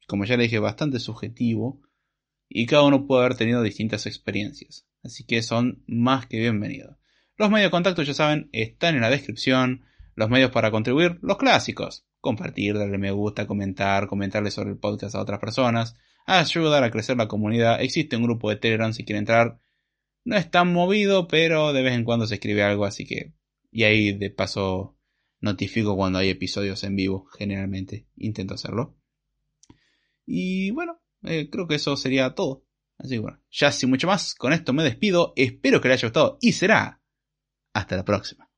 como 0.06 0.24
ya 0.24 0.38
le 0.38 0.44
dije, 0.44 0.58
bastante 0.60 0.98
subjetivo. 0.98 1.82
Y 2.48 2.64
cada 2.64 2.84
uno 2.84 3.06
puede 3.06 3.24
haber 3.24 3.36
tenido 3.36 3.62
distintas 3.62 4.06
experiencias. 4.06 4.86
Así 5.02 5.24
que 5.26 5.42
son 5.42 5.82
más 5.86 6.26
que 6.26 6.38
bienvenidos. 6.38 6.96
Los 7.42 7.50
medios 7.50 7.66
de 7.66 7.70
contacto, 7.72 8.04
ya 8.04 8.14
saben, 8.14 8.48
están 8.52 8.94
en 8.94 9.00
la 9.00 9.10
descripción. 9.10 9.84
Los 10.14 10.30
medios 10.30 10.52
para 10.52 10.70
contribuir, 10.70 11.18
los 11.22 11.38
clásicos. 11.38 12.06
Compartir, 12.20 12.78
darle 12.78 12.98
me 12.98 13.10
gusta, 13.10 13.48
comentar, 13.48 14.06
comentarle 14.06 14.52
sobre 14.52 14.70
el 14.70 14.78
podcast 14.78 15.16
a 15.16 15.20
otras 15.20 15.40
personas. 15.40 15.96
Ayudar 16.24 16.84
a 16.84 16.92
crecer 16.92 17.16
la 17.16 17.26
comunidad. 17.26 17.82
Existe 17.82 18.14
un 18.14 18.22
grupo 18.22 18.48
de 18.48 18.54
Telegram 18.54 18.92
si 18.92 19.04
quieren 19.04 19.22
entrar. 19.22 19.58
No 20.22 20.36
es 20.36 20.52
tan 20.52 20.72
movido, 20.72 21.26
pero 21.26 21.72
de 21.72 21.82
vez 21.82 21.94
en 21.94 22.04
cuando 22.04 22.28
se 22.28 22.34
escribe 22.34 22.62
algo, 22.62 22.84
así 22.84 23.06
que... 23.06 23.32
Y 23.72 23.82
ahí 23.82 24.12
de 24.12 24.30
paso 24.30 24.96
notifico 25.40 25.96
cuando 25.96 26.20
hay 26.20 26.28
episodios 26.28 26.84
en 26.84 26.94
vivo, 26.94 27.26
generalmente. 27.36 28.06
Intento 28.14 28.54
hacerlo. 28.54 28.96
Y 30.24 30.70
bueno, 30.70 31.00
eh, 31.24 31.50
creo 31.50 31.66
que 31.66 31.74
eso 31.74 31.96
sería 31.96 32.36
todo. 32.36 32.64
Así 32.98 33.16
que 33.16 33.18
bueno, 33.18 33.40
ya 33.50 33.72
sin 33.72 33.90
mucho 33.90 34.06
más, 34.06 34.36
con 34.36 34.52
esto 34.52 34.72
me 34.72 34.84
despido. 34.84 35.32
Espero 35.34 35.80
que 35.80 35.88
les 35.88 35.98
haya 35.98 36.06
gustado 36.06 36.38
y 36.40 36.52
será 36.52 37.01
hasta 37.74 37.96
la 37.96 38.04
próxima. 38.04 38.51